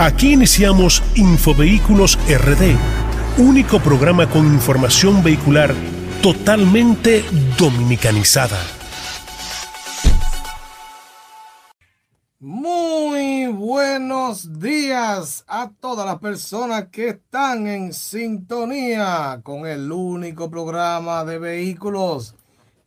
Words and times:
Aquí 0.00 0.34
iniciamos 0.34 1.02
Infovehículos 1.16 2.20
RD, 2.28 2.76
único 3.36 3.80
programa 3.80 4.30
con 4.30 4.46
información 4.46 5.24
vehicular 5.24 5.74
totalmente 6.22 7.24
dominicanizada. 7.58 8.60
Muy 12.38 13.48
buenos 13.48 14.60
días 14.60 15.44
a 15.48 15.68
todas 15.80 16.06
las 16.06 16.20
personas 16.20 16.86
que 16.92 17.08
están 17.08 17.66
en 17.66 17.92
sintonía 17.92 19.40
con 19.42 19.66
el 19.66 19.90
único 19.90 20.48
programa 20.48 21.24
de 21.24 21.40
vehículos 21.40 22.36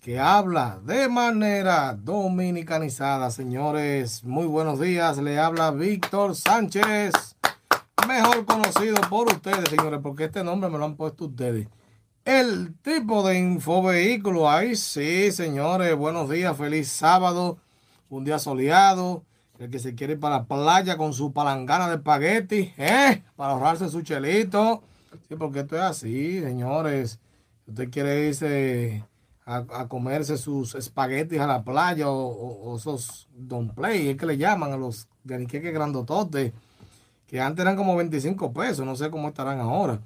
que 0.02 0.20
habla 0.20 0.80
de 0.84 1.08
manera 1.08 1.94
dominicanizada. 1.94 3.30
Señores, 3.30 4.24
muy 4.24 4.48
buenos 4.48 4.80
días. 4.80 5.20
Le 5.20 5.38
habla 5.38 5.70
Víctor 5.70 6.36
Sánchez, 6.36 7.14
mejor 8.08 8.44
conocido 8.46 8.96
por 9.12 9.28
ustedes, 9.28 9.70
señores, 9.70 10.00
porque 10.02 10.24
este 10.24 10.44
nombre 10.44 10.72
me 10.72 10.80
lo 10.80 10.86
han 10.86 10.96
puesto 10.96 11.26
ustedes. 11.26 11.68
El 12.26 12.74
tipo 12.82 13.28
de 13.28 13.38
infovehículo. 13.38 14.50
Ay, 14.50 14.76
sí, 14.76 15.32
señores, 15.32 15.96
buenos 15.96 16.32
días, 16.32 16.58
feliz 16.58 16.88
sábado, 16.88 17.60
un 18.10 18.24
día 18.24 18.40
soleado. 18.40 19.24
El 19.60 19.70
que 19.70 19.78
se 19.78 19.94
quiere 19.94 20.14
ir 20.14 20.20
para 20.20 20.38
la 20.38 20.46
playa 20.46 20.98
con 20.98 21.14
su 21.14 21.32
palangana 21.32 21.88
de 21.88 21.98
espagueti, 21.98 22.74
¿eh? 22.76 23.22
Para 23.36 23.54
ahorrarse 23.54 23.88
su 23.88 24.02
chelito. 24.02 24.82
Sí, 25.30 25.36
porque 25.36 25.60
esto 25.60 25.76
es 25.76 25.84
así, 25.84 26.42
señores. 26.42 27.20
Usted 27.68 27.92
quiere 27.92 28.28
irse 28.30 29.04
a, 29.52 29.88
comerse 29.88 30.38
sus 30.38 30.76
espaguetis 30.76 31.40
a 31.40 31.48
la 31.48 31.64
playa 31.64 32.10
o, 32.10 32.76
esos 32.78 33.28
don 33.36 33.70
play, 33.70 34.10
es 34.10 34.18
que 34.18 34.26
le 34.26 34.38
llaman 34.38 34.72
a 34.72 34.78
los 34.78 35.08
ganiqueques 35.24 35.74
grandototes, 35.74 36.54
que 37.28 37.42
antes 37.42 37.62
eran 37.62 37.76
como 37.76 37.96
25 37.96 38.54
pesos, 38.54 38.86
no 38.86 38.96
sé 38.96 39.10
cómo 39.10 39.28
estarán 39.30 39.60
ahora. 39.60 40.00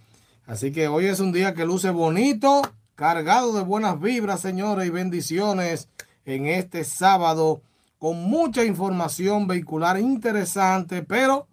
Así 0.48 0.72
que 0.72 0.88
hoy 0.88 1.06
es 1.06 1.20
un 1.20 1.32
día 1.32 1.54
que 1.54 1.66
luce 1.66 1.90
bonito, 1.90 2.62
cargado 2.96 3.54
de 3.54 3.64
buenas 3.64 4.00
vibras, 4.00 4.42
señores, 4.42 4.88
y 4.88 4.92
bendiciones 4.92 5.90
en 6.26 6.48
este 6.48 6.84
sábado, 6.84 7.62
con 8.00 8.24
mucha 8.24 8.64
información 8.64 9.48
vehicular 9.48 10.00
interesante, 10.00 11.04
pero 11.04 11.48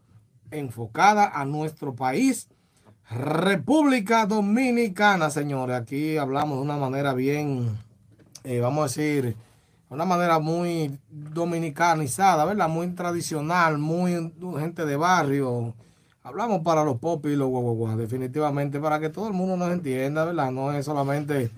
enfocada 0.50 1.26
a 1.28 1.44
nuestro 1.44 1.94
país 1.94 2.48
República 3.14 4.24
Dominicana, 4.24 5.28
señores. 5.28 5.76
Aquí 5.76 6.16
hablamos 6.16 6.56
de 6.56 6.62
una 6.62 6.76
manera 6.78 7.12
bien, 7.12 7.76
eh, 8.42 8.60
vamos 8.60 8.80
a 8.80 8.86
decir, 8.86 9.36
una 9.90 10.06
manera 10.06 10.38
muy 10.38 10.98
dominicanizada, 11.10 12.46
¿verdad? 12.46 12.70
Muy 12.70 12.88
tradicional, 12.88 13.76
muy 13.76 14.32
gente 14.58 14.86
de 14.86 14.96
barrio. 14.96 15.74
Hablamos 16.22 16.62
para 16.62 16.84
los 16.84 16.98
pop 16.98 17.26
y 17.26 17.36
los 17.36 17.48
guaguaguas, 17.48 17.98
definitivamente, 17.98 18.80
para 18.80 18.98
que 18.98 19.10
todo 19.10 19.26
el 19.26 19.34
mundo 19.34 19.58
nos 19.58 19.72
entienda, 19.72 20.24
¿verdad? 20.24 20.50
No 20.50 20.72
es 20.72 20.86
solamente 20.86 21.50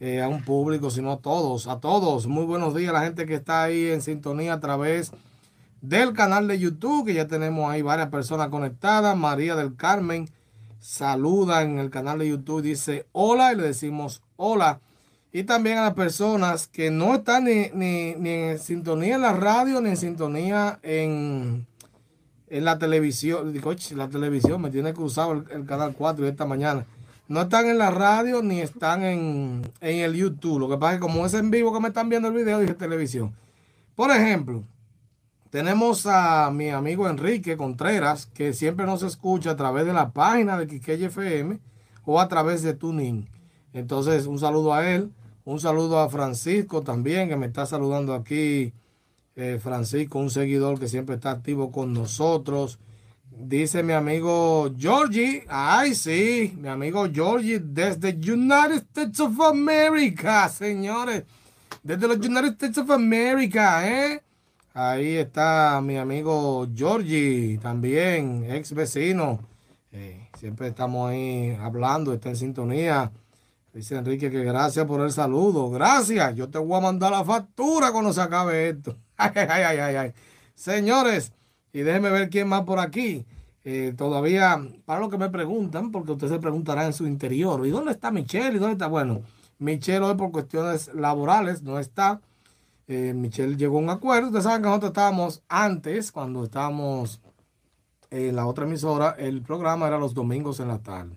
eh, 0.00 0.20
a 0.20 0.28
un 0.28 0.42
público, 0.44 0.90
sino 0.90 1.12
a 1.12 1.18
todos, 1.18 1.66
a 1.66 1.80
todos. 1.80 2.26
Muy 2.26 2.44
buenos 2.44 2.74
días 2.74 2.90
a 2.90 2.94
la 2.94 3.04
gente 3.04 3.24
que 3.24 3.36
está 3.36 3.62
ahí 3.62 3.86
en 3.86 4.02
sintonía 4.02 4.54
a 4.54 4.60
través 4.60 5.12
del 5.80 6.12
canal 6.12 6.46
de 6.46 6.58
YouTube, 6.58 7.06
que 7.06 7.14
ya 7.14 7.26
tenemos 7.26 7.70
ahí 7.70 7.80
varias 7.80 8.08
personas 8.08 8.48
conectadas. 8.48 9.16
María 9.16 9.56
del 9.56 9.76
Carmen 9.76 10.28
saluda 10.80 11.62
en 11.62 11.78
el 11.78 11.90
canal 11.90 12.18
de 12.18 12.28
YouTube, 12.28 12.62
dice 12.62 13.06
hola 13.12 13.52
y 13.52 13.56
le 13.56 13.62
decimos 13.64 14.22
hola. 14.36 14.80
Y 15.32 15.44
también 15.44 15.78
a 15.78 15.82
las 15.82 15.94
personas 15.94 16.66
que 16.66 16.90
no 16.90 17.14
están 17.14 17.44
ni, 17.44 17.70
en 17.72 18.58
sintonía 18.58 19.14
en 19.14 19.22
la 19.22 19.32
radio 19.32 19.80
ni 19.80 19.90
en 19.90 19.96
sintonía 19.96 20.80
en, 20.82 21.66
en 22.48 22.64
la 22.64 22.78
televisión. 22.78 23.52
Digo, 23.52 23.72
la 23.94 24.08
televisión 24.08 24.60
me 24.60 24.70
tiene 24.70 24.92
cruzado 24.92 25.32
el, 25.32 25.66
canal 25.66 25.94
4 25.96 26.26
esta 26.26 26.46
mañana. 26.46 26.84
No 27.28 27.42
están 27.42 27.66
en 27.68 27.78
la 27.78 27.92
radio 27.92 28.42
ni 28.42 28.60
están 28.60 29.04
en, 29.04 29.62
en 29.80 30.00
el 30.00 30.14
YouTube. 30.14 30.58
Lo 30.58 30.68
que 30.68 30.78
pasa 30.78 30.94
es 30.94 30.98
que 30.98 31.06
como 31.06 31.24
es 31.24 31.34
en 31.34 31.52
vivo 31.52 31.72
que 31.72 31.78
me 31.78 31.88
están 31.88 32.08
viendo 32.08 32.26
el 32.26 32.34
video, 32.34 32.58
dije 32.58 32.74
televisión. 32.74 33.32
Por 33.94 34.10
ejemplo, 34.10 34.64
tenemos 35.50 36.06
a 36.06 36.50
mi 36.52 36.70
amigo 36.70 37.08
Enrique 37.08 37.56
Contreras, 37.56 38.26
que 38.26 38.52
siempre 38.52 38.86
nos 38.86 39.02
escucha 39.02 39.50
a 39.50 39.56
través 39.56 39.84
de 39.84 39.92
la 39.92 40.10
página 40.10 40.56
de 40.56 40.66
Quiqueye 40.66 41.06
FM 41.06 41.58
o 42.04 42.20
a 42.20 42.28
través 42.28 42.62
de 42.62 42.74
Tuning. 42.74 43.28
Entonces, 43.72 44.26
un 44.26 44.38
saludo 44.38 44.72
a 44.72 44.88
él. 44.88 45.10
Un 45.44 45.58
saludo 45.58 45.98
a 45.98 46.08
Francisco 46.08 46.82
también, 46.82 47.28
que 47.28 47.36
me 47.36 47.46
está 47.46 47.66
saludando 47.66 48.14
aquí. 48.14 48.72
Eh, 49.36 49.58
Francisco, 49.60 50.18
un 50.18 50.30
seguidor 50.30 50.78
que 50.78 50.86
siempre 50.86 51.16
está 51.16 51.30
activo 51.30 51.72
con 51.72 51.92
nosotros. 51.92 52.78
Dice 53.30 53.82
mi 53.82 53.94
amigo 53.94 54.70
Georgie, 54.76 55.44
ay 55.48 55.94
sí, 55.94 56.54
mi 56.60 56.68
amigo 56.68 57.06
Georgie 57.10 57.58
desde 57.58 58.10
United 58.10 58.84
States 58.90 59.18
of 59.18 59.40
America, 59.40 60.48
señores. 60.48 61.24
Desde 61.82 62.06
los 62.06 62.18
United 62.18 62.52
States 62.52 62.78
of 62.78 62.90
America, 62.90 63.88
¿eh? 63.88 64.22
Ahí 64.72 65.16
está 65.16 65.80
mi 65.82 65.96
amigo 65.96 66.68
Georgie, 66.72 67.58
también, 67.58 68.46
ex 68.48 68.72
vecino. 68.72 69.40
Eh, 69.90 70.28
siempre 70.38 70.68
estamos 70.68 71.10
ahí 71.10 71.56
hablando, 71.60 72.12
está 72.12 72.28
en 72.28 72.36
sintonía. 72.36 73.10
Dice 73.72 73.96
Enrique 73.96 74.30
que 74.30 74.44
gracias 74.44 74.86
por 74.86 75.00
el 75.00 75.10
saludo. 75.10 75.70
Gracias. 75.70 76.36
Yo 76.36 76.48
te 76.48 76.58
voy 76.58 76.78
a 76.78 76.80
mandar 76.80 77.10
la 77.10 77.24
factura 77.24 77.90
cuando 77.90 78.12
se 78.12 78.20
acabe 78.20 78.68
esto. 78.70 78.96
Ay, 79.16 79.32
ay, 79.36 79.78
ay, 79.78 79.96
ay. 79.96 80.12
Señores, 80.54 81.32
y 81.72 81.80
déjenme 81.80 82.10
ver 82.10 82.30
quién 82.30 82.48
más 82.48 82.62
por 82.62 82.78
aquí. 82.78 83.26
Eh, 83.64 83.92
todavía, 83.96 84.58
para 84.86 85.00
lo 85.00 85.10
que 85.10 85.18
me 85.18 85.28
preguntan, 85.28 85.90
porque 85.90 86.12
ustedes 86.12 86.32
se 86.32 86.38
preguntarán 86.38 86.86
en 86.86 86.92
su 86.92 87.06
interior, 87.06 87.66
¿y 87.66 87.70
dónde 87.70 87.92
está 87.92 88.10
Michelle? 88.10 88.56
¿Y 88.56 88.58
dónde 88.58 88.72
está? 88.72 88.86
Bueno, 88.86 89.20
Michelle 89.58 90.00
hoy 90.00 90.14
por 90.14 90.30
cuestiones 90.32 90.92
laborales 90.94 91.62
no 91.62 91.78
está. 91.78 92.20
Eh, 92.90 93.14
Michelle 93.14 93.56
llegó 93.56 93.78
a 93.78 93.82
un 93.82 93.88
acuerdo. 93.88 94.26
Ustedes 94.26 94.42
saben 94.42 94.62
que 94.62 94.68
nosotros 94.68 94.90
estábamos 94.90 95.44
antes, 95.48 96.10
cuando 96.10 96.42
estábamos 96.42 97.20
en 98.10 98.34
la 98.34 98.46
otra 98.46 98.64
emisora, 98.64 99.14
el 99.16 99.42
programa 99.42 99.86
era 99.86 99.96
los 99.96 100.12
domingos 100.12 100.58
en 100.58 100.66
la 100.66 100.80
tarde. 100.80 101.16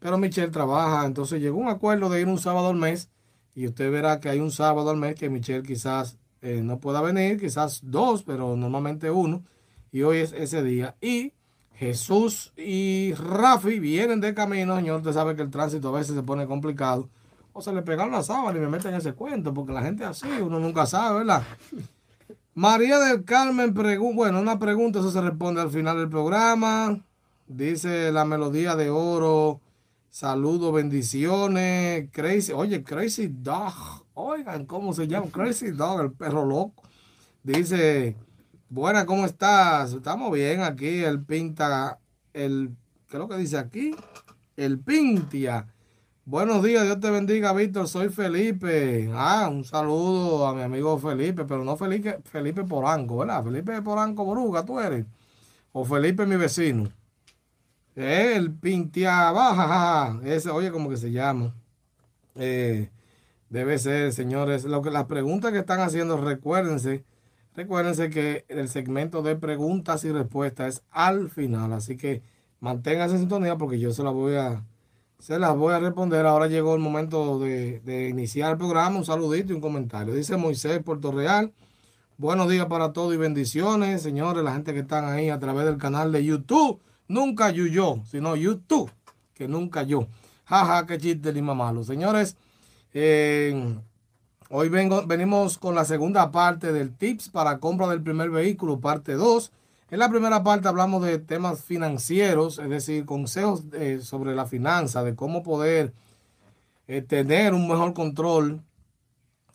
Pero 0.00 0.18
Michelle 0.18 0.50
trabaja, 0.50 1.06
entonces 1.06 1.40
llegó 1.40 1.56
un 1.56 1.70
acuerdo 1.70 2.10
de 2.10 2.20
ir 2.20 2.28
un 2.28 2.38
sábado 2.38 2.68
al 2.68 2.76
mes. 2.76 3.08
Y 3.54 3.66
usted 3.66 3.90
verá 3.90 4.20
que 4.20 4.28
hay 4.28 4.40
un 4.40 4.50
sábado 4.50 4.90
al 4.90 4.98
mes 4.98 5.14
que 5.14 5.30
Michelle 5.30 5.62
quizás 5.62 6.18
eh, 6.42 6.60
no 6.62 6.78
pueda 6.78 7.00
venir, 7.00 7.40
quizás 7.40 7.80
dos, 7.82 8.22
pero 8.22 8.54
normalmente 8.54 9.10
uno. 9.10 9.42
Y 9.92 10.02
hoy 10.02 10.18
es 10.18 10.34
ese 10.34 10.62
día. 10.62 10.94
Y 11.00 11.32
Jesús 11.72 12.52
y 12.54 13.14
Rafi 13.14 13.78
vienen 13.78 14.20
de 14.20 14.34
camino. 14.34 14.76
Señor, 14.76 14.98
usted 14.98 15.14
sabe 15.14 15.36
que 15.36 15.42
el 15.42 15.50
tránsito 15.50 15.88
a 15.88 15.98
veces 15.98 16.16
se 16.16 16.22
pone 16.22 16.46
complicado 16.46 17.08
o 17.54 17.62
se 17.62 17.72
le 17.72 17.82
pegaron 17.82 18.12
la 18.12 18.22
sábana 18.22 18.58
y 18.58 18.60
me 18.60 18.68
meten 18.68 18.94
ese 18.94 19.14
cuento, 19.14 19.54
porque 19.54 19.72
la 19.72 19.80
gente 19.80 20.04
así, 20.04 20.28
uno 20.42 20.58
nunca 20.58 20.86
sabe, 20.86 21.18
¿verdad? 21.20 21.44
María 22.52 22.98
del 22.98 23.24
Carmen 23.24 23.72
pregunta, 23.72 24.16
bueno, 24.16 24.40
una 24.40 24.58
pregunta, 24.58 24.98
eso 24.98 25.10
se 25.10 25.20
responde 25.20 25.60
al 25.60 25.70
final 25.70 25.96
del 25.96 26.08
programa. 26.08 27.00
Dice 27.46 28.10
la 28.10 28.24
melodía 28.24 28.74
de 28.74 28.90
oro. 28.90 29.60
Saludos, 30.10 30.72
bendiciones. 30.72 32.08
Crazy, 32.10 32.52
oye, 32.52 32.82
Crazy 32.82 33.28
Dog. 33.28 34.04
Oigan, 34.14 34.66
¿cómo 34.66 34.92
se 34.92 35.06
llama? 35.06 35.28
Crazy 35.30 35.70
Dog, 35.70 36.00
el 36.00 36.12
perro 36.12 36.44
loco. 36.44 36.82
Dice, 37.44 38.16
buena, 38.68 39.06
¿cómo 39.06 39.26
estás? 39.26 39.92
Estamos 39.92 40.32
bien 40.32 40.62
aquí. 40.62 41.04
El 41.04 41.24
pinta, 41.24 42.00
el, 42.32 42.74
¿qué 43.08 43.16
es 43.16 43.20
lo 43.20 43.28
que 43.28 43.36
dice 43.36 43.58
aquí? 43.58 43.94
El 44.56 44.80
Pintia. 44.80 45.73
Buenos 46.26 46.62
días, 46.64 46.84
Dios 46.84 47.00
te 47.00 47.10
bendiga, 47.10 47.52
Víctor. 47.52 47.86
Soy 47.86 48.08
Felipe. 48.08 49.10
Ah, 49.12 49.46
un 49.50 49.62
saludo 49.62 50.46
a 50.46 50.54
mi 50.54 50.62
amigo 50.62 50.98
Felipe, 50.98 51.44
pero 51.44 51.64
no 51.64 51.76
Felipe, 51.76 52.18
Felipe 52.24 52.64
Poranco, 52.64 53.18
¿verdad? 53.18 53.44
Felipe 53.44 53.82
Poranco 53.82 54.24
Bruga, 54.24 54.64
tú 54.64 54.80
eres. 54.80 55.04
O 55.72 55.84
Felipe, 55.84 56.24
mi 56.24 56.36
vecino. 56.36 56.90
El 57.94 58.52
Pintia 58.54 59.30
Baja, 59.32 60.20
ese, 60.24 60.50
oye, 60.50 60.70
como 60.70 60.88
que 60.90 60.96
se 60.96 61.12
llama. 61.12 61.54
Eh, 62.36 62.90
debe 63.50 63.78
ser, 63.78 64.12
señores. 64.14 64.64
Lo 64.64 64.82
que 64.82 64.90
las 64.90 65.04
preguntas 65.04 65.52
que 65.52 65.58
están 65.58 65.80
haciendo, 65.80 66.16
recuérdense, 66.16 67.04
recuérdense 67.54 68.10
que 68.10 68.46
el 68.48 68.68
segmento 68.70 69.22
de 69.22 69.36
preguntas 69.36 70.04
y 70.04 70.12
respuestas 70.12 70.76
es 70.76 70.82
al 70.90 71.30
final. 71.30 71.74
Así 71.74 71.96
que 71.98 72.22
manténganse 72.60 73.16
en 73.16 73.20
sintonía 73.22 73.56
porque 73.58 73.78
yo 73.78 73.92
se 73.92 74.02
la 74.02 74.10
voy 74.10 74.36
a 74.36 74.64
se 75.24 75.38
las 75.38 75.56
voy 75.56 75.72
a 75.72 75.78
responder. 75.78 76.26
Ahora 76.26 76.48
llegó 76.48 76.74
el 76.74 76.80
momento 76.80 77.38
de, 77.38 78.08
iniciar 78.10 78.52
el 78.52 78.58
programa. 78.58 78.98
Un 78.98 79.06
saludito 79.06 79.52
y 79.52 79.56
un 79.56 79.62
comentario. 79.62 80.12
Dice 80.12 80.36
Moisés 80.36 80.82
Puerto 80.82 81.12
Real. 81.12 81.50
Buenos 82.18 82.46
días 82.50 82.66
para 82.66 82.92
todos 82.92 83.14
y 83.14 83.16
bendiciones, 83.16 84.02
señores, 84.02 84.44
la 84.44 84.52
gente 84.52 84.74
que 84.74 84.80
están 84.80 85.06
ahí 85.06 85.30
a 85.30 85.38
través 85.38 85.64
del 85.64 85.78
canal 85.78 86.12
de 86.12 86.22
YouTube. 86.22 86.78
Nunca 87.08 87.50
yo, 87.50 88.02
sino 88.04 88.36
YouTube, 88.36 88.90
que 89.32 89.48
nunca 89.48 89.82
yo. 89.82 90.08
Jaja, 90.44 90.84
qué 90.86 90.98
chiste 90.98 91.32
lima 91.32 91.54
malo. 91.54 91.84
Señores, 91.84 92.36
hoy 92.92 94.68
vengo, 94.68 95.06
venimos 95.06 95.56
con 95.56 95.74
la 95.74 95.86
segunda 95.86 96.30
parte 96.30 96.70
del 96.70 96.94
tips 96.94 97.30
para 97.30 97.58
compra 97.58 97.88
del 97.88 98.02
primer 98.02 98.28
vehículo, 98.28 98.78
parte 98.78 99.14
2. 99.14 99.50
En 99.90 99.98
la 99.98 100.08
primera 100.08 100.42
parte 100.42 100.66
hablamos 100.66 101.02
de 101.04 101.18
temas 101.18 101.62
financieros, 101.62 102.58
es 102.58 102.70
decir, 102.70 103.04
consejos 103.04 103.64
eh, 103.74 104.00
sobre 104.00 104.34
la 104.34 104.46
finanza, 104.46 105.04
de 105.04 105.14
cómo 105.14 105.42
poder 105.42 105.92
eh, 106.88 107.02
tener 107.02 107.52
un 107.52 107.68
mejor 107.68 107.92
control 107.92 108.62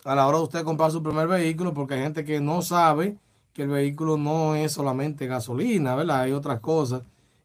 a 0.05 0.15
la 0.15 0.27
hora 0.27 0.37
de 0.37 0.43
usted 0.43 0.63
comprar 0.63 0.91
su 0.91 1.01
primer 1.01 1.27
vehículo, 1.27 1.73
porque 1.73 1.95
hay 1.95 2.01
gente 2.03 2.23
que 2.23 2.39
no 2.39 2.61
sabe 2.61 3.17
que 3.53 3.63
el 3.63 3.69
vehículo 3.69 4.17
no 4.17 4.55
es 4.55 4.71
solamente 4.71 5.27
gasolina, 5.27 5.95
¿verdad? 5.95 6.21
Hay 6.21 6.31
otras 6.31 6.59
cosas 6.59 7.01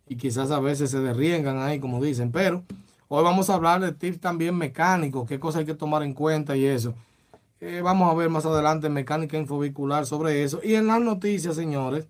y 0.07 0.17
quizás 0.17 0.51
a 0.51 0.61
veces 0.61 0.91
se 0.91 1.01
derriengan 1.01 1.59
ahí, 1.59 1.81
como 1.81 2.03
dicen, 2.03 2.31
pero 2.31 2.63
hoy 3.09 3.25
vamos 3.25 3.49
a 3.49 3.55
hablar 3.55 3.81
de 3.81 3.93
tips 3.93 4.21
también 4.21 4.57
mecánicos, 4.57 5.27
qué 5.27 5.41
cosas 5.41 5.61
hay 5.61 5.67
que 5.67 5.75
tomar 5.75 6.03
en 6.03 6.13
cuenta 6.13 6.55
y 6.55 6.67
eso. 6.67 6.95
Eh, 7.61 7.81
vamos 7.83 8.11
a 8.11 8.15
ver 8.15 8.29
más 8.29 8.45
adelante 8.45 8.91
mecánica 8.91 9.39
infovehicular 9.39 10.05
sobre 10.05 10.45
eso. 10.45 10.61
Y 10.63 10.75
en 10.75 10.87
las 10.87 11.01
noticias, 11.01 11.57
señores, 11.57 12.07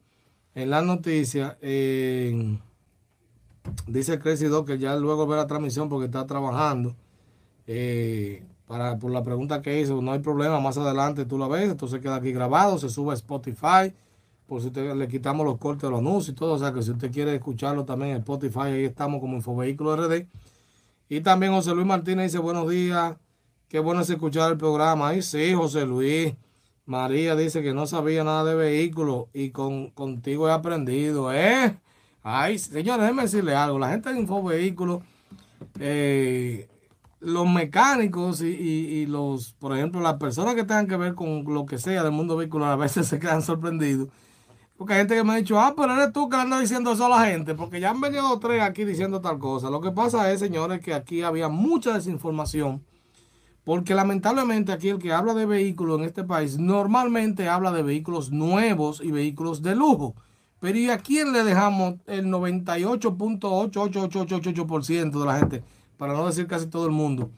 en 0.55 0.71
las 0.71 0.85
noticias, 0.85 1.57
dice 3.87 4.19
Crazy 4.19 4.47
que 4.67 4.79
ya 4.79 4.97
luego 4.97 5.27
ve 5.27 5.37
la 5.37 5.47
transmisión 5.47 5.89
porque 5.89 6.07
está 6.07 6.27
trabajando. 6.27 6.95
Eh, 7.67 8.43
para, 8.67 8.99
por 8.99 9.11
la 9.11 9.23
pregunta 9.23 9.61
que 9.63 9.81
hizo, 9.81 10.01
no 10.01 10.13
hay 10.13 10.21
problema, 10.21 10.61
más 10.61 10.79
adelante 10.79 11.25
tú 11.25 11.39
la 11.39 11.49
ves, 11.49 11.71
entonces 11.71 12.01
queda 12.01 12.17
aquí 12.17 12.33
grabado, 12.33 12.79
se 12.79 12.89
sube 12.89 13.13
a 13.13 13.15
Spotify, 13.15 13.93
por 14.47 14.61
si 14.61 14.69
usted 14.69 14.95
le 14.95 15.09
quitamos 15.09 15.45
los 15.45 15.59
cortes 15.59 15.83
de 15.83 15.91
los 15.91 16.01
anuncios 16.01 16.31
y 16.31 16.39
todo, 16.39 16.55
o 16.55 16.59
sea 16.59 16.73
que 16.73 16.83
si 16.83 16.91
usted 16.91 17.11
quiere 17.11 17.35
escucharlo 17.35 17.85
también 17.85 18.13
en 18.13 18.17
Spotify, 18.19 18.61
ahí 18.61 18.85
estamos 18.85 19.21
como 19.21 19.37
Infovehículo 19.37 19.97
RD. 19.97 20.27
Y 21.09 21.21
también 21.21 21.53
José 21.53 21.75
Luis 21.75 21.87
Martínez 21.87 22.33
dice, 22.33 22.39
buenos 22.39 22.69
días, 22.69 23.17
qué 23.69 23.79
bueno 23.79 24.01
es 24.01 24.11
escuchar 24.11 24.53
el 24.53 24.59
programa. 24.59 25.09
Ahí 25.09 25.23
sí, 25.23 25.53
José 25.55 25.85
Luis. 25.87 26.35
María 26.87 27.35
dice 27.35 27.63
que 27.63 27.73
no 27.73 27.87
sabía 27.87 28.25
nada 28.25 28.45
de 28.45 28.55
vehículos 28.55 29.27
y 29.33 29.51
con, 29.51 29.91
contigo 29.91 30.49
he 30.49 30.53
aprendido, 30.53 31.33
¿eh? 31.33 31.79
Ay, 32.23 32.59
señores, 32.59 33.03
déjenme 33.03 33.23
decirle 33.23 33.55
algo. 33.55 33.79
La 33.79 33.91
gente 33.91 34.13
de 34.13 34.21
Infovehículos, 34.21 35.03
eh, 35.81 36.69
los 37.21 37.49
mecánicos 37.49 38.43
y, 38.43 39.07
los, 39.07 39.53
por 39.55 39.77
ejemplo, 39.77 40.01
las 40.01 40.15
personas 40.15 40.55
que 40.55 40.65
tengan 40.65 40.87
que 40.87 40.97
ver 40.97 41.15
con 41.15 41.45
lo 41.45 41.65
que 41.67 41.79
sea 41.79 42.03
del 42.03 42.13
mundo 42.13 42.37
vehicular, 42.37 42.73
a 42.73 42.77
veces 42.77 43.07
se 43.09 43.19
quedan 43.19 43.43
sorprendidos. 43.43 44.09
Porque 44.77 44.95
hay 44.95 45.01
gente 45.01 45.15
que 45.15 45.25
me 45.25 45.35
ha 45.35 45.37
dicho, 45.37 45.59
ah, 45.61 45.75
pero 45.77 45.95
eres 45.95 46.13
tú 46.13 46.29
que 46.29 46.37
le 46.37 46.43
andas 46.43 46.61
diciendo 46.61 46.93
eso 46.93 47.07
a 47.07 47.09
la 47.09 47.27
gente, 47.27 47.55
porque 47.55 47.81
ya 47.81 47.91
han 47.91 48.01
venido 48.01 48.39
tres 48.41 48.61
aquí 48.63 48.85
diciendo 48.85 49.21
tal 49.21 49.39
cosa. 49.39 49.71
Lo 49.71 49.81
que 49.81 49.93
pasa 49.93 50.31
es, 50.33 50.41
señores, 50.41 50.81
que 50.81 50.93
aquí 50.93 51.23
había 51.23 51.49
mucha 51.49 51.95
desinformación 51.95 52.83
porque 53.65 53.95
lamentablemente 53.95 54.73
aquí 54.73 54.89
el 54.91 54.99
que 54.99 55.13
habla 55.13 55.35
de 55.35 55.47
vehículos 55.47 55.99
en 55.99 56.05
este 56.05 56.23
país 56.23 56.59
normalmente 56.59 57.49
habla 57.49 57.73
de 57.73 57.83
vehículos 57.83 58.31
nuevos 58.31 59.01
y 59.03 59.11
vehículos 59.11 59.63
de 59.63 59.75
lujo. 59.75 60.15
Pero 60.61 60.79
¿y 60.79 60.91
a 60.91 60.99
quién 60.99 61.33
le 61.33 61.43
dejamos 61.45 61.95
el 62.07 62.27
98.88888% 62.27 65.19
de 65.19 65.27
la 65.27 65.39
gente? 65.39 65.63
Para 65.97 66.13
no 66.15 66.27
decir 66.27 66.47
casi 66.47 66.67
todo 66.67 66.85
el 66.87 66.93
mundo. 66.93 67.31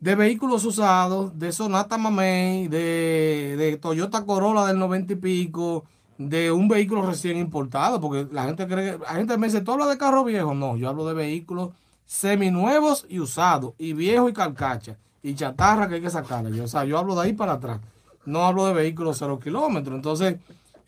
De 0.00 0.14
vehículos 0.14 0.64
usados, 0.64 1.38
de 1.38 1.52
Sonata 1.52 1.96
Mamey, 1.96 2.68
de, 2.68 3.78
Toyota 3.80 4.24
Corolla 4.26 4.66
del 4.66 4.78
90 4.78 5.14
y 5.14 5.16
pico, 5.16 5.84
de 6.18 6.52
un 6.52 6.68
vehículo 6.68 7.06
recién 7.06 7.38
importado. 7.38 8.00
Porque 8.00 8.26
la 8.32 8.44
gente 8.44 8.66
cree, 8.66 8.98
la 8.98 9.14
gente 9.14 9.38
me 9.38 9.46
dice, 9.46 9.62
¿tú 9.62 9.72
hablas 9.72 9.88
de 9.88 9.96
carro 9.96 10.24
viejo? 10.24 10.52
No, 10.54 10.76
yo 10.76 10.90
hablo 10.90 11.06
de 11.06 11.14
vehículos 11.14 11.70
seminuevos 12.06 13.06
y 13.08 13.20
usados, 13.20 13.74
y 13.78 13.92
viejos 13.92 14.30
y 14.30 14.34
carcacha, 14.34 14.96
y 15.22 15.34
chatarra 15.34 15.88
que 15.88 15.96
hay 15.96 16.00
que 16.00 16.10
sacarle. 16.10 16.56
Yo, 16.56 16.64
o 16.64 16.68
sea, 16.68 16.84
yo 16.84 16.98
hablo 16.98 17.14
de 17.14 17.22
ahí 17.22 17.32
para 17.32 17.54
atrás. 17.54 17.80
No 18.26 18.44
hablo 18.44 18.66
de 18.66 18.74
vehículos 18.74 19.18
cero 19.18 19.38
kilómetros. 19.42 19.94
Entonces, 19.94 20.36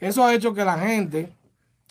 eso 0.00 0.24
ha 0.24 0.34
hecho 0.34 0.54
que 0.54 0.64
la 0.64 0.78
gente 0.78 1.32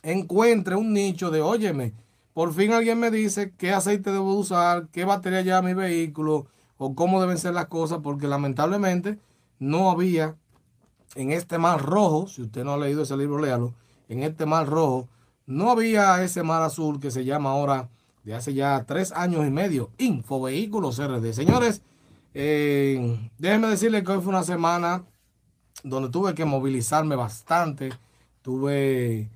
encuentre 0.03 0.75
un 0.75 0.93
nicho 0.93 1.31
de, 1.31 1.41
óyeme, 1.41 1.93
por 2.33 2.53
fin 2.53 2.73
alguien 2.73 2.99
me 2.99 3.11
dice 3.11 3.53
qué 3.57 3.71
aceite 3.71 4.11
debo 4.11 4.35
usar, 4.35 4.87
qué 4.91 5.05
batería 5.05 5.41
lleva 5.41 5.61
mi 5.61 5.73
vehículo, 5.73 6.47
o 6.77 6.93
cómo 6.95 7.21
deben 7.21 7.37
ser 7.37 7.53
las 7.53 7.67
cosas, 7.67 7.99
porque 8.03 8.27
lamentablemente 8.27 9.17
no 9.59 9.89
había 9.89 10.35
en 11.15 11.31
este 11.31 11.57
mar 11.57 11.81
rojo, 11.81 12.27
si 12.27 12.41
usted 12.41 12.63
no 12.63 12.73
ha 12.73 12.77
leído 12.77 13.03
ese 13.03 13.15
libro, 13.15 13.39
léalo, 13.39 13.73
en 14.09 14.23
este 14.23 14.45
mar 14.45 14.67
rojo, 14.67 15.07
no 15.45 15.71
había 15.71 16.21
ese 16.23 16.43
mar 16.43 16.61
azul 16.61 16.99
que 16.99 17.11
se 17.11 17.23
llama 17.23 17.51
ahora 17.51 17.89
de 18.25 18.33
hace 18.33 18.53
ya 18.55 18.83
tres 18.85 19.11
años 19.11 19.45
y 19.45 19.51
medio, 19.51 19.91
Infovehículos 19.99 20.99
RD. 20.99 21.31
Señores, 21.31 21.83
eh, 22.33 23.29
déjenme 23.37 23.67
decirles 23.67 24.03
que 24.03 24.11
hoy 24.11 24.21
fue 24.21 24.29
una 24.29 24.43
semana 24.43 25.03
donde 25.83 26.09
tuve 26.09 26.33
que 26.33 26.43
movilizarme 26.43 27.15
bastante. 27.15 27.93
Tuve 28.41 29.29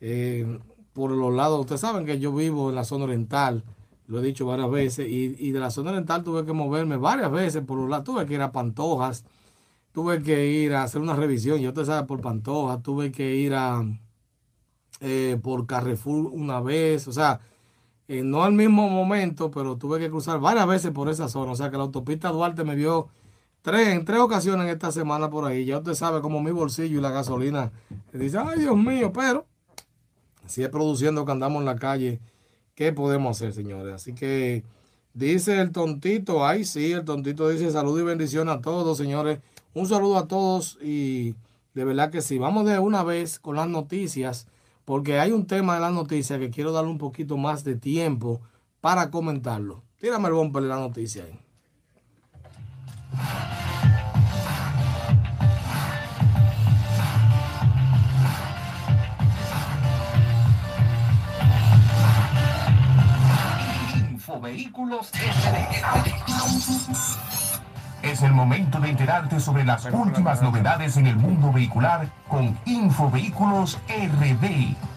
eh, 0.00 0.58
por 0.92 1.12
los 1.12 1.32
lados, 1.32 1.60
ustedes 1.60 1.80
saben 1.80 2.04
que 2.04 2.18
yo 2.18 2.34
vivo 2.34 2.70
en 2.70 2.74
la 2.74 2.84
zona 2.84 3.04
oriental, 3.04 3.62
lo 4.08 4.18
he 4.18 4.22
dicho 4.22 4.44
varias 4.44 4.70
veces, 4.70 5.06
y, 5.08 5.52
de 5.52 5.60
la 5.60 5.70
zona 5.70 5.90
oriental 5.90 6.24
tuve 6.24 6.44
que 6.44 6.52
moverme 6.52 6.96
varias 6.96 7.30
veces 7.30 7.62
por 7.64 7.78
los 7.78 7.88
lados. 7.88 8.04
Tuve 8.04 8.26
que 8.26 8.34
ir 8.34 8.42
a 8.42 8.50
Pantojas, 8.50 9.24
tuve 9.92 10.20
que 10.20 10.48
ir 10.48 10.74
a 10.74 10.82
hacer 10.82 11.00
una 11.00 11.14
revisión, 11.14 11.60
yo 11.60 11.72
te 11.72 11.84
sabe 11.84 12.08
por 12.08 12.20
Pantojas, 12.20 12.82
tuve 12.82 13.12
que 13.12 13.36
ir 13.36 13.54
a 13.54 13.84
eh, 15.00 15.38
por 15.40 15.66
Carrefour 15.66 16.26
una 16.32 16.60
vez, 16.60 17.06
o 17.06 17.12
sea, 17.12 17.40
eh, 18.12 18.22
no 18.22 18.44
al 18.44 18.52
mismo 18.52 18.90
momento, 18.90 19.50
pero 19.50 19.78
tuve 19.78 19.98
que 19.98 20.10
cruzar 20.10 20.38
varias 20.38 20.66
veces 20.66 20.90
por 20.90 21.08
esa 21.08 21.30
zona. 21.30 21.52
O 21.52 21.56
sea 21.56 21.70
que 21.70 21.78
la 21.78 21.84
autopista 21.84 22.28
Duarte 22.28 22.62
me 22.62 22.74
vio 22.74 23.08
tres, 23.62 23.88
en 23.88 24.04
tres 24.04 24.18
ocasiones 24.18 24.70
esta 24.70 24.92
semana 24.92 25.30
por 25.30 25.46
ahí. 25.46 25.64
Ya 25.64 25.78
usted 25.78 25.94
sabe 25.94 26.20
cómo 26.20 26.42
mi 26.42 26.50
bolsillo 26.50 26.98
y 26.98 27.00
la 27.00 27.10
gasolina 27.10 27.72
dice, 28.12 28.36
ay 28.36 28.60
Dios 28.60 28.76
mío, 28.76 29.14
pero 29.14 29.46
si 30.46 30.62
es 30.62 30.68
produciendo 30.68 31.24
que 31.24 31.32
andamos 31.32 31.60
en 31.60 31.64
la 31.64 31.76
calle, 31.76 32.20
¿qué 32.74 32.92
podemos 32.92 33.34
hacer, 33.34 33.54
señores? 33.54 33.94
Así 33.94 34.14
que 34.14 34.62
dice 35.14 35.58
el 35.58 35.72
tontito, 35.72 36.44
ay 36.44 36.66
sí, 36.66 36.92
el 36.92 37.06
tontito 37.06 37.48
dice 37.48 37.70
salud 37.70 37.98
y 37.98 38.04
bendición 38.04 38.50
a 38.50 38.60
todos, 38.60 38.98
señores. 38.98 39.38
Un 39.72 39.86
saludo 39.86 40.18
a 40.18 40.28
todos 40.28 40.78
y 40.82 41.34
de 41.72 41.84
verdad 41.86 42.10
que 42.10 42.20
sí, 42.20 42.36
vamos 42.36 42.66
de 42.66 42.78
una 42.78 43.04
vez 43.04 43.38
con 43.38 43.56
las 43.56 43.68
noticias 43.68 44.48
porque 44.84 45.18
hay 45.20 45.32
un 45.32 45.46
tema 45.46 45.74
de 45.74 45.80
la 45.80 45.90
noticia 45.90 46.38
que 46.38 46.50
quiero 46.50 46.72
darle 46.72 46.90
un 46.90 46.98
poquito 46.98 47.36
más 47.36 47.64
de 47.64 47.76
tiempo 47.76 48.40
para 48.80 49.10
comentarlo. 49.10 49.82
Tírame 49.98 50.28
el 50.28 50.34
bumper 50.34 50.62
de 50.62 50.68
la 50.68 50.76
noticia 50.76 51.24
ahí. 51.24 51.38
Infovehículos 64.10 65.10
es 68.12 68.22
el 68.22 68.32
momento 68.32 68.78
de 68.78 68.90
enterarte 68.90 69.40
sobre 69.40 69.64
las 69.64 69.86
últimas 69.86 70.42
novedades 70.42 70.98
en 70.98 71.06
el 71.06 71.16
mundo 71.16 71.50
vehicular 71.50 72.08
con 72.28 72.58
Infovehículos 72.66 73.78
RD. 73.88 74.91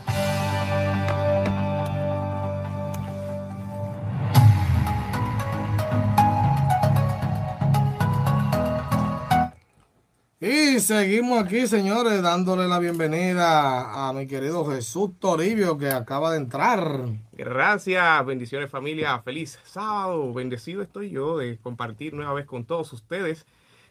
Seguimos 10.86 11.44
aquí, 11.44 11.65
señores, 11.65 12.22
dándole 12.22 12.68
la 12.68 12.77
bienvenida 12.77 14.08
a 14.08 14.13
mi 14.13 14.27
querido 14.27 14.63
Jesús 14.68 15.10
Toribio 15.20 15.80
que 15.80 15.89
acaba 15.89 16.32
de 16.32 16.38
entrar. 16.38 17.08
Gracias, 17.34 18.25
bendiciones 18.27 18.70
familia, 18.70 19.20
feliz 19.24 19.58
sábado, 19.63 20.32
bendecido 20.32 20.84
estoy 20.84 21.10
yo 21.10 21.39
de 21.39 21.58
compartir 21.58 22.13
nueva 22.13 22.34
vez 22.34 22.46
con 22.46 22.65
todos 22.65 22.94
ustedes 22.94 23.48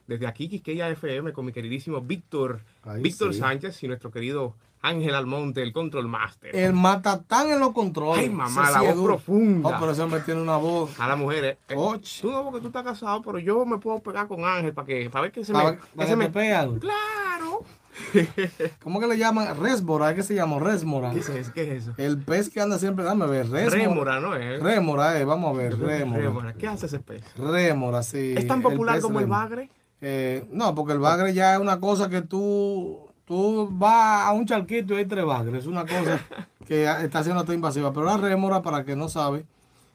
desde 0.06 0.28
aquí 0.28 0.48
Quisqueya 0.48 0.88
FM 0.88 1.32
con 1.32 1.46
mi 1.46 1.52
queridísimo 1.52 2.00
Víctor, 2.00 2.60
Víctor 3.00 3.34
Sánchez 3.34 3.82
y 3.82 3.88
nuestro 3.88 4.12
querido 4.12 4.54
Ángel 4.84 5.14
Almonte, 5.14 5.62
el 5.62 5.72
Control 5.72 6.06
Master. 6.08 6.54
El 6.54 6.74
matatán 6.74 7.48
en 7.48 7.58
los 7.58 7.72
controles. 7.72 8.24
Ay, 8.24 8.28
mamá, 8.28 8.70
la 8.70 8.82
voz 8.82 9.02
profunda. 9.02 9.70
Oh, 9.70 9.80
pero 9.80 9.92
ese 9.92 10.04
me 10.04 10.20
tiene 10.20 10.42
una 10.42 10.58
voz. 10.58 11.00
A 11.00 11.08
las 11.08 11.16
mujeres. 11.16 11.56
Eh, 11.68 11.74
tú 12.20 12.30
no, 12.30 12.44
porque 12.44 12.60
tú 12.60 12.66
estás 12.66 12.84
casado, 12.84 13.22
pero 13.22 13.38
yo 13.38 13.64
me 13.64 13.78
puedo 13.78 14.00
pegar 14.00 14.28
con 14.28 14.44
Ángel 14.44 14.74
para 14.74 14.86
que, 14.86 15.08
para 15.08 15.22
ver 15.22 15.32
que 15.32 15.42
se 15.42 15.54
me, 15.54 15.78
que 15.98 16.06
se 16.06 16.16
me 16.16 16.28
pegan. 16.28 16.78
Claro. 16.80 17.64
¿Cómo 18.82 19.00
que 19.00 19.06
le 19.06 19.16
llaman? 19.16 19.58
Resmora, 19.58 20.14
¿qué 20.14 20.22
se 20.22 20.34
llama? 20.34 20.58
Resmora. 20.58 21.12
¿Qué 21.12 21.20
es, 21.20 21.28
eso? 21.30 21.52
¿Qué 21.54 21.62
es 21.62 21.84
eso? 21.84 21.94
El 21.96 22.18
pez 22.18 22.50
que 22.50 22.60
anda 22.60 22.78
siempre, 22.78 23.06
dame 23.06 23.24
a 23.24 23.28
ver, 23.28 23.48
Resmora. 23.48 24.20
¿no 24.20 24.36
es? 24.36 24.62
Rémora, 24.62 25.18
eh, 25.18 25.24
vamos 25.24 25.54
a 25.54 25.56
ver, 25.56 25.78
rémora. 25.78 26.52
¿Qué 26.58 26.66
hace 26.66 26.86
ese 26.86 26.98
pez? 26.98 27.24
Rémora, 27.38 28.02
sí. 28.02 28.34
¿Es 28.36 28.46
tan 28.46 28.60
popular 28.60 29.00
como 29.00 29.18
el 29.20 29.26
bagre? 29.26 29.70
Eh, 30.02 30.46
no, 30.50 30.74
porque 30.74 30.92
el 30.92 30.98
bagre 30.98 31.32
ya 31.32 31.54
es 31.54 31.60
una 31.60 31.80
cosa 31.80 32.10
que 32.10 32.20
tú 32.20 33.03
tú 33.24 33.68
vas 33.70 34.26
a 34.26 34.32
un 34.32 34.46
charquito 34.46 34.94
y 34.94 34.98
hay 34.98 35.06
tres 35.06 35.24
bagres. 35.24 35.60
Es 35.60 35.66
una 35.66 35.82
cosa 35.82 36.20
que 36.66 36.84
está 36.84 37.22
siendo 37.22 37.40
hasta 37.40 37.54
invasiva. 37.54 37.92
Pero 37.92 38.06
la 38.06 38.16
rémora, 38.16 38.62
para 38.62 38.84
que 38.84 38.96
no 38.96 39.08
sabe, 39.08 39.44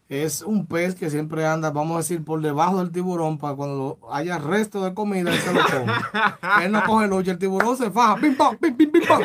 es 0.10 0.42
un 0.42 0.66
pez 0.66 0.96
que 0.96 1.12
siempre 1.12 1.46
anda, 1.46 1.70
vamos 1.70 1.94
a 1.94 1.98
decir, 2.00 2.26
por 2.26 2.42
debajo 2.42 2.80
del 2.80 2.92
tiburón 2.92 3.38
para 3.38 3.56
cuando 3.56 4.00
haya 4.12 4.40
resto 4.40 4.84
de 4.84 4.96
comida, 4.96 5.32
él 5.32 5.40
se 5.40 5.54
lo 5.54 5.62
come. 5.62 5.94
él 6.66 6.72
no 6.72 6.84
coge 6.84 7.08
lucha, 7.08 7.32
el 7.32 7.38
tiburón 7.38 7.78
se 7.78 7.92
faja, 7.92 8.16
pim 8.16 8.36
pam, 8.36 8.58
pim 8.58 8.76
pim 8.76 8.92
pim 8.92 9.04
pam. 9.08 9.22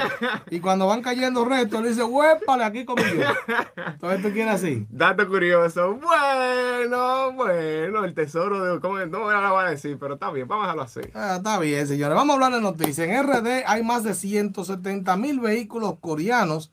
Y 0.50 0.60
cuando 0.60 0.86
van 0.86 1.00
cayendo 1.00 1.46
restos, 1.46 1.80
él 1.80 1.88
dice, 1.88 2.04
huépale, 2.04 2.64
aquí 2.64 2.84
comí 2.84 3.02
yo. 3.02 3.54
Entonces 3.86 4.22
tú 4.22 4.30
quieres 4.30 4.56
así. 4.56 4.86
Dato 4.90 5.26
curioso. 5.26 5.94
Bueno, 5.94 7.32
bueno, 7.32 8.04
el 8.04 8.12
tesoro 8.12 8.62
de. 8.62 8.78
¿cómo? 8.80 8.98
No 8.98 9.24
me 9.24 9.32
lo 9.32 9.50
voy 9.54 9.64
a 9.64 9.70
decir, 9.70 9.96
pero 9.98 10.14
está 10.14 10.30
bien, 10.30 10.46
vamos 10.46 10.64
a 10.64 10.66
dejarlo 10.66 10.82
así. 10.82 11.00
Ah, 11.14 11.36
está 11.38 11.58
bien, 11.60 11.86
señores. 11.86 12.14
Vamos 12.14 12.32
a 12.32 12.34
hablar 12.34 12.52
de 12.52 12.60
noticias. 12.60 13.08
En 13.08 13.26
RD 13.26 13.64
hay 13.66 13.82
más 13.82 14.02
de 14.04 14.12
170 14.12 15.16
mil 15.16 15.40
vehículos 15.40 15.94
coreanos 15.98 16.70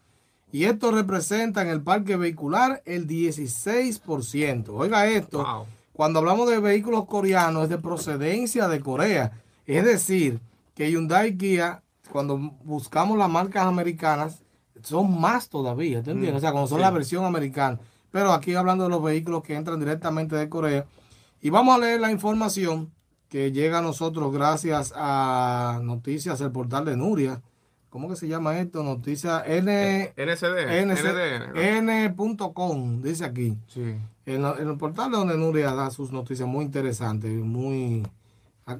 y 0.51 0.65
esto 0.65 0.91
representa 0.91 1.61
en 1.61 1.69
el 1.69 1.81
parque 1.81 2.17
vehicular 2.17 2.81
el 2.85 3.07
16%. 3.07 4.69
Oiga 4.69 5.07
esto, 5.07 5.65
cuando 5.93 6.19
hablamos 6.19 6.49
de 6.49 6.59
vehículos 6.59 7.05
coreanos 7.05 7.63
es 7.63 7.69
de 7.69 7.77
procedencia 7.77 8.67
de 8.67 8.81
Corea. 8.81 9.31
Es 9.65 9.85
decir, 9.85 10.41
que 10.75 10.91
Hyundai 10.91 11.37
Kia, 11.37 11.83
cuando 12.11 12.37
buscamos 12.63 13.17
las 13.17 13.29
marcas 13.29 13.65
americanas, 13.65 14.43
son 14.83 15.19
más 15.19 15.47
todavía, 15.47 16.01
¿te 16.01 16.11
entiendes? 16.11 16.37
o 16.37 16.41
sea, 16.41 16.51
cuando 16.51 16.67
son 16.67 16.81
la 16.81 16.91
versión 16.91 17.23
americana. 17.23 17.79
Pero 18.09 18.33
aquí 18.33 18.53
hablando 18.55 18.85
de 18.85 18.89
los 18.89 19.01
vehículos 19.01 19.43
que 19.43 19.55
entran 19.55 19.79
directamente 19.79 20.35
de 20.35 20.49
Corea. 20.49 20.85
Y 21.41 21.49
vamos 21.49 21.75
a 21.75 21.79
leer 21.79 22.01
la 22.01 22.11
información 22.11 22.91
que 23.29 23.53
llega 23.53 23.79
a 23.79 23.81
nosotros 23.81 24.33
gracias 24.33 24.91
a 24.95 25.79
Noticias, 25.81 26.41
el 26.41 26.51
portal 26.51 26.83
de 26.83 26.97
Nuria 26.97 27.41
¿Cómo 27.91 28.07
que 28.07 28.15
se 28.15 28.29
llama 28.29 28.57
esto? 28.57 28.83
Noticia 28.83 29.43
N, 29.45 30.13
NCD, 30.15 31.57
N.com, 31.57 33.01
dice 33.01 33.25
aquí. 33.25 33.57
Sí. 33.67 33.97
En, 34.25 34.45
el 34.45 34.77
portal 34.77 35.11
donde 35.11 35.37
Nuria 35.37 35.73
da 35.73 35.91
sus 35.91 36.13
noticias 36.13 36.47
muy 36.47 36.63
interesantes, 36.63 37.29
muy... 37.33 38.01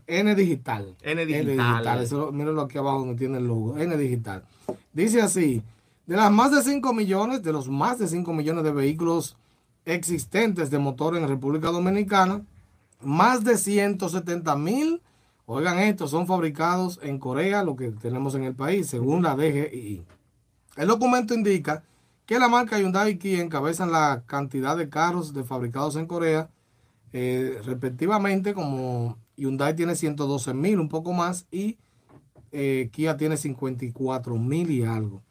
N 0.08 0.34
Digital. 0.34 0.96
N 1.02 1.26
Digital. 1.26 2.02
Eso, 2.02 2.32
mírenlo 2.32 2.62
aquí 2.62 2.78
abajo 2.78 3.00
donde 3.00 3.16
tiene 3.16 3.40
el 3.40 3.48
logo. 3.48 3.78
N 3.78 3.98
Digital. 3.98 4.46
Dice 4.94 5.22
así, 5.22 5.62
de 6.08 6.16
las 6.16 6.32
más 6.32 6.52
de 6.52 6.64
5 6.64 6.94
millones, 6.94 7.44
de 7.44 7.52
los 7.52 7.68
más 7.68 8.00
de 8.00 8.08
5 8.08 8.32
millones 8.32 8.64
de 8.64 8.72
vehículos 8.72 9.36
existentes 9.84 10.70
de 10.70 10.80
motor 10.80 11.18
en 11.18 11.28
República 11.28 11.68
Dominicana, 11.68 12.46
más 13.02 13.44
de 13.44 13.58
170 13.58 14.56
mil 14.56 15.02
Oigan 15.46 15.80
esto, 15.80 16.08
son 16.08 16.28
fabricados 16.28 17.00
en 17.04 17.20
Corea, 17.20 17.64
lo 17.64 17.76
que 17.76 17.92
tenemos 17.92 18.36
en 18.36 18.44
el 18.44 18.56
país, 18.56 18.88
según 18.88 19.24
la 19.24 19.36
DGI. 19.36 20.04
El 20.78 20.88
documento 20.88 21.34
indica 21.34 21.84
que 22.26 22.40
la 22.40 22.48
marca 22.48 22.80
Hyundai 22.80 23.12
y 23.12 23.18
Kia 23.18 23.42
encabezan 23.42 23.92
la 23.92 24.24
cantidad 24.26 24.78
de 24.78 24.88
carros 24.88 25.34
de 25.34 25.44
fabricados 25.44 25.96
en 25.98 26.06
Corea, 26.06 26.50
eh, 27.12 27.60
respectivamente, 27.66 28.54
como 28.54 29.18
Hyundai 29.36 29.76
tiene 29.76 29.96
112 29.96 30.54
mil, 30.54 30.80
un 30.80 30.88
poco 30.88 31.12
más, 31.12 31.46
y 31.52 31.78
eh, 32.52 32.90
Kia 32.92 33.18
tiene 33.18 33.36
54 33.36 34.38
mil 34.38 34.72
y 34.72 34.84
algo, 34.84 35.22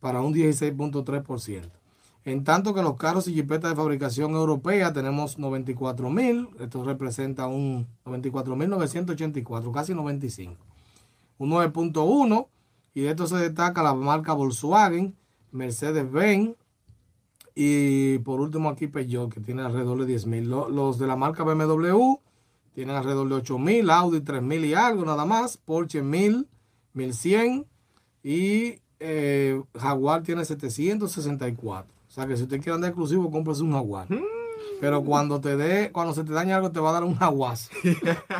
para 0.00 0.20
un 0.20 0.34
16.3%. 0.34 1.81
En 2.24 2.44
tanto 2.44 2.72
que 2.72 2.82
los 2.82 2.96
carros 2.96 3.26
y 3.26 3.34
jipetas 3.34 3.70
de 3.70 3.76
fabricación 3.76 4.32
europea 4.32 4.92
tenemos 4.92 5.38
94 5.38 6.08
mil, 6.08 6.48
esto 6.60 6.84
representa 6.84 7.48
un 7.48 7.88
94.984, 8.04 9.72
casi 9.72 9.92
95. 9.92 10.56
Un 11.38 11.50
9.1 11.50 12.46
y 12.94 13.00
de 13.00 13.10
esto 13.10 13.26
se 13.26 13.36
destaca 13.36 13.82
la 13.82 13.94
marca 13.94 14.34
Volkswagen, 14.34 15.16
Mercedes-Benz 15.50 16.54
y 17.56 18.18
por 18.18 18.40
último 18.40 18.70
aquí 18.70 18.86
Peugeot 18.86 19.32
que 19.32 19.40
tiene 19.40 19.62
alrededor 19.62 19.98
de 19.98 20.06
10 20.06 20.26
mil. 20.26 20.48
Los 20.48 20.98
de 20.98 21.08
la 21.08 21.16
marca 21.16 21.42
BMW 21.42 22.20
tienen 22.72 22.94
alrededor 22.94 23.28
de 23.28 23.34
8 23.34 23.58
mil, 23.58 23.90
Audi 23.90 24.20
3 24.20 24.42
mil 24.42 24.64
y 24.64 24.74
algo 24.74 25.04
nada 25.04 25.24
más, 25.24 25.56
Porsche 25.56 26.02
1000, 26.02 26.46
1100 26.94 27.66
y 28.22 28.76
eh, 29.00 29.60
Jaguar 29.74 30.22
tiene 30.22 30.44
764. 30.44 32.01
O 32.12 32.14
sea 32.14 32.26
que 32.26 32.36
si 32.36 32.42
usted 32.42 32.58
quiere 32.58 32.74
andar 32.74 32.90
exclusivo, 32.90 33.30
cómprese 33.30 33.62
un 33.62 33.72
jaguar. 33.72 34.06
Mm. 34.10 34.20
Pero 34.82 35.02
cuando 35.02 35.40
te 35.40 35.56
dé, 35.56 35.90
cuando 35.92 36.12
se 36.12 36.24
te 36.24 36.32
dañe 36.34 36.52
algo, 36.52 36.70
te 36.70 36.78
va 36.78 36.90
a 36.90 36.92
dar 36.92 37.04
un 37.04 37.16
jaguar. 37.16 37.56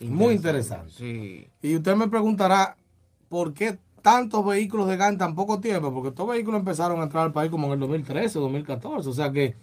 Muy 0.00 0.34
interesante. 0.34 1.52
Y 1.62 1.76
usted 1.76 1.94
me 1.94 2.08
preguntará, 2.08 2.76
¿por 3.28 3.54
qué 3.54 3.78
tantos 4.02 4.44
vehículos 4.44 4.88
de 4.88 4.96
gas 4.96 5.12
en 5.12 5.18
tan 5.18 5.36
poco 5.36 5.60
tiempo? 5.60 5.94
Porque 5.94 6.08
estos 6.08 6.28
vehículos 6.28 6.58
empezaron 6.58 6.98
a 6.98 7.04
entrar 7.04 7.22
al 7.22 7.32
país 7.32 7.48
como 7.48 7.68
en 7.68 7.74
el 7.74 7.78
2013, 7.78 8.40
2014. 8.40 9.08
O 9.08 9.12
sea 9.12 9.30
que 9.30 9.54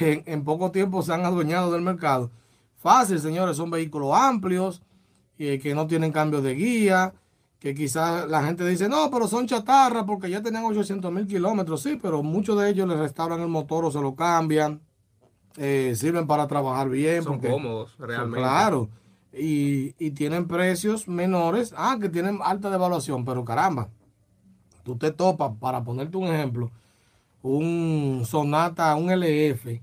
en, 0.00 0.44
poco 0.44 0.70
tiempo 0.70 1.02
se 1.02 1.12
han 1.12 1.24
adueñado 1.24 1.72
del 1.72 1.82
mercado. 1.82 2.30
Fácil, 2.76 3.18
señores, 3.18 3.56
son 3.56 3.70
vehículos 3.70 4.14
amplios, 4.14 4.82
y 5.36 5.58
que 5.58 5.74
no 5.74 5.86
tienen 5.86 6.12
cambio 6.12 6.42
de 6.42 6.54
guía, 6.54 7.14
que 7.58 7.74
quizás 7.74 8.28
la 8.28 8.44
gente 8.44 8.66
dice, 8.66 8.88
no, 8.88 9.10
pero 9.10 9.26
son 9.26 9.46
chatarra 9.46 10.04
porque 10.06 10.30
ya 10.30 10.42
tenían 10.42 10.64
800 10.64 11.12
mil 11.12 11.26
kilómetros, 11.26 11.82
sí, 11.82 11.98
pero 12.00 12.22
muchos 12.22 12.60
de 12.60 12.70
ellos 12.70 12.88
les 12.88 12.98
restauran 12.98 13.40
el 13.40 13.48
motor 13.48 13.84
o 13.84 13.90
se 13.90 14.00
lo 14.00 14.14
cambian, 14.14 14.80
eh, 15.56 15.94
sirven 15.96 16.26
para 16.26 16.46
trabajar 16.46 16.88
bien. 16.88 17.22
Son 17.22 17.40
cómodos, 17.40 17.96
realmente. 17.98 18.38
claro, 18.38 18.88
y, 19.32 19.94
y, 19.98 20.12
tienen 20.12 20.46
precios 20.48 21.06
menores, 21.06 21.74
ah, 21.76 21.98
que 22.00 22.08
tienen 22.08 22.38
alta 22.42 22.70
devaluación, 22.70 23.24
pero 23.24 23.44
caramba, 23.44 23.88
tú 24.84 24.96
te 24.96 25.10
topas, 25.10 25.52
para 25.60 25.82
ponerte 25.82 26.16
un 26.16 26.28
ejemplo, 26.28 26.70
un 27.42 28.22
Sonata, 28.24 28.94
un 28.96 29.10
LF, 29.10 29.80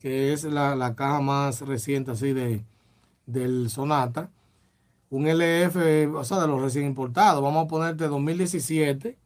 que 0.00 0.32
es 0.32 0.44
la, 0.44 0.94
caja 0.94 1.20
más 1.20 1.60
reciente 1.62 2.10
así 2.10 2.32
de, 2.32 2.64
del 3.26 3.70
Sonata. 3.70 4.30
Un 5.10 5.26
LF, 5.28 5.76
o 6.14 6.24
sea, 6.24 6.40
de 6.40 6.48
los 6.48 6.60
recién 6.60 6.86
importados. 6.86 7.42
Vamos 7.42 7.64
a 7.64 7.68
ponerte 7.68 8.08
2017 8.08 9.16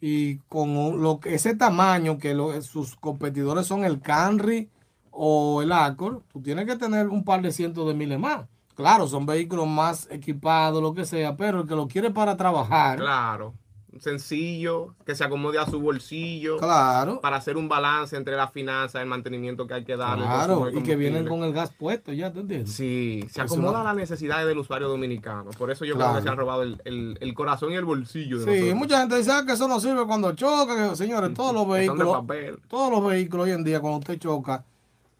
y 0.00 0.36
con 0.48 1.00
lo 1.02 1.20
ese 1.24 1.54
tamaño 1.56 2.18
que 2.18 2.34
sus 2.62 2.96
competidores 2.96 3.66
son 3.66 3.84
el 3.84 4.00
Camry 4.00 4.68
o 5.10 5.62
el 5.62 5.72
Accord, 5.72 6.22
tú 6.32 6.40
tienes 6.40 6.66
que 6.66 6.76
tener 6.76 7.08
un 7.08 7.24
par 7.24 7.42
de 7.42 7.52
cientos 7.52 7.86
de 7.86 7.94
miles 7.94 8.18
más. 8.18 8.46
Claro, 8.74 9.06
son 9.06 9.26
vehículos 9.26 9.68
más 9.68 10.08
equipados, 10.10 10.82
lo 10.82 10.94
que 10.94 11.04
sea, 11.04 11.36
pero 11.36 11.60
el 11.60 11.68
que 11.68 11.76
lo 11.76 11.86
quiere 11.86 12.10
para 12.10 12.36
trabajar. 12.36 12.98
Claro 12.98 13.54
sencillo, 14.00 14.94
que 15.04 15.14
se 15.14 15.24
acomode 15.24 15.58
a 15.58 15.66
su 15.66 15.80
bolsillo. 15.80 16.58
Claro. 16.58 17.20
Para 17.20 17.36
hacer 17.36 17.56
un 17.56 17.68
balance 17.68 18.16
entre 18.16 18.36
la 18.36 18.48
finanza, 18.48 19.00
el 19.00 19.06
mantenimiento 19.06 19.66
que 19.66 19.74
hay 19.74 19.84
que 19.84 19.96
darle. 19.96 20.24
Claro, 20.24 20.70
y 20.70 20.82
que 20.82 20.96
vienen 20.96 21.26
con 21.26 21.42
el 21.42 21.52
gas 21.52 21.72
puesto, 21.76 22.12
¿ya 22.12 22.32
te 22.32 22.40
entiendes? 22.40 22.72
Sí, 22.72 23.24
se 23.30 23.40
acomoda 23.40 23.80
a 23.82 23.84
las 23.84 23.96
necesidades 23.96 24.46
del 24.46 24.58
usuario 24.58 24.88
dominicano. 24.88 25.50
Por 25.50 25.70
eso 25.70 25.84
yo 25.84 25.96
creo 25.96 26.14
que 26.14 26.22
se 26.22 26.28
han 26.28 26.36
robado 26.36 26.62
el, 26.62 27.34
corazón 27.34 27.72
y 27.72 27.76
el 27.76 27.84
bolsillo. 27.84 28.38
sí, 28.44 28.74
mucha 28.74 29.00
gente 29.00 29.16
dice 29.16 29.30
ah, 29.32 29.44
que 29.46 29.52
eso 29.52 29.68
no 29.68 29.80
sirve 29.80 30.06
cuando 30.06 30.32
choca. 30.32 30.94
señores, 30.96 31.32
todos 31.34 31.54
los 31.54 31.68
vehículos, 31.68 32.24
todos 32.68 32.90
los 32.90 33.06
vehículos 33.06 33.46
hoy 33.46 33.52
en 33.52 33.64
día, 33.64 33.80
cuando 33.80 33.98
usted 33.98 34.18
choca, 34.18 34.64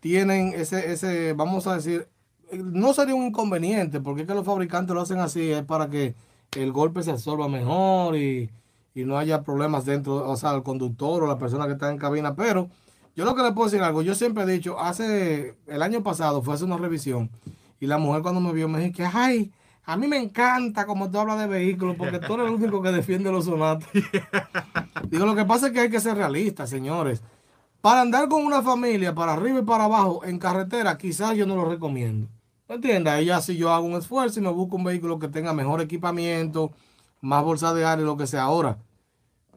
tienen 0.00 0.52
ese, 0.54 0.92
ese, 0.92 1.32
vamos 1.32 1.66
a 1.66 1.76
decir, 1.76 2.08
no 2.52 2.92
sería 2.92 3.14
un 3.14 3.26
inconveniente, 3.26 4.00
porque 4.00 4.22
es 4.22 4.28
que 4.28 4.34
los 4.34 4.44
fabricantes 4.44 4.94
lo 4.94 5.00
hacen 5.00 5.18
así, 5.18 5.50
es 5.50 5.64
para 5.64 5.88
que 5.88 6.14
el 6.56 6.72
golpe 6.72 7.02
se 7.02 7.10
absorba 7.10 7.48
mejor 7.48 8.16
y 8.16 8.50
y 8.94 9.04
no 9.04 9.18
haya 9.18 9.42
problemas 9.42 9.84
dentro, 9.84 10.28
o 10.28 10.36
sea, 10.36 10.54
el 10.54 10.62
conductor 10.62 11.22
o 11.22 11.26
la 11.26 11.38
persona 11.38 11.66
que 11.66 11.72
está 11.72 11.90
en 11.90 11.98
cabina. 11.98 12.34
Pero 12.34 12.68
yo 13.16 13.24
lo 13.24 13.34
que 13.34 13.42
le 13.42 13.52
puedo 13.52 13.68
decir 13.68 13.82
algo, 13.82 14.02
yo 14.02 14.14
siempre 14.14 14.44
he 14.44 14.46
dicho, 14.46 14.78
hace 14.78 15.56
el 15.66 15.82
año 15.82 16.02
pasado 16.02 16.42
fue 16.42 16.54
hacer 16.54 16.66
una 16.66 16.76
revisión 16.76 17.30
y 17.80 17.86
la 17.86 17.98
mujer 17.98 18.22
cuando 18.22 18.40
me 18.40 18.52
vio 18.52 18.68
me 18.68 18.80
dijo 18.80 18.96
que, 18.96 19.04
ay, 19.04 19.52
A 19.84 19.96
mí 19.96 20.06
me 20.06 20.16
encanta 20.18 20.86
como 20.86 21.10
tú 21.10 21.18
hablas 21.18 21.38
de 21.40 21.46
vehículos, 21.48 21.96
porque 21.96 22.20
tú 22.20 22.34
eres 22.34 22.46
el 22.46 22.54
único 22.54 22.80
que 22.82 22.92
defiende 22.92 23.32
los 23.32 23.46
sonatos. 23.46 23.88
Digo, 25.10 25.26
lo 25.26 25.34
que 25.34 25.44
pasa 25.44 25.66
es 25.66 25.72
que 25.72 25.80
hay 25.80 25.90
que 25.90 26.00
ser 26.00 26.16
realistas, 26.16 26.70
señores. 26.70 27.20
Para 27.80 28.02
andar 28.02 28.28
con 28.28 28.44
una 28.44 28.62
familia, 28.62 29.12
para 29.14 29.32
arriba 29.32 29.58
y 29.58 29.62
para 29.62 29.84
abajo, 29.84 30.24
en 30.24 30.38
carretera, 30.38 30.96
quizás 30.96 31.36
yo 31.36 31.46
no 31.46 31.56
lo 31.56 31.64
recomiendo. 31.64 32.28
¿Me 32.68 32.76
entiendes? 32.76 33.26
Ya 33.26 33.40
si 33.40 33.56
yo 33.56 33.72
hago 33.72 33.84
un 33.86 33.94
esfuerzo 33.94 34.38
y 34.38 34.42
me 34.44 34.50
busco 34.50 34.76
un 34.76 34.84
vehículo 34.84 35.18
que 35.18 35.26
tenga 35.26 35.52
mejor 35.52 35.80
equipamiento, 35.80 36.70
más 37.22 37.42
bolsa 37.42 37.72
de 37.72 37.86
aire, 37.86 38.02
lo 38.02 38.18
que 38.18 38.26
sea. 38.26 38.42
Ahora, 38.42 38.76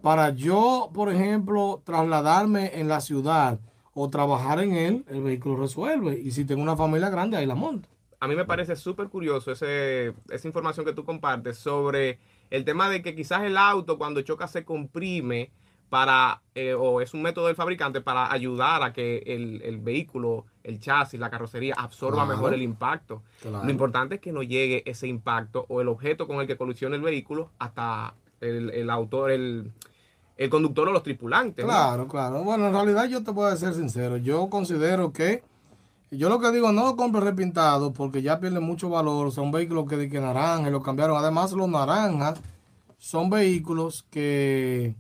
para 0.02 0.30
yo, 0.30 0.90
por 0.94 1.12
ejemplo, 1.12 1.82
trasladarme 1.84 2.80
en 2.80 2.88
la 2.88 3.02
ciudad 3.02 3.60
o 3.94 4.10
trabajar 4.10 4.62
en 4.62 4.74
él, 4.74 5.06
el 5.10 5.22
vehículo 5.22 5.58
resuelve. 5.58 6.18
Y 6.18 6.32
si 6.32 6.46
tengo 6.46 6.62
una 6.62 6.78
familia 6.78 7.10
grande, 7.10 7.36
ahí 7.36 7.46
la 7.46 7.56
monto 7.56 7.90
a 8.26 8.28
mí 8.28 8.36
me 8.36 8.46
parece 8.46 8.76
súper 8.76 9.08
curioso 9.10 9.52
ese, 9.52 10.14
esa 10.32 10.48
información 10.48 10.86
que 10.86 10.94
tú 10.94 11.06
compartes 11.06 11.60
sobre 11.60 12.20
el 12.50 12.66
tema 12.66 12.90
de 12.90 13.04
que 13.04 13.16
quizás 13.16 13.44
el 13.44 13.56
auto 13.56 14.00
cuando 14.00 14.22
choca 14.22 14.48
se 14.48 14.66
comprime 14.66 15.52
para, 15.90 16.42
eh, 16.56 16.74
o 16.74 17.02
es 17.02 17.14
un 17.14 17.22
método 17.22 17.48
del 17.48 17.56
fabricante 17.56 18.02
para 18.02 18.32
ayudar 18.32 18.84
a 18.84 18.92
que 18.92 19.24
el, 19.26 19.78
vehículo, 19.78 20.46
el 20.64 20.80
chasis, 20.80 21.20
la 21.20 21.30
carrocería 21.30 21.76
absorba 21.78 22.26
mejor 22.26 22.54
el 22.54 22.62
impacto. 22.62 23.22
Lo 23.44 23.70
importante 23.70 24.16
es 24.16 24.22
que 24.22 24.32
no 24.32 24.44
llegue 24.44 24.84
ese 24.86 25.08
impacto 25.08 25.66
o 25.70 25.82
el 25.82 25.88
objeto 25.88 26.28
con 26.28 26.42
el 26.42 26.48
que 26.48 26.58
colisiona 26.58 26.96
el 26.96 27.02
vehículo 27.02 27.52
hasta 27.60 28.14
el, 28.42 28.72
el 28.72 28.90
autor, 28.90 29.32
el, 29.32 29.72
el 30.38 30.50
conductor 30.50 30.90
o 30.90 30.92
los 30.92 31.04
tripulantes. 31.04 31.64
Claro, 31.64 32.08
claro. 32.08 32.44
Bueno, 32.44 32.68
en 32.68 32.74
realidad 32.74 33.06
yo 33.06 33.24
te 33.24 33.32
puedo 33.32 33.56
ser 33.56 33.74
sincero. 33.74 34.18
Yo 34.18 34.50
considero 34.50 35.14
que 35.14 35.44
yo 36.12 36.30
lo 36.30 36.40
que 36.40 36.52
digo, 36.52 36.72
no 36.72 36.86
lo 36.86 36.96
compre 36.96 37.22
repintado 37.22 37.92
porque 37.94 38.22
ya 38.22 38.40
pierde 38.40 38.60
mucho 38.60 38.90
valor. 38.90 39.32
Son 39.32 39.52
vehículos 39.52 39.88
que 39.88 39.98
de 39.98 40.10
que 40.10 40.20
naranja 40.20 40.70
lo 40.70 40.82
cambiaron. 40.82 41.18
Además, 41.18 41.52
los 41.54 41.70
naranjas 41.70 42.40
son 42.98 43.30
vehículos 43.30 44.06
que 44.10 44.96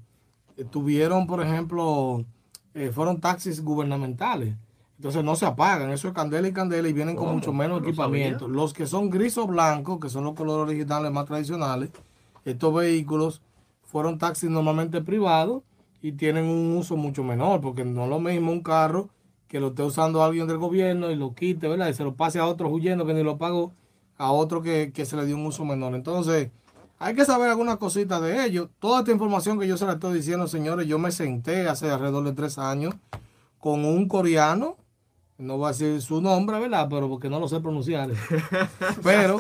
tuvieron, 0.64 1.28
por 1.28 1.42
ejemplo, 1.42 2.24
eh, 2.74 2.92
fueron 2.94 3.20
taxis 3.20 3.62
gubernamentales. 3.62 4.56
Entonces 4.98 5.24
no 5.24 5.36
se 5.36 5.46
apagan. 5.46 5.92
Eso 5.92 6.08
es 6.08 6.14
candela 6.14 6.48
y 6.48 6.54
candela 6.54 6.88
y 6.88 6.94
vienen 6.94 7.16
con 7.16 7.34
mucho 7.34 7.52
menos 7.52 7.82
equipamiento. 7.82 8.48
Los 8.48 8.74
que 8.74 8.88
son 8.88 9.10
gris 9.10 9.38
o 9.38 9.46
blanco, 9.46 10.00
que 10.00 10.10
son 10.10 10.24
los 10.24 10.36
colores 10.36 10.70
originales 10.70 11.12
más 11.12 11.26
tradicionales, 11.26 11.90
estos 12.46 12.74
vehículos 12.74 13.42
fueron 13.84 14.18
taxis 14.18 14.50
normalmente 14.50 15.02
privados 15.02 15.64
y 16.02 16.14
tienen 16.14 16.46
un 16.46 16.78
uso 16.78 16.96
mucho 16.96 17.24
menor 17.24 17.62
porque 17.62 17.84
no 17.84 18.04
es 18.04 18.10
lo 18.10 18.20
mismo 18.20 18.52
un 18.52 18.62
carro 18.62 19.10
que 19.48 19.60
lo 19.60 19.68
esté 19.70 19.84
usando 19.84 20.24
alguien 20.24 20.48
del 20.48 20.58
gobierno 20.58 21.12
y 21.12 21.16
lo 21.16 21.34
quite, 21.34 21.68
¿verdad? 21.68 21.90
Y 21.90 21.94
se 21.94 22.04
lo 22.04 22.16
pase 22.16 22.40
a 22.40 22.46
otro 22.46 22.70
huyendo 22.70 23.06
que 23.06 23.14
ni 23.14 23.24
lo 23.24 23.38
pagó, 23.38 23.74
a 24.18 24.32
otro 24.32 24.62
que, 24.62 24.92
se 24.94 25.16
le 25.16 25.26
dio 25.26 25.36
un 25.36 25.46
uso 25.46 25.66
menor. 25.66 25.96
Entonces, 25.96 26.52
hay 27.00 27.16
que 27.16 27.25
saber 27.25 27.50
algunas 27.50 27.78
cositas 27.78 28.22
de 28.22 28.46
ello. 28.46 28.70
Toda 28.80 29.00
esta 29.00 29.12
información 29.12 29.60
que 29.60 29.68
yo 29.68 29.78
se 29.78 29.86
la 29.86 29.94
estoy 29.94 30.16
diciendo, 30.16 30.48
señores, 30.48 30.88
yo 30.88 31.00
me 31.00 31.12
senté 31.12 31.68
hace 31.68 31.90
alrededor 31.90 32.24
de 32.24 32.34
tres 32.34 32.58
años 32.58 32.96
con 33.60 33.84
un 33.86 34.08
coreano, 34.08 34.78
no 35.38 35.58
voy 35.58 35.66
a 35.66 35.72
decir 35.72 36.02
su 36.02 36.22
nombre, 36.22 36.60
¿verdad? 36.60 36.88
Pero 36.90 37.10
porque 37.10 37.30
no 37.30 37.40
lo 37.40 37.48
sé 37.48 37.60
pronunciar. 37.60 38.10
Pero 39.04 39.40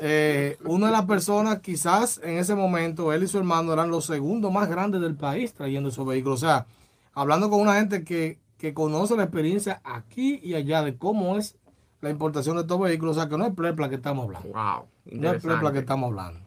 eh, 0.00 0.56
una 0.64 0.86
de 0.86 0.92
las 0.92 1.04
personas, 1.04 1.60
quizás 1.60 2.20
en 2.22 2.38
ese 2.38 2.54
momento, 2.54 3.12
él 3.12 3.24
y 3.24 3.28
su 3.28 3.38
hermano 3.38 3.72
eran 3.72 3.90
los 3.90 4.06
segundos 4.06 4.52
más 4.52 4.68
grandes 4.68 5.00
del 5.00 5.16
país 5.16 5.52
trayendo 5.52 5.90
esos 5.90 6.06
vehículos. 6.06 6.42
O 6.42 6.46
sea, 6.46 6.66
hablando 7.12 7.50
con 7.50 7.60
una 7.60 7.74
gente 7.74 8.04
que 8.04 8.38
que 8.64 8.72
conoce 8.72 9.14
la 9.14 9.24
experiencia 9.24 9.82
aquí 9.84 10.40
y 10.42 10.54
allá 10.54 10.82
de 10.82 10.96
cómo 10.96 11.36
es 11.36 11.56
la 12.00 12.08
importación 12.08 12.56
de 12.56 12.62
estos 12.62 12.80
vehículos. 12.80 13.16
O 13.16 13.20
sea, 13.20 13.28
que 13.28 13.36
no 13.36 13.44
es 13.44 13.54
plepla 13.54 13.90
que 13.90 13.96
estamos 13.96 14.24
hablando. 14.24 14.48
Wow, 14.48 14.86
no 15.20 15.32
es 15.32 15.42
plepla 15.42 15.70
que 15.70 15.80
estamos 15.80 16.08
hablando. 16.08 16.40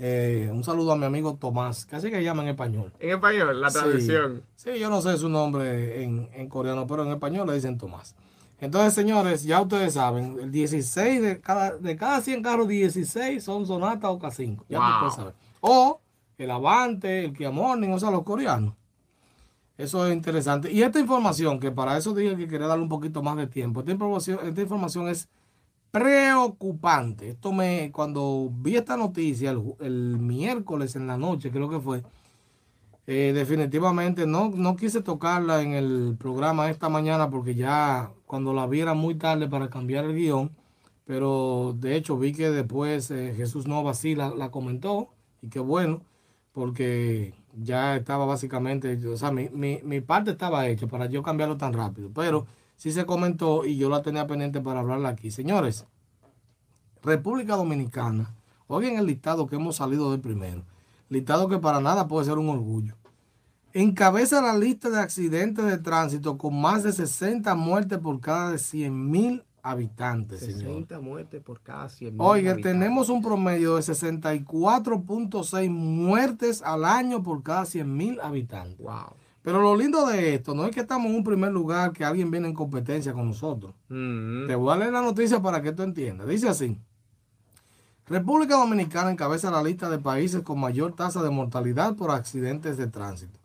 Eh, 0.00 0.48
un 0.52 0.62
saludo 0.62 0.92
a 0.92 0.96
mi 0.96 1.04
amigo 1.04 1.36
Tomás, 1.40 1.84
casi 1.84 2.10
que 2.10 2.22
llama 2.22 2.42
en 2.42 2.50
español. 2.50 2.92
En 3.00 3.10
español, 3.10 3.60
la 3.60 3.70
tradición. 3.70 4.44
Sí, 4.54 4.78
yo 4.78 4.88
no 4.90 5.02
sé 5.02 5.16
su 5.18 5.28
nombre 5.28 6.04
en, 6.04 6.48
coreano, 6.48 6.86
pero 6.86 7.04
en 7.04 7.10
español 7.10 7.48
le 7.48 7.54
dicen 7.54 7.78
Tomás. 7.78 8.14
Entonces, 8.60 8.94
señores, 8.94 9.42
ya 9.42 9.60
ustedes 9.60 9.94
saben, 9.94 10.38
el 10.40 10.52
16 10.52 11.22
de 11.22 11.40
cada, 11.40 11.76
de 11.76 11.96
cada 11.96 12.20
100 12.20 12.42
carros, 12.42 12.68
16 12.68 13.42
son 13.42 13.66
Sonata 13.66 14.10
o 14.10 14.18
K5. 14.18 14.64
Ya 14.68 14.78
wow. 14.78 15.10
saben. 15.10 15.34
O 15.60 16.00
el 16.38 16.50
Avante, 16.50 17.24
el 17.24 17.32
Kia 17.32 17.50
Morning, 17.50 17.90
o 17.90 17.98
sea, 17.98 18.10
los 18.10 18.22
coreanos. 18.22 18.74
Eso 19.76 20.06
es 20.06 20.12
interesante. 20.12 20.72
Y 20.72 20.82
esta 20.82 20.98
información, 20.98 21.58
que 21.58 21.70
para 21.70 21.96
eso 21.96 22.14
dije 22.14 22.36
que 22.36 22.48
quería 22.48 22.66
darle 22.66 22.82
un 22.82 22.88
poquito 22.88 23.22
más 23.22 23.36
de 23.36 23.46
tiempo, 23.46 23.80
esta 23.80 23.92
información, 23.92 24.38
esta 24.44 24.60
información 24.60 25.08
es 25.08 25.28
preocupante. 25.90 27.30
Esto 27.30 27.52
me, 27.52 27.90
cuando 27.92 28.50
vi 28.52 28.76
esta 28.76 28.96
noticia 28.96 29.50
el, 29.50 30.18
miércoles 30.18 30.96
en 30.96 31.06
la 31.06 31.16
noche, 31.16 31.50
creo 31.50 31.68
que 31.68 31.80
fue, 31.80 32.02
eh, 33.06 33.32
definitivamente 33.34 34.26
no, 34.26 34.50
no 34.50 34.76
quise 34.76 35.02
tocarla 35.02 35.62
en 35.62 35.72
el 35.72 36.16
programa 36.18 36.70
esta 36.70 36.88
mañana 36.88 37.30
porque 37.30 37.54
ya 37.54 38.12
cuando 38.26 38.52
la 38.52 38.66
vi 38.66 38.80
era 38.80 38.94
muy 38.94 39.14
tarde 39.16 39.48
para 39.48 39.70
cambiar 39.70 40.04
el 40.04 40.14
guion, 40.14 40.50
pero 41.06 41.74
de 41.78 41.96
hecho 41.96 42.18
vi 42.18 42.32
que 42.32 42.50
después 42.50 43.10
eh, 43.10 43.34
Jesús 43.36 43.66
Nova 43.66 43.94
sí 43.94 44.14
la, 44.14 44.30
la 44.30 44.50
comentó 44.50 45.08
y 45.42 45.48
qué 45.48 45.60
bueno, 45.60 46.02
porque 46.52 47.34
ya 47.62 47.96
estaba 47.96 48.26
básicamente, 48.26 48.98
o 49.06 49.16
sea, 49.16 49.30
mi, 49.30 49.48
mi, 49.50 50.00
parte 50.00 50.32
estaba 50.32 50.66
hecha 50.68 50.86
para 50.86 51.06
yo 51.06 51.22
cambiarlo 51.22 51.56
tan 51.56 51.72
rápido, 51.72 52.10
pero 52.14 52.46
sí 52.78 52.92
se 52.92 53.04
comentó 53.04 53.66
y 53.66 53.76
yo 53.76 53.90
la 53.90 54.00
tenía 54.00 54.26
pendiente 54.26 54.62
para 54.62 54.80
hablarla 54.80 55.10
aquí. 55.10 55.30
Señores, 55.30 55.84
República 57.02 57.56
Dominicana, 57.56 58.34
oigan 58.66 58.96
el 58.96 59.04
listado 59.04 59.46
que 59.46 59.56
hemos 59.56 59.76
salido 59.76 60.10
de 60.10 60.18
primero, 60.18 60.62
listado 61.10 61.48
que 61.48 61.58
para 61.58 61.80
nada 61.80 62.08
puede 62.08 62.24
ser 62.24 62.38
un 62.38 62.48
orgullo. 62.48 62.94
Encabeza 63.74 64.40
la 64.40 64.56
lista 64.56 64.88
de 64.88 64.98
accidentes 64.98 65.66
de 65.66 65.76
tránsito 65.78 66.38
con 66.38 66.58
más 66.58 66.84
de 66.84 66.92
60 66.92 67.54
muertes 67.54 67.98
por 67.98 68.18
cada 68.18 68.56
100 68.56 69.10
mil 69.10 69.44
habitantes. 69.62 70.40
60 70.40 71.00
muertes 71.00 71.42
por 71.42 71.60
cada 71.60 71.88
100 71.90 72.14
Oye, 72.18 72.54
tenemos 72.56 73.10
un 73.10 73.20
promedio 73.22 73.76
de 73.76 73.82
64.6 73.82 75.68
muertes 75.68 76.62
al 76.62 76.84
año 76.84 77.22
por 77.22 77.42
cada 77.42 77.66
100 77.66 77.96
mil 77.96 78.20
habitantes. 78.20 78.78
Wow. 78.78 79.14
Pero 79.42 79.62
lo 79.62 79.76
lindo 79.76 80.06
de 80.06 80.34
esto 80.34 80.54
no 80.54 80.66
es 80.66 80.74
que 80.74 80.80
estamos 80.80 81.06
en 81.06 81.16
un 81.16 81.24
primer 81.24 81.52
lugar 81.52 81.92
que 81.92 82.04
alguien 82.04 82.30
viene 82.30 82.48
en 82.48 82.54
competencia 82.54 83.12
con 83.12 83.28
nosotros. 83.28 83.74
Mm. 83.88 84.46
Te 84.46 84.54
voy 84.54 84.72
a 84.72 84.76
leer 84.76 84.92
la 84.92 85.00
noticia 85.00 85.40
para 85.40 85.62
que 85.62 85.72
tú 85.72 85.82
entiendas. 85.82 86.26
Dice 86.28 86.48
así. 86.48 86.78
República 88.06 88.56
Dominicana 88.56 89.10
encabeza 89.10 89.50
la 89.50 89.62
lista 89.62 89.90
de 89.90 89.98
países 89.98 90.42
con 90.42 90.58
mayor 90.58 90.94
tasa 90.94 91.22
de 91.22 91.30
mortalidad 91.30 91.94
por 91.94 92.10
accidentes 92.10 92.76
de 92.76 92.86
tránsito. 92.86 93.37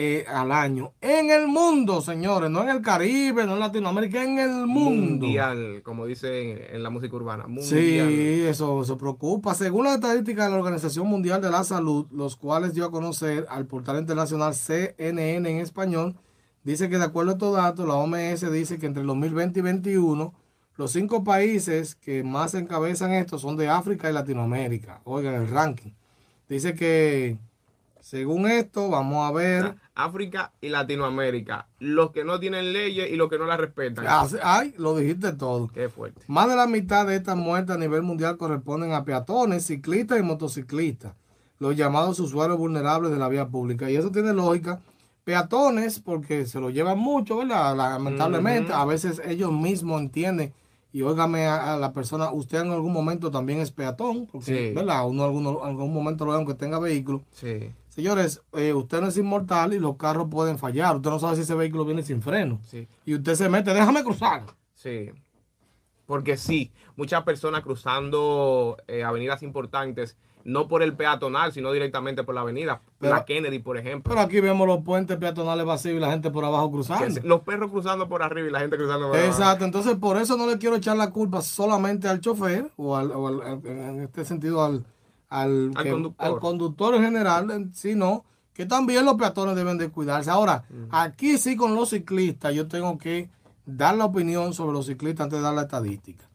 Eh, 0.00 0.24
al 0.28 0.52
año 0.52 0.92
en 1.00 1.28
el 1.30 1.48
mundo, 1.48 2.00
señores, 2.00 2.48
no 2.48 2.62
en 2.62 2.68
el 2.68 2.82
Caribe, 2.82 3.44
no 3.44 3.54
en 3.54 3.58
Latinoamérica, 3.58 4.22
en 4.22 4.38
el 4.38 4.64
mundo. 4.64 5.26
Mundial, 5.26 5.82
como 5.82 6.06
dice 6.06 6.72
en, 6.72 6.84
la 6.84 6.90
música 6.90 7.16
urbana. 7.16 7.48
Mundial. 7.48 7.68
Sí, 7.68 8.42
eso 8.46 8.84
se 8.84 8.94
preocupa. 8.94 9.56
Según 9.56 9.86
la 9.86 9.94
estadística 9.94 10.44
de 10.44 10.50
la 10.50 10.56
Organización 10.56 11.08
Mundial 11.08 11.42
de 11.42 11.50
la 11.50 11.64
Salud, 11.64 12.06
los 12.12 12.36
cuales 12.36 12.74
dio 12.74 12.84
a 12.84 12.92
conocer 12.92 13.44
al 13.50 13.66
portal 13.66 13.98
internacional 13.98 14.54
CNN 14.54 15.50
en 15.50 15.58
español, 15.58 16.14
dice 16.62 16.88
que 16.88 16.98
de 16.98 17.04
acuerdo 17.04 17.32
a 17.32 17.34
estos 17.34 17.56
datos, 17.56 17.88
la 17.88 17.94
OMS 17.94 18.52
dice 18.52 18.78
que 18.78 18.86
entre 18.86 19.02
2020 19.02 19.58
y 19.58 19.62
2021, 19.64 20.32
los 20.76 20.92
cinco 20.92 21.24
países 21.24 21.96
que 21.96 22.22
más 22.22 22.54
encabezan 22.54 23.14
esto 23.14 23.36
son 23.36 23.56
de 23.56 23.68
África 23.68 24.08
y 24.08 24.12
Latinoamérica. 24.12 25.00
Oigan, 25.02 25.34
el 25.34 25.48
ranking. 25.48 25.90
Dice 26.48 26.76
que 26.76 27.36
según 28.08 28.50
esto, 28.50 28.88
vamos 28.88 29.28
a 29.28 29.32
ver. 29.32 29.74
África 29.98 30.52
y 30.60 30.68
Latinoamérica. 30.68 31.66
Los 31.80 32.12
que 32.12 32.24
no 32.24 32.38
tienen 32.38 32.72
leyes 32.72 33.10
y 33.10 33.16
los 33.16 33.28
que 33.28 33.36
no 33.36 33.46
las 33.46 33.58
respetan. 33.58 34.04
Ah, 34.08 34.28
ay, 34.44 34.72
lo 34.78 34.96
dijiste 34.96 35.32
todo. 35.32 35.68
Qué 35.74 35.88
fuerte. 35.88 36.22
Más 36.28 36.48
de 36.48 36.54
la 36.54 36.68
mitad 36.68 37.04
de 37.04 37.16
estas 37.16 37.36
muertes 37.36 37.74
a 37.74 37.78
nivel 37.78 38.02
mundial 38.02 38.36
corresponden 38.36 38.92
a 38.92 39.04
peatones, 39.04 39.66
ciclistas 39.66 40.20
y 40.20 40.22
motociclistas. 40.22 41.14
Los 41.58 41.76
llamados 41.76 42.20
usuarios 42.20 42.56
vulnerables 42.56 43.10
de 43.10 43.18
la 43.18 43.28
vía 43.28 43.48
pública. 43.48 43.90
Y 43.90 43.96
eso 43.96 44.12
tiene 44.12 44.32
lógica. 44.32 44.80
Peatones, 45.24 45.98
porque 45.98 46.46
se 46.46 46.60
lo 46.60 46.70
llevan 46.70 47.00
mucho, 47.00 47.38
¿verdad? 47.38 47.76
Lamentablemente, 47.76 48.72
a 48.72 48.84
veces 48.84 49.20
ellos 49.26 49.52
mismos 49.52 50.00
entienden 50.00 50.54
y 50.92 51.02
óigame 51.02 51.46
a, 51.46 51.76
la 51.76 51.92
persona, 51.92 52.30
usted 52.32 52.60
en 52.60 52.70
algún 52.70 52.92
momento 52.92 53.30
también 53.30 53.58
es 53.58 53.72
peatón, 53.72 54.26
porque, 54.26 54.72
¿verdad? 54.74 55.06
Uno 55.06 55.24
en 55.24 55.28
algún, 55.28 55.58
algún 55.62 55.92
momento 55.92 56.24
lo 56.24 56.30
ve 56.30 56.36
aunque 56.38 56.54
tenga 56.54 56.78
vehículo. 56.78 57.20
Sí. 57.32 57.72
Señores, 57.98 58.40
eh, 58.52 58.72
usted 58.74 59.00
no 59.00 59.08
es 59.08 59.16
inmortal 59.16 59.74
y 59.74 59.80
los 59.80 59.96
carros 59.96 60.28
pueden 60.30 60.56
fallar. 60.56 60.94
Usted 60.94 61.10
no 61.10 61.18
sabe 61.18 61.34
si 61.34 61.42
ese 61.42 61.56
vehículo 61.56 61.84
viene 61.84 62.04
sin 62.04 62.22
freno. 62.22 62.60
Y 63.04 63.16
usted 63.16 63.34
se 63.34 63.48
mete, 63.48 63.74
déjame 63.74 64.04
cruzar. 64.04 64.44
Sí. 64.72 65.10
Porque 66.06 66.36
sí, 66.36 66.70
muchas 66.94 67.24
personas 67.24 67.62
cruzando 67.62 68.76
eh, 68.86 69.02
avenidas 69.02 69.42
importantes 69.42 70.16
no 70.44 70.68
por 70.68 70.84
el 70.84 70.94
peatonal, 70.94 71.52
sino 71.52 71.72
directamente 71.72 72.22
por 72.22 72.36
la 72.36 72.42
avenida, 72.42 72.82
la 73.00 73.24
Kennedy, 73.24 73.58
por 73.58 73.76
ejemplo. 73.76 74.10
Pero 74.10 74.20
aquí 74.24 74.40
vemos 74.40 74.68
los 74.68 74.84
puentes 74.84 75.16
peatonales 75.16 75.66
vacíos 75.66 75.96
y 75.96 75.98
la 75.98 76.12
gente 76.12 76.30
por 76.30 76.44
abajo 76.44 76.70
cruzando. 76.70 77.20
Los 77.24 77.40
perros 77.40 77.68
cruzando 77.72 78.08
por 78.08 78.22
arriba 78.22 78.46
y 78.46 78.52
la 78.52 78.60
gente 78.60 78.76
cruzando 78.76 79.08
por 79.08 79.16
abajo. 79.16 79.28
Exacto, 79.28 79.64
entonces 79.64 79.96
por 79.96 80.18
eso 80.18 80.36
no 80.36 80.46
le 80.46 80.56
quiero 80.58 80.76
echar 80.76 80.96
la 80.96 81.10
culpa 81.10 81.42
solamente 81.42 82.06
al 82.06 82.20
chofer 82.20 82.70
o, 82.76 82.96
al, 82.96 83.10
en 83.64 84.02
este 84.02 84.24
sentido 84.24 84.64
al, 84.64 84.84
al, 85.28 85.72
conductor. 86.40 86.94
en 86.94 87.02
general, 87.02 87.70
sino 87.74 88.24
que 88.54 88.66
también 88.66 89.04
los 89.04 89.14
peatones 89.14 89.56
deben 89.56 89.78
de 89.78 89.88
cuidarse. 89.88 90.30
Ahora, 90.30 90.64
aquí 90.90 91.38
sí 91.38 91.56
con 91.56 91.74
los 91.74 91.90
ciclistas 91.90 92.54
yo 92.54 92.66
tengo 92.68 92.98
que 92.98 93.30
dar 93.66 93.96
la 93.96 94.06
opinión 94.06 94.54
sobre 94.54 94.72
los 94.72 94.86
ciclistas 94.86 95.24
antes 95.24 95.38
de 95.38 95.42
dar 95.42 95.54
la 95.54 95.62
estadística 95.62 96.28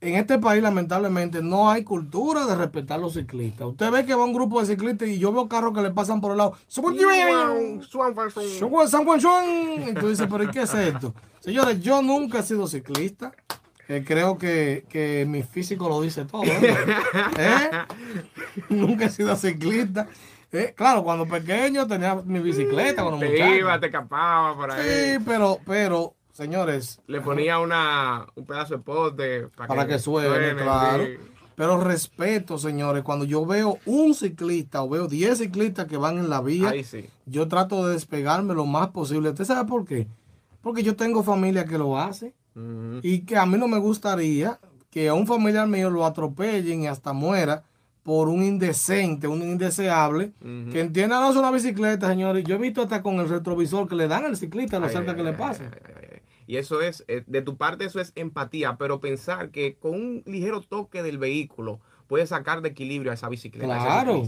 en 0.00 0.14
este 0.14 0.38
país 0.38 0.62
lamentablemente 0.62 1.42
no 1.42 1.70
hay 1.70 1.82
cultura 1.82 2.46
de 2.46 2.54
respetar 2.54 2.98
a 2.98 3.00
los 3.02 3.14
ciclistas. 3.14 3.66
Usted 3.66 3.90
ve 3.90 4.06
que 4.06 4.14
va 4.14 4.24
un 4.24 4.32
grupo 4.32 4.60
de 4.60 4.66
ciclistas 4.66 5.08
y 5.08 5.18
yo 5.18 5.32
veo 5.32 5.48
carros 5.48 5.74
que 5.74 5.82
le 5.82 5.90
pasan 5.90 6.20
por 6.20 6.32
el 6.32 6.38
lado. 6.38 6.56
Y 9.88 9.94
tú 9.94 10.08
dices, 10.08 10.26
pero 10.30 10.44
¿y 10.44 10.48
qué 10.48 10.62
es 10.62 10.74
esto? 10.74 11.14
Señores, 11.40 11.80
yo 11.80 12.00
nunca 12.02 12.40
he 12.40 12.42
sido 12.42 12.66
ciclista. 12.68 13.32
Eh, 13.88 14.04
creo 14.06 14.36
que, 14.36 15.24
mi 15.26 15.42
físico 15.42 15.88
lo 15.88 16.00
dice 16.02 16.24
todo. 16.24 16.42
¿Eh? 17.38 17.70
Nunca 18.68 19.06
he 19.06 19.10
sido 19.10 19.34
ciclista. 19.36 20.06
Eh, 20.52 20.74
claro, 20.76 21.02
cuando 21.02 21.26
pequeño 21.26 21.86
tenía 21.86 22.14
mi 22.16 22.40
bicicleta. 22.40 23.02
Cuando 23.02 23.20
te 23.20 23.56
iba, 23.56 23.80
te 23.80 23.86
escapaba 23.86 24.54
por 24.54 24.70
ahí. 24.70 24.82
Sí, 24.82 25.24
pero, 25.26 25.58
pero 25.64 26.14
Señores. 26.38 27.00
Le 27.08 27.20
ponía 27.20 27.58
una, 27.58 28.24
un 28.36 28.46
pedazo 28.46 28.76
de 28.76 28.80
poste 28.80 29.48
para, 29.48 29.88
que, 29.88 29.98
suene, 29.98 30.54
claro. 30.54 31.04
Pero 31.56 31.80
respeto, 31.80 32.58
señores, 32.58 33.02
cuando 33.02 33.24
yo 33.24 33.44
veo 33.44 33.80
un 33.86 34.14
ciclista 34.14 34.84
o 34.84 34.88
veo 34.88 35.08
10 35.08 35.36
ciclistas 35.36 35.86
que 35.86 35.96
van 35.96 36.16
en 36.16 36.30
la 36.30 36.40
vía, 36.40 36.72
yo 37.26 37.48
trato 37.48 37.84
de 37.84 37.94
despegarme 37.94 38.54
lo 38.54 38.66
más 38.66 38.90
posible. 38.90 39.30
¿Usted 39.30 39.46
sabe 39.46 39.68
por 39.68 39.84
qué? 39.84 40.06
Porque 40.60 40.84
yo 40.84 40.94
tengo 40.94 41.24
familia 41.24 41.64
que 41.64 41.76
lo 41.76 41.98
hace 41.98 42.34
y 43.02 43.20
que 43.20 43.36
a 43.36 43.46
mí 43.46 43.56
no 43.58 43.68
me 43.68 43.78
gustaría 43.78 44.58
que 44.90 45.08
a 45.08 45.14
un 45.14 45.26
familiar 45.26 45.66
mío 45.68 45.90
lo 45.90 46.04
atropellen 46.04 46.82
y 46.82 46.86
hasta 46.86 47.12
muera 47.12 47.64
por 48.02 48.28
un 48.28 48.42
indecente, 48.42 49.28
un 49.28 49.42
indeseable, 49.42 50.32
que 50.40 50.80
entienda 50.80 51.20
no 51.20 51.30
es 51.30 51.36
una 51.36 51.50
bicicleta, 51.50 52.08
señores. 52.08 52.42
Yo 52.44 52.54
he 52.54 52.58
visto 52.58 52.80
hasta 52.82 53.02
con 53.02 53.20
el 53.20 53.28
retrovisor 53.28 53.86
que 53.86 53.96
le 53.96 54.08
dan 54.08 54.24
al 54.24 54.36
ciclista 54.36 54.78
lo 54.78 54.88
cerca 54.88 55.14
que 55.14 55.22
le 55.22 55.34
pasa. 55.34 55.70
Y 56.46 56.56
eso 56.56 56.80
es, 56.80 57.04
eh, 57.08 57.24
de 57.26 57.42
tu 57.42 57.58
parte 57.58 57.84
eso 57.84 58.00
es 58.00 58.12
empatía, 58.16 58.76
pero 58.78 59.00
pensar 59.00 59.50
que 59.50 59.76
con 59.76 59.92
un 59.92 60.22
ligero 60.24 60.62
toque 60.62 61.02
del 61.02 61.18
vehículo 61.18 61.80
puedes 62.06 62.30
sacar 62.30 62.62
de 62.62 62.70
equilibrio 62.70 63.10
a 63.10 63.14
esa 63.14 63.28
bicicleta, 63.28 63.66
claro. 63.66 64.22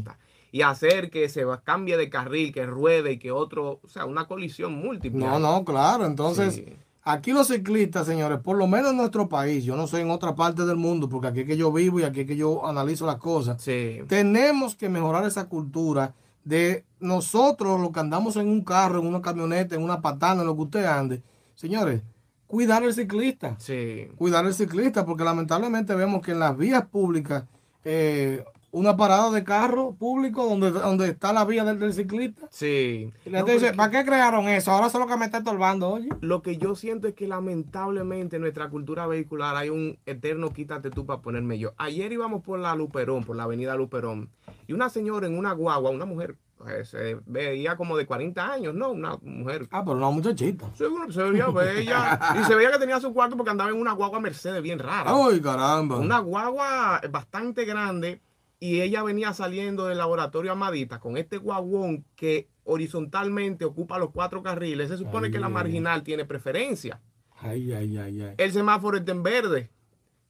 y 0.53 0.61
hacer 0.61 1.11
que 1.11 1.31
se 1.31 1.47
cambie 1.65 1.97
de 1.97 2.11
carril, 2.11 2.53
que 2.53 2.67
ruede 2.67 3.13
y 3.13 3.19
que 3.19 3.33
otro, 3.33 3.81
o 3.83 3.89
sea, 3.89 4.05
una 4.05 4.27
colisión 4.27 4.75
múltiple. 4.75 5.25
No, 5.25 5.39
no, 5.39 5.65
claro. 5.65 6.05
Entonces, 6.05 6.63
aquí 7.03 7.33
los 7.33 7.49
ciclistas, 7.49 8.07
señores, 8.07 8.41
por 8.41 8.57
lo 8.57 8.67
menos 8.67 8.91
en 8.91 8.97
nuestro 8.97 9.29
país, 9.29 9.65
yo 9.65 9.77
no 9.77 9.87
soy 9.87 10.03
en 10.03 10.11
otra 10.11 10.35
parte 10.35 10.65
del 10.65 10.77
mundo, 10.77 11.09
porque 11.09 11.29
aquí 11.29 11.41
es 11.41 11.47
que 11.47 11.57
yo 11.57 11.73
vivo 11.73 12.01
y 12.01 12.05
aquí 12.05 12.21
es 12.21 12.27
que 12.27 12.37
yo 12.37 12.67
analizo 12.67 13.07
las 13.07 13.17
cosas. 13.17 13.63
Tenemos 14.07 14.75
que 14.75 14.89
mejorar 14.89 15.25
esa 15.25 15.49
cultura 15.49 16.15
de 16.45 16.85
nosotros, 16.99 17.81
los 17.81 17.91
que 17.93 18.01
andamos 18.01 18.37
en 18.37 18.49
un 18.49 18.65
carro, 18.65 19.01
en 19.01 19.07
una 19.07 19.21
camioneta, 19.21 19.75
en 19.75 19.83
una 19.83 20.01
patana, 20.01 20.41
en 20.41 20.47
lo 20.47 20.57
que 20.57 20.63
usted 20.63 20.85
ande, 20.85 21.23
Señores, 21.55 22.01
cuidar 22.47 22.83
al 22.83 22.95
ciclista. 22.95 23.55
Sí. 23.59 24.09
Cuidar 24.17 24.47
al 24.47 24.55
ciclista, 24.55 25.05
porque 25.05 25.25
lamentablemente 25.25 25.95
vemos 25.95 26.23
que 26.23 26.33
en 26.33 26.39
las 26.39 26.57
vías 26.57 26.87
públicas, 26.87 27.45
eh, 27.85 28.43
una 28.73 28.97
parada 28.97 29.31
de 29.31 29.45
carro 29.45 29.95
público 29.95 30.47
donde, 30.47 30.71
donde 30.71 31.09
está 31.09 31.33
la 31.33 31.45
vía 31.45 31.65
del, 31.65 31.93
ciclista. 31.93 32.47
Sí. 32.51 33.13
Y 33.25 33.31
le 33.31 33.43
dice, 33.43 33.73
¿para 33.73 33.91
qué 33.91 34.05
crearon 34.05 34.49
eso? 34.49 34.71
Ahora 34.71 34.91
solo 34.91 35.07
que 35.07 35.17
me 35.17 35.25
está 35.25 35.39
estorbando, 35.39 35.89
oye. 35.89 36.09
Lo 36.21 36.43
que 36.43 36.57
yo 36.57 36.75
siento 36.75 37.09
es 37.09 37.15
que 37.15 37.27
lamentablemente 37.27 38.37
en 38.37 38.43
nuestra 38.43 38.69
cultura 38.69 39.07
vehicular 39.07 39.57
hay 39.57 39.71
un 39.71 39.99
eterno 40.07 40.53
quítate 40.53 40.91
tú 40.91 41.07
para 41.07 41.21
ponerme 41.21 41.59
yo. 41.59 41.73
Ayer 41.77 42.13
íbamos 42.13 42.43
por 42.43 42.59
la 42.59 42.75
Luperón, 42.75 43.25
por 43.25 43.37
la 43.37 43.45
avenida 43.45 43.75
Luperón, 43.75 44.31
y 44.67 44.73
una 44.73 44.89
señora 44.89 45.27
en 45.27 45.37
una 45.37 45.53
guagua, 45.53 45.91
una 45.91 46.05
mujer 46.05 46.37
pues, 46.61 46.91
se 46.91 47.19
veía 47.25 47.75
como 47.75 47.97
de 47.97 48.05
40 48.05 48.53
años, 48.53 48.75
¿no? 48.75 48.91
Una 48.91 49.17
mujer. 49.23 49.67
Ah, 49.71 49.83
pero 49.83 49.97
una 49.97 50.11
muchachita. 50.11 50.71
Sí, 50.75 50.85
se 51.11 51.23
veía 51.23 51.49
bella. 51.49 52.21
y 52.41 52.45
se 52.45 52.55
veía 52.55 52.71
que 52.71 52.79
tenía 52.79 53.01
su 53.01 53.15
cuarto 53.15 53.35
porque 53.35 53.51
andaba 53.51 53.71
en 53.71 53.81
una 53.81 53.93
guagua 53.93 54.21
Mercedes 54.21 54.63
bien 54.63 54.79
rara. 54.79 55.11
¡Ay, 55.11 55.41
caramba! 55.41 55.97
Una 55.97 56.19
guagua 56.19 57.01
bastante 57.11 57.65
grande 57.65 58.21
y 58.61 58.83
ella 58.83 59.03
venía 59.03 59.33
saliendo 59.33 59.87
del 59.87 59.97
laboratorio 59.97 60.53
Amadita 60.53 61.01
con 61.01 61.17
este 61.17 61.39
guaguón 61.39 62.05
que 62.15 62.49
horizontalmente 62.65 63.65
ocupa 63.65 63.99
los 63.99 64.11
cuatro 64.11 64.43
carriles. 64.43 64.91
Se 64.91 64.99
supone 64.99 65.31
que 65.31 65.41
la 65.41 65.49
marginal 65.49 66.03
tiene 66.03 66.27
preferencia. 66.27 67.01
Ay, 67.41 67.73
ay, 67.73 67.97
ay, 67.97 68.23
ay. 68.23 68.35
El 68.37 68.53
semáforo 68.53 68.99
está 68.99 69.13
en 69.13 69.23
verde 69.23 69.71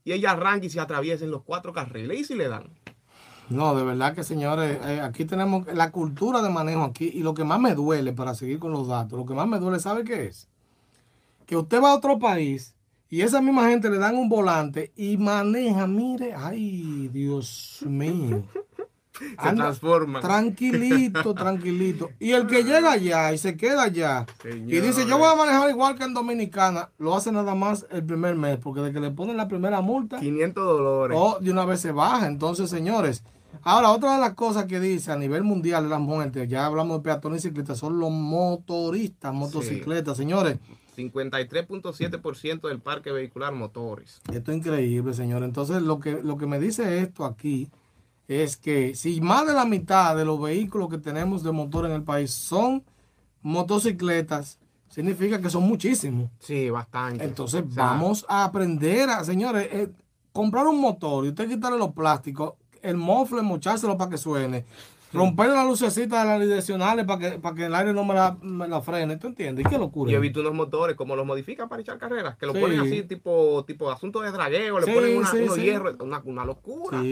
y 0.05 0.13
ella 0.13 0.31
arranca 0.31 0.65
y 0.65 0.71
se 0.71 0.79
atraviesa 0.79 1.25
en 1.25 1.33
los 1.33 1.43
cuatro 1.43 1.73
carriles 1.73 2.21
y 2.21 2.25
si 2.25 2.37
le 2.37 2.49
dan. 2.49 2.71
No, 3.49 3.75
de 3.75 3.83
verdad 3.83 4.15
que 4.15 4.23
señores, 4.23 4.79
eh, 4.87 5.01
aquí 5.01 5.25
tenemos 5.25 5.67
la 5.75 5.91
cultura 5.91 6.41
de 6.41 6.51
manejo 6.51 6.85
aquí 6.85 7.11
y 7.13 7.25
lo 7.25 7.35
que 7.35 7.43
más 7.43 7.59
me 7.59 7.75
duele 7.75 8.13
para 8.13 8.37
seguir 8.37 8.61
con 8.61 8.71
los 8.71 8.87
datos, 8.87 9.19
lo 9.19 9.27
que 9.27 9.35
más 9.35 9.49
me 9.49 9.59
duele, 9.59 9.81
¿sabe 9.81 10.05
qué 10.05 10.27
es? 10.27 10.49
Que 11.47 11.57
usted 11.57 11.83
va 11.83 11.91
a 11.91 11.97
otro 11.97 12.21
país 12.21 12.77
y 13.11 13.23
esa 13.23 13.43
misma 13.43 13.69
gente 13.69 13.91
le 13.91 13.99
dan 13.99 14.17
un 14.17 14.29
volante 14.29 14.93
y 14.97 15.17
maneja, 15.17 15.89
mire, 15.89 16.33
ay, 16.33 17.09
Dios 17.13 17.85
mío. 17.85 18.45
se 19.13 19.53
transforma. 19.53 20.21
Tranquilito, 20.21 21.35
tranquilito. 21.35 22.11
Y 22.21 22.31
el 22.31 22.47
que 22.47 22.63
llega 22.63 22.93
allá 22.93 23.33
y 23.33 23.39
se 23.39 23.57
queda 23.57 23.83
allá 23.83 24.27
y 24.45 24.79
dice, 24.79 25.07
yo 25.09 25.19
voy 25.19 25.29
a 25.29 25.35
manejar 25.35 25.69
igual 25.71 25.97
que 25.97 26.05
en 26.05 26.15
Dominicana, 26.15 26.91
lo 26.99 27.17
hace 27.17 27.33
nada 27.33 27.57
más 27.57 27.85
el 27.91 28.05
primer 28.05 28.37
mes, 28.37 28.59
porque 28.59 28.81
de 28.81 28.93
que 28.93 29.01
le 29.01 29.11
ponen 29.11 29.37
la 29.37 29.49
primera 29.49 29.81
multa. 29.81 30.21
500 30.21 30.65
dólares. 30.65 31.19
O 31.21 31.39
de 31.41 31.51
una 31.51 31.65
vez 31.65 31.81
se 31.81 31.91
baja. 31.91 32.29
Entonces, 32.29 32.71
señores, 32.71 33.25
Ahora, 33.63 33.91
otra 33.91 34.15
de 34.15 34.21
las 34.21 34.35
cosas 34.35 34.65
que 34.67 34.81
dice 34.81 35.13
a 35.13 35.17
nivel 35.17 35.43
mundial 35.43 35.85
de 35.85 35.91
las 35.91 36.01
muertes, 36.01 36.49
ya 36.49 36.67
hablamos 36.67 36.99
de 36.99 37.03
peatones 37.03 37.45
y 37.45 37.49
ciclistas, 37.49 37.79
son 37.79 37.99
los 37.99 38.11
motoristas, 38.11 39.35
motocicletas, 39.35 40.17
señores. 40.17 40.59
53.7% 41.01 42.69
del 42.69 42.81
parque 42.81 43.13
vehicular 43.13 43.53
motores. 43.53 44.21
Esto 44.33 44.53
es 44.53 44.59
increíble, 44.59 45.15
señores. 45.15 45.49
Entonces, 45.49 45.83
lo 45.83 46.01
que, 46.01 46.23
lo 46.23 46.37
que 46.37 46.47
me 46.47 46.59
dice 46.59 47.01
esto 47.01 47.25
aquí 47.25 47.69
es 48.29 48.57
que 48.57 48.95
si 48.95 49.21
más 49.21 49.47
de 49.47 49.55
la 49.55 49.65
mitad 49.65 50.17
de 50.17 50.25
los 50.25 50.41
vehículos 50.41 50.89
que 50.89 50.99
tenemos 50.99 51.43
de 51.43 51.53
motor 51.53 51.87
en 51.87 51.93
el 51.93 52.03
país 52.03 52.31
son 52.31 52.85
motocicletas, 53.43 54.59
significa 54.89 55.41
que 55.41 55.51
son 55.51 55.65
muchísimos. 55.65 56.31
Sí, 56.39 56.71
bastante. 56.71 57.25
Entonces, 57.25 57.65
vamos 57.75 58.25
a 58.29 58.45
aprender 58.45 59.09
a, 59.11 59.25
señores, 59.25 59.69
eh, 59.73 59.91
comprar 60.33 60.67
un 60.67 60.81
motor 60.81 61.25
y 61.25 61.31
usted 61.31 61.49
quitarle 61.49 61.79
los 61.79 61.93
plásticos 61.93 62.55
el 62.83 62.97
mofle, 62.97 63.43
mochárselo 63.43 63.97
para 63.97 64.11
que 64.11 64.19
suene. 64.19 64.65
Romperle 65.13 65.55
la 65.55 65.65
lucecita 65.65 66.21
de 66.21 66.25
las 66.29 66.41
direccionales 66.41 67.05
para 67.05 67.19
que, 67.19 67.39
para 67.39 67.57
que 67.57 67.65
el 67.67 67.75
aire 67.75 67.93
no 67.93 68.05
me 68.05 68.15
la, 68.15 68.37
me 68.41 68.69
la 68.69 68.81
frene. 68.81 69.17
¿Tú 69.17 69.27
entiendes? 69.27 69.67
¿Y 69.67 69.69
qué 69.69 69.77
locura? 69.77 70.11
Yo 70.11 70.19
he 70.19 70.21
visto 70.21 70.41
unos 70.41 70.55
motores, 70.55 70.97
como 70.97 71.17
los 71.17 71.27
modifican 71.27 71.69
para 71.69 71.83
echar 71.83 71.99
carreras, 71.99 72.37
que 72.37 72.47
lo 72.47 72.53
ponen 72.53 72.81
así, 72.81 73.03
tipo, 73.03 73.65
tipo 73.67 73.91
asunto 73.91 74.21
de 74.21 74.31
dragueo, 74.31 74.79
le 74.79 74.93
ponen 74.93 75.19
una, 75.19 75.33
unos 75.33 75.57
hierros, 75.57 75.97
una, 76.01 76.23
una, 76.25 76.45
locura. 76.45 77.03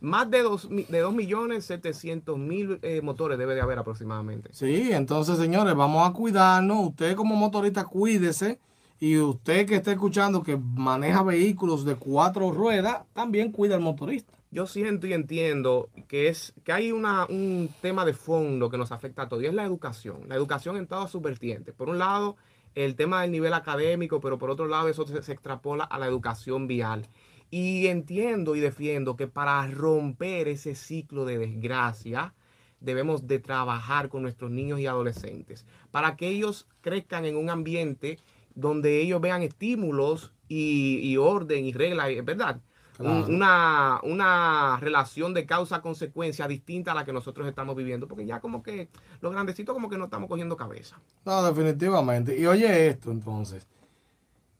Más 0.00 0.30
de 0.30 0.42
2 0.42 0.68
de 0.88 1.00
dos 1.00 1.14
millones 1.14 1.64
700 1.64 2.38
mil 2.38 2.78
eh, 2.82 3.00
motores 3.02 3.38
debe 3.38 3.54
de 3.54 3.60
haber 3.60 3.78
aproximadamente. 3.78 4.50
Sí, 4.52 4.90
entonces, 4.92 5.38
señores, 5.38 5.74
vamos 5.74 6.08
a 6.08 6.12
cuidarnos. 6.12 6.88
Usted 6.88 7.14
como 7.14 7.36
motorista, 7.36 7.84
cuídese. 7.84 8.58
Y 9.00 9.16
usted 9.18 9.64
que 9.64 9.76
está 9.76 9.92
escuchando 9.92 10.42
que 10.42 10.56
maneja 10.56 11.22
vehículos 11.22 11.84
de 11.84 11.94
cuatro 11.94 12.50
ruedas, 12.50 13.02
también 13.12 13.52
cuida 13.52 13.76
al 13.76 13.80
motorista 13.80 14.37
yo 14.50 14.66
siento 14.66 15.06
y 15.06 15.12
entiendo 15.12 15.90
que 16.08 16.28
es 16.28 16.54
que 16.64 16.72
hay 16.72 16.92
una, 16.92 17.26
un 17.26 17.70
tema 17.82 18.04
de 18.04 18.14
fondo 18.14 18.70
que 18.70 18.78
nos 18.78 18.92
afecta 18.92 19.22
a 19.22 19.28
todos 19.28 19.42
y 19.42 19.46
es 19.46 19.54
la 19.54 19.64
educación. 19.64 20.28
La 20.28 20.36
educación 20.36 20.76
en 20.76 20.86
todas 20.86 21.10
sus 21.10 21.20
vertientes. 21.20 21.74
Por 21.74 21.88
un 21.88 21.98
lado, 21.98 22.36
el 22.74 22.96
tema 22.96 23.22
del 23.22 23.30
nivel 23.30 23.52
académico, 23.54 24.20
pero 24.20 24.38
por 24.38 24.50
otro 24.50 24.66
lado, 24.66 24.88
eso 24.88 25.06
se, 25.06 25.22
se 25.22 25.32
extrapola 25.32 25.84
a 25.84 25.98
la 25.98 26.06
educación 26.06 26.66
vial. 26.66 27.08
Y 27.50 27.86
entiendo 27.86 28.56
y 28.56 28.60
defiendo 28.60 29.16
que 29.16 29.26
para 29.26 29.66
romper 29.66 30.48
ese 30.48 30.74
ciclo 30.74 31.24
de 31.24 31.38
desgracia, 31.38 32.34
debemos 32.80 33.26
de 33.26 33.38
trabajar 33.38 34.08
con 34.08 34.22
nuestros 34.22 34.50
niños 34.50 34.80
y 34.80 34.86
adolescentes 34.86 35.66
para 35.90 36.16
que 36.16 36.28
ellos 36.28 36.68
crezcan 36.80 37.24
en 37.24 37.36
un 37.36 37.50
ambiente 37.50 38.18
donde 38.54 39.00
ellos 39.00 39.20
vean 39.20 39.42
estímulos 39.42 40.32
y, 40.48 41.00
y 41.02 41.16
orden 41.16 41.64
y 41.64 41.72
reglas, 41.72 42.08
¿verdad? 42.24 42.60
Una, 42.98 44.00
una 44.02 44.76
relación 44.80 45.32
de 45.34 45.46
causa-consecuencia 45.46 46.48
distinta 46.48 46.92
a 46.92 46.94
la 46.94 47.04
que 47.04 47.12
nosotros 47.12 47.46
estamos 47.46 47.76
viviendo, 47.76 48.08
porque 48.08 48.26
ya 48.26 48.40
como 48.40 48.62
que 48.62 48.88
los 49.20 49.32
grandecitos 49.32 49.72
como 49.72 49.88
que 49.88 49.98
no 49.98 50.04
estamos 50.04 50.28
cogiendo 50.28 50.56
cabeza. 50.56 51.00
No, 51.24 51.42
definitivamente. 51.44 52.38
Y 52.38 52.46
oye 52.46 52.88
esto 52.88 53.10
entonces, 53.10 53.66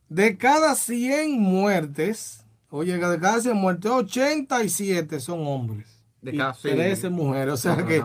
de 0.08 0.36
cada 0.36 0.74
100 0.74 1.40
muertes, 1.40 2.46
oye, 2.70 2.96
de 2.96 3.18
cada 3.20 3.40
100 3.40 3.56
muertes, 3.56 3.90
87 3.90 5.20
son 5.20 5.46
hombres. 5.46 5.98
de 6.20 6.36
cada 6.36 6.52
13 6.52 7.10
mujeres. 7.10 7.54
O 7.54 7.56
sea 7.56 7.76
que 7.84 8.02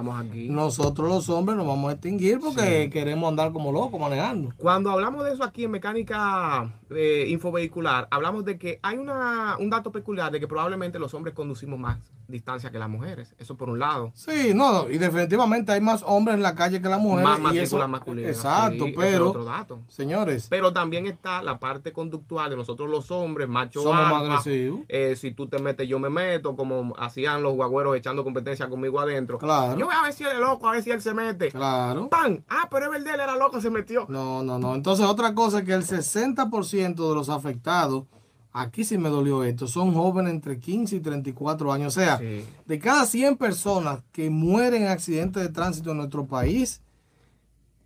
nosotros 0.49 1.07
los 1.09 1.29
hombres 1.29 1.57
nos 1.57 1.65
vamos 1.65 1.89
a 1.89 1.93
extinguir 1.93 2.39
porque 2.39 2.89
queremos 2.91 3.27
andar 3.29 3.51
como 3.51 3.71
locos 3.71 3.99
manejando. 3.99 4.53
Cuando 4.57 4.91
hablamos 4.91 5.25
de 5.25 5.33
eso 5.33 5.43
aquí 5.43 5.63
en 5.63 5.71
mecánica 5.71 6.71
eh, 6.95 7.25
infovehicular, 7.29 8.07
hablamos 8.11 8.45
de 8.45 8.57
que 8.57 8.79
hay 8.81 8.97
una, 8.97 9.57
un 9.59 9.69
dato 9.69 9.91
peculiar 9.91 10.31
de 10.31 10.39
que 10.39 10.47
probablemente 10.47 10.99
los 10.99 11.13
hombres 11.13 11.33
conducimos 11.33 11.79
más 11.79 11.97
distancia 12.27 12.71
que 12.71 12.79
las 12.79 12.89
mujeres. 12.89 13.33
Eso 13.37 13.55
por 13.55 13.69
un 13.69 13.79
lado. 13.79 14.11
Sí, 14.15 14.53
no, 14.53 14.89
y 14.89 14.97
definitivamente 14.97 15.71
hay 15.71 15.81
más 15.81 16.03
hombres 16.05 16.35
en 16.35 16.43
la 16.43 16.55
calle 16.55 16.81
que 16.81 16.89
las 16.89 16.99
mujeres. 16.99 17.29
Más 17.29 17.39
matrículas 17.39 17.89
masculinas. 17.89 18.31
Exacto, 18.31 18.85
pero. 18.95 19.29
otro 19.29 19.45
dato. 19.45 19.81
Señores. 19.87 20.47
Pero 20.49 20.73
también 20.73 21.05
está 21.07 21.41
la 21.41 21.59
parte 21.59 21.91
conductual 21.91 22.49
de 22.49 22.55
nosotros 22.57 22.89
los 22.89 23.11
hombres, 23.11 23.47
machos 23.47 23.83
Somos 23.83 24.43
eh, 24.45 25.15
si 25.15 25.31
tú 25.31 25.47
te 25.47 25.59
metes, 25.59 25.87
yo 25.87 25.99
me 25.99 26.09
meto, 26.09 26.55
como 26.55 26.93
hacían 26.97 27.43
los 27.43 27.53
guagüeros 27.53 27.95
echando 27.95 28.23
competencia 28.23 28.69
conmigo 28.69 28.99
adentro. 28.99 29.37
Claro. 29.37 29.77
Yo 29.77 29.85
voy 29.85 29.95
a 29.95 30.03
ver 30.03 30.13
si 30.13 30.23
él 30.23 30.31
es 30.33 30.39
loco, 30.39 30.67
a 30.67 30.71
ver 30.71 30.83
si 30.83 30.91
él 30.91 31.01
se 31.01 31.13
mete. 31.13 31.51
Claro. 31.51 32.09
¡Pam! 32.09 32.43
Ah, 32.49 32.67
pero 32.69 32.85
es 32.85 32.91
verdad, 32.91 33.15
él 33.15 33.21
era 33.21 33.35
loco, 33.35 33.61
se 33.61 33.69
metió. 33.69 34.05
No, 34.09 34.43
no, 34.43 34.59
no. 34.59 34.75
Entonces, 34.75 35.05
otra 35.05 35.33
cosa 35.33 35.59
es 35.59 35.65
que 35.65 35.73
el 35.73 35.83
60% 35.83 36.49
de 36.83 37.15
los 37.15 37.29
afectados 37.29 38.05
aquí 38.53 38.83
sí 38.83 38.97
me 38.97 39.09
dolió 39.09 39.43
esto, 39.43 39.67
son 39.67 39.93
jóvenes 39.93 40.31
entre 40.31 40.59
15 40.59 40.97
y 40.97 40.99
34 40.99 41.73
años. 41.73 41.97
O 41.97 41.99
sea, 41.99 42.19
de 42.19 42.79
cada 42.79 43.05
100 43.05 43.37
personas 43.37 44.01
que 44.11 44.29
mueren 44.29 44.83
en 44.83 44.89
accidentes 44.89 45.43
de 45.43 45.49
tránsito 45.49 45.91
en 45.91 45.97
nuestro 45.97 46.25
país, 46.25 46.81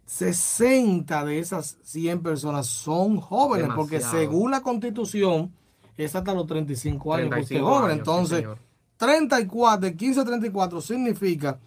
60 0.06 1.26
de 1.26 1.40
esas 1.40 1.78
100 1.84 2.22
personas 2.22 2.68
son 2.68 3.20
jóvenes, 3.20 3.70
porque 3.76 4.02
según 4.02 4.52
la 4.52 4.62
constitución 4.62 5.52
es 5.98 6.16
hasta 6.16 6.34
los 6.34 6.46
35 6.46 7.14
años, 7.14 7.30
porque 7.36 7.60
joven. 7.60 7.92
Entonces, 7.98 8.46
34, 8.98 9.82
de 9.82 9.96
15 9.96 10.20
a 10.20 10.26
34 10.26 10.82
significa 10.82 11.60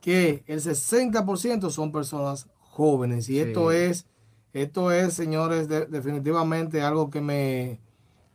que 0.00 0.42
el 0.46 0.60
60% 0.60 1.70
son 1.70 1.92
personas 1.92 2.46
jóvenes. 2.60 3.28
Y 3.28 3.40
esto 3.40 3.72
es, 3.72 4.06
esto 4.54 4.92
es, 4.92 5.14
señores, 5.14 5.68
definitivamente 5.68 6.80
algo 6.80 7.10
que 7.10 7.20
me, 7.20 7.80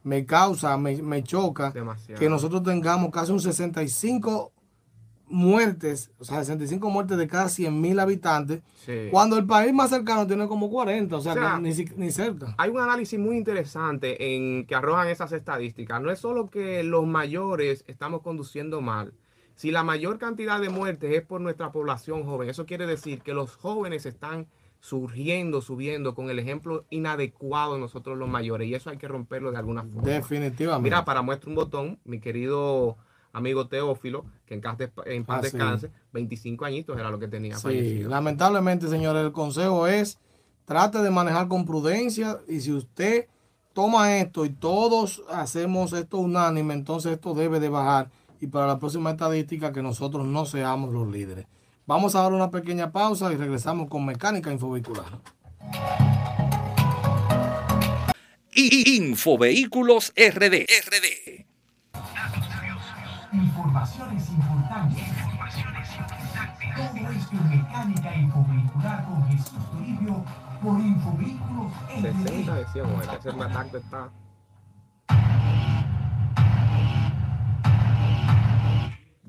me 0.03 0.25
causa, 0.25 0.77
me, 0.77 1.23
choca 1.23 1.73
que 2.17 2.29
nosotros 2.29 2.61
tengamos 2.61 3.09
casi 3.09 3.31
un 3.31 3.39
65 3.39 4.51
muertes, 5.29 6.11
o 6.19 6.25
sea, 6.25 6.43
65 6.43 6.89
muertes 6.89 7.17
de 7.17 7.27
cada 7.27 7.47
100 7.47 7.79
mil 7.79 7.99
habitantes, 7.99 8.61
cuando 9.11 9.37
el 9.37 9.45
país 9.45 9.73
más 9.73 9.91
cercano 9.91 10.27
tiene 10.27 10.47
como 10.47 10.69
40, 10.69 11.15
o 11.15 11.21
sea, 11.21 11.59
ni, 11.59 11.71
ni, 11.95 12.11
cerca. 12.11 12.53
Hay 12.57 12.69
un 12.69 12.81
análisis 12.81 13.17
muy 13.17 13.37
interesante 13.37 14.35
en 14.35 14.65
que 14.65 14.75
arrojan 14.75 15.07
esas 15.07 15.31
estadísticas. 15.31 16.01
No 16.01 16.11
es 16.11 16.19
solo 16.19 16.49
que 16.49 16.83
los 16.83 17.05
mayores 17.05 17.85
estamos 17.87 18.21
conduciendo 18.21 18.81
mal. 18.81 19.13
Si 19.55 19.71
la 19.71 19.83
mayor 19.83 20.17
cantidad 20.17 20.59
de 20.59 20.69
muertes 20.69 21.13
es 21.13 21.21
por 21.21 21.39
nuestra 21.41 21.71
población 21.71 22.23
joven, 22.23 22.49
eso 22.49 22.65
quiere 22.65 22.87
decir 22.87 23.21
que 23.21 23.33
los 23.33 23.55
jóvenes 23.55 24.05
están 24.05 24.47
surgiendo, 24.79 25.61
subiendo 25.61 26.15
con 26.15 26.29
el 26.29 26.39
ejemplo 26.39 26.85
inadecuado 26.89 27.73
de 27.73 27.79
nosotros 27.79 28.17
los 28.17 28.29
mayores. 28.29 28.67
Y 28.67 28.75
eso 28.75 28.89
hay 28.89 28.97
que 28.97 29.07
romperlo 29.07 29.51
de 29.51 29.57
alguna 29.57 29.83
forma. 29.83 30.03
Definitivamente. 30.03 30.83
Mira, 30.83 31.05
para 31.05 31.21
muestra 31.21 31.49
un 31.49 31.55
botón, 31.55 31.99
mi 32.05 32.19
querido 32.19 32.97
amigo 33.33 33.67
Teófilo, 33.67 34.25
que 34.45 34.55
en, 34.55 34.61
en 35.05 35.25
paz 35.25 35.39
ah, 35.39 35.41
descanse, 35.41 35.91
25 36.13 36.65
añitos 36.65 36.97
era 36.97 37.11
lo 37.11 37.19
que 37.19 37.27
tenía. 37.27 37.57
Sí, 37.57 38.03
lamentablemente, 38.03 38.87
señores, 38.87 39.23
el 39.23 39.31
consejo 39.31 39.87
es 39.87 40.17
trate 40.65 40.99
de 40.99 41.09
manejar 41.09 41.47
con 41.47 41.65
prudencia 41.65 42.39
y 42.47 42.61
si 42.61 42.71
usted 42.71 43.27
toma 43.73 44.17
esto 44.17 44.45
y 44.45 44.49
todos 44.49 45.23
hacemos 45.29 45.93
esto 45.93 46.17
unánime, 46.17 46.73
entonces 46.73 47.13
esto 47.13 47.33
debe 47.33 47.59
de 47.59 47.69
bajar 47.69 48.09
y 48.41 48.47
para 48.47 48.67
la 48.67 48.79
próxima 48.79 49.11
estadística 49.11 49.73
que 49.73 49.81
nosotros 49.81 50.25
no 50.25 50.45
seamos 50.45 50.93
los 50.93 51.07
líderes. 51.07 51.47
Vamos 51.89 52.13
a 52.13 52.21
dar 52.21 52.33
una 52.33 52.51
pequeña 52.51 52.91
pausa 52.91 53.33
y 53.33 53.35
regresamos 53.35 53.89
con 53.89 54.05
Mecánica 54.05 54.51
Infovehicular. 54.51 55.07
Infovehículos 58.53 60.13
RD. 60.15 60.67
RD. 60.85 61.47
Informaciones 63.33 64.29
importantes. 64.29 64.99
Informaciones 64.99 65.89
importantes. 65.97 66.69
Todo 66.75 67.09
esto 67.09 67.31
en 67.31 67.49
Mecánica 67.49 68.15
Infovehicular 68.17 69.05
con 69.05 69.27
Jesús 69.27 69.71
Toribio 69.71 70.23
por 70.61 70.79
Infovehículos 70.79 71.73
RD. 71.97 72.23
60 72.23 72.53
decíamos, 72.53 73.01
el 73.01 73.09
tercer 73.09 73.41
ataque 73.41 73.77
está 73.77 74.11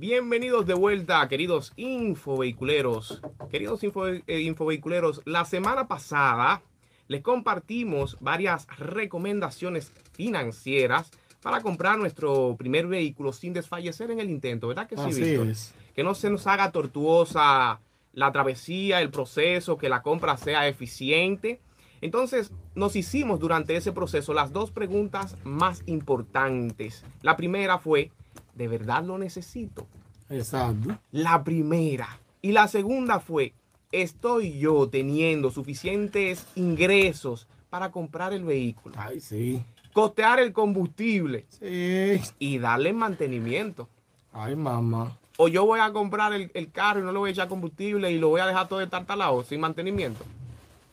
Bienvenidos 0.00 0.64
de 0.64 0.72
vuelta, 0.72 1.28
queridos 1.28 1.74
infovehiculeros. 1.76 3.20
Queridos 3.50 3.82
eh, 3.84 4.40
infovehiculeros, 4.40 5.20
la 5.26 5.44
semana 5.44 5.88
pasada 5.88 6.62
les 7.06 7.20
compartimos 7.20 8.16
varias 8.18 8.66
recomendaciones 8.78 9.92
financieras 10.14 11.10
para 11.42 11.60
comprar 11.60 11.98
nuestro 11.98 12.56
primer 12.58 12.86
vehículo 12.86 13.34
sin 13.34 13.52
desfallecer 13.52 14.10
en 14.10 14.20
el 14.20 14.30
intento, 14.30 14.68
¿verdad 14.68 14.88
que 14.88 14.96
sí, 14.96 15.20
Víctor? 15.20 15.48
Que 15.94 16.02
no 16.02 16.14
se 16.14 16.30
nos 16.30 16.46
haga 16.46 16.72
tortuosa 16.72 17.80
la 18.14 18.32
travesía, 18.32 19.02
el 19.02 19.10
proceso, 19.10 19.76
que 19.76 19.90
la 19.90 20.00
compra 20.00 20.38
sea 20.38 20.66
eficiente. 20.66 21.60
Entonces, 22.00 22.50
nos 22.74 22.96
hicimos 22.96 23.38
durante 23.38 23.76
ese 23.76 23.92
proceso 23.92 24.32
las 24.32 24.50
dos 24.50 24.70
preguntas 24.70 25.36
más 25.44 25.82
importantes. 25.84 27.04
La 27.20 27.36
primera 27.36 27.78
fue, 27.78 28.12
¿de 28.54 28.68
verdad 28.68 29.04
lo 29.04 29.18
necesito? 29.18 29.86
Exacto. 30.28 30.98
La 31.12 31.42
primera. 31.42 32.18
Y 32.42 32.52
la 32.52 32.68
segunda 32.68 33.20
fue, 33.20 33.52
¿estoy 33.92 34.58
yo 34.58 34.88
teniendo 34.88 35.50
suficientes 35.50 36.46
ingresos 36.54 37.46
para 37.68 37.90
comprar 37.90 38.32
el 38.32 38.44
vehículo? 38.44 38.94
Ay, 38.98 39.20
sí. 39.20 39.62
Costear 39.92 40.40
el 40.40 40.52
combustible. 40.52 41.46
Sí. 41.48 42.20
Y 42.38 42.58
darle 42.58 42.92
mantenimiento. 42.92 43.88
Ay, 44.32 44.54
mamá. 44.56 45.16
O 45.36 45.48
yo 45.48 45.64
voy 45.64 45.80
a 45.80 45.92
comprar 45.92 46.32
el, 46.32 46.70
carro 46.70 47.00
y 47.00 47.02
no 47.02 47.12
le 47.12 47.18
voy 47.18 47.30
a 47.30 47.32
echar 47.32 47.48
combustible 47.48 48.10
y 48.10 48.18
lo 48.18 48.28
voy 48.28 48.40
a 48.40 48.46
dejar 48.46 48.68
todo 48.68 48.78
de 48.78 48.86
tartalado 48.86 49.42
sin 49.42 49.60
mantenimiento. 49.60 50.24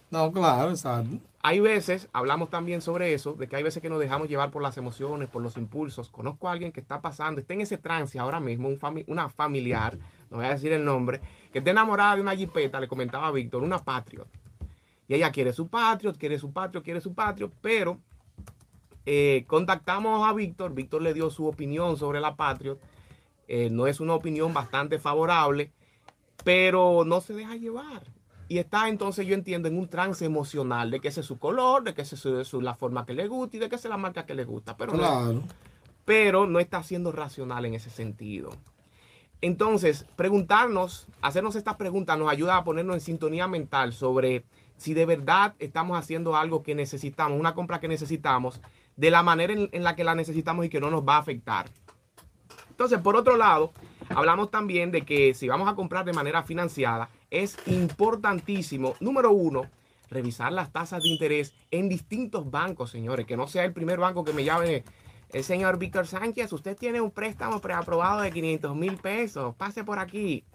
No, 0.09 0.31
claro, 0.31 0.71
exacto 0.71 1.17
hay 1.47 1.61
veces, 1.61 2.09
hablamos 2.11 2.49
también 2.49 2.81
sobre 2.81 3.13
eso, 3.13 3.31
de 3.31 3.47
que 3.47 3.55
hay 3.55 3.63
veces 3.63 3.81
que 3.81 3.87
nos 3.87 4.01
dejamos 4.01 4.27
llevar 4.27 4.51
por 4.51 4.61
las 4.61 4.75
emociones, 4.75 5.29
por 5.29 5.41
los 5.41 5.55
impulsos. 5.55 6.09
Conozco 6.09 6.49
a 6.49 6.51
alguien 6.51 6.73
que 6.73 6.81
está 6.81 6.99
pasando, 6.99 7.39
está 7.39 7.53
en 7.53 7.61
ese 7.61 7.77
trance 7.77 8.19
ahora 8.19 8.41
mismo, 8.41 8.67
un 8.67 8.77
una 9.07 9.29
familiar, 9.29 9.97
no 10.29 10.37
voy 10.37 10.45
a 10.45 10.49
decir 10.49 10.73
el 10.73 10.83
nombre, 10.83 11.21
que 11.53 11.59
está 11.59 11.71
enamorada 11.71 12.17
de 12.17 12.21
una 12.21 12.35
jipeta, 12.35 12.81
le 12.81 12.89
comentaba 12.89 13.27
a 13.27 13.31
Víctor, 13.31 13.63
una 13.63 13.79
Patriot. 13.79 14.27
Y 15.07 15.13
ella 15.13 15.31
quiere 15.31 15.53
su 15.53 15.69
Patriot, 15.69 16.17
quiere 16.17 16.37
su 16.37 16.51
Patriot, 16.51 16.83
quiere 16.83 16.99
su 16.99 17.13
Patriot, 17.13 17.53
pero 17.61 17.97
eh, 19.05 19.45
contactamos 19.47 20.27
a 20.27 20.33
Víctor, 20.33 20.73
Víctor 20.73 21.01
le 21.01 21.13
dio 21.13 21.29
su 21.29 21.47
opinión 21.47 21.95
sobre 21.95 22.19
la 22.19 22.35
Patriot. 22.35 22.77
Eh, 23.47 23.69
no 23.69 23.87
es 23.87 24.01
una 24.01 24.15
opinión 24.15 24.53
bastante 24.53 24.99
favorable, 24.99 25.71
pero 26.43 27.05
no 27.05 27.21
se 27.21 27.33
deja 27.33 27.55
llevar. 27.55 28.03
Y 28.49 28.59
está 28.59 28.87
entonces, 28.87 29.27
yo 29.27 29.33
entiendo, 29.33 29.67
en 29.67 29.77
un 29.77 29.89
trance 29.89 30.23
emocional 30.23 30.89
de 30.89 30.99
que 30.99 31.09
ese 31.09 31.19
es 31.19 31.25
su 31.25 31.37
color, 31.37 31.83
de 31.83 31.93
que 31.93 32.03
esa 32.03 32.15
es 32.15 32.53
la 32.53 32.75
forma 32.75 33.05
que 33.05 33.13
le 33.13 33.27
gusta 33.27 33.57
y 33.57 33.59
de 33.59 33.69
que 33.69 33.75
esa 33.75 33.87
es 33.87 33.89
la 33.89 33.97
marca 33.97 34.25
que 34.25 34.35
le 34.35 34.45
gusta. 34.45 34.77
Pero, 34.77 34.93
no, 34.93 35.43
pero 36.05 36.47
no 36.47 36.59
está 36.59 36.81
siendo 36.83 37.11
racional 37.11 37.65
en 37.65 37.73
ese 37.73 37.89
sentido. 37.89 38.51
Entonces, 39.41 40.05
preguntarnos, 40.15 41.07
hacernos 41.21 41.55
estas 41.55 41.75
preguntas 41.75 42.17
nos 42.17 42.31
ayuda 42.31 42.57
a 42.57 42.63
ponernos 42.63 42.95
en 42.95 43.01
sintonía 43.01 43.47
mental 43.47 43.93
sobre 43.93 44.45
si 44.77 44.93
de 44.93 45.05
verdad 45.05 45.53
estamos 45.59 45.97
haciendo 45.97 46.35
algo 46.35 46.63
que 46.63 46.73
necesitamos, 46.73 47.39
una 47.39 47.53
compra 47.53 47.79
que 47.79 47.87
necesitamos, 47.87 48.61
de 48.95 49.11
la 49.11 49.23
manera 49.23 49.53
en 49.53 49.83
la 49.83 49.95
que 49.95 50.03
la 50.03 50.15
necesitamos 50.15 50.65
y 50.65 50.69
que 50.69 50.79
no 50.79 50.89
nos 50.89 51.03
va 51.03 51.17
a 51.17 51.19
afectar. 51.19 51.67
Entonces, 52.69 52.99
por 52.99 53.15
otro 53.15 53.37
lado, 53.37 53.73
hablamos 54.09 54.51
también 54.51 54.91
de 54.91 55.01
que 55.01 55.33
si 55.33 55.47
vamos 55.47 55.67
a 55.67 55.75
comprar 55.75 56.05
de 56.05 56.13
manera 56.13 56.43
financiada, 56.43 57.09
es 57.29 57.57
importantísimo, 57.67 58.95
número 58.99 59.31
uno, 59.31 59.63
revisar 60.09 60.51
las 60.51 60.71
tasas 60.71 61.03
de 61.03 61.09
interés 61.09 61.53
en 61.71 61.89
distintos 61.89 62.49
bancos, 62.49 62.91
señores, 62.91 63.25
que 63.25 63.37
no 63.37 63.47
sea 63.47 63.65
el 63.65 63.73
primer 63.73 63.99
banco 63.99 64.23
que 64.23 64.33
me 64.33 64.43
llame 64.43 64.83
el 65.33 65.43
señor 65.43 65.77
Víctor 65.77 66.07
Sánchez, 66.07 66.53
usted 66.53 66.77
tiene 66.77 67.01
un 67.01 67.11
préstamo 67.11 67.59
preaprobado 67.59 68.21
de 68.21 68.31
500 68.31 68.75
mil 68.75 68.97
pesos, 68.97 69.55
pase 69.55 69.83
por 69.83 69.99
aquí, 69.99 70.45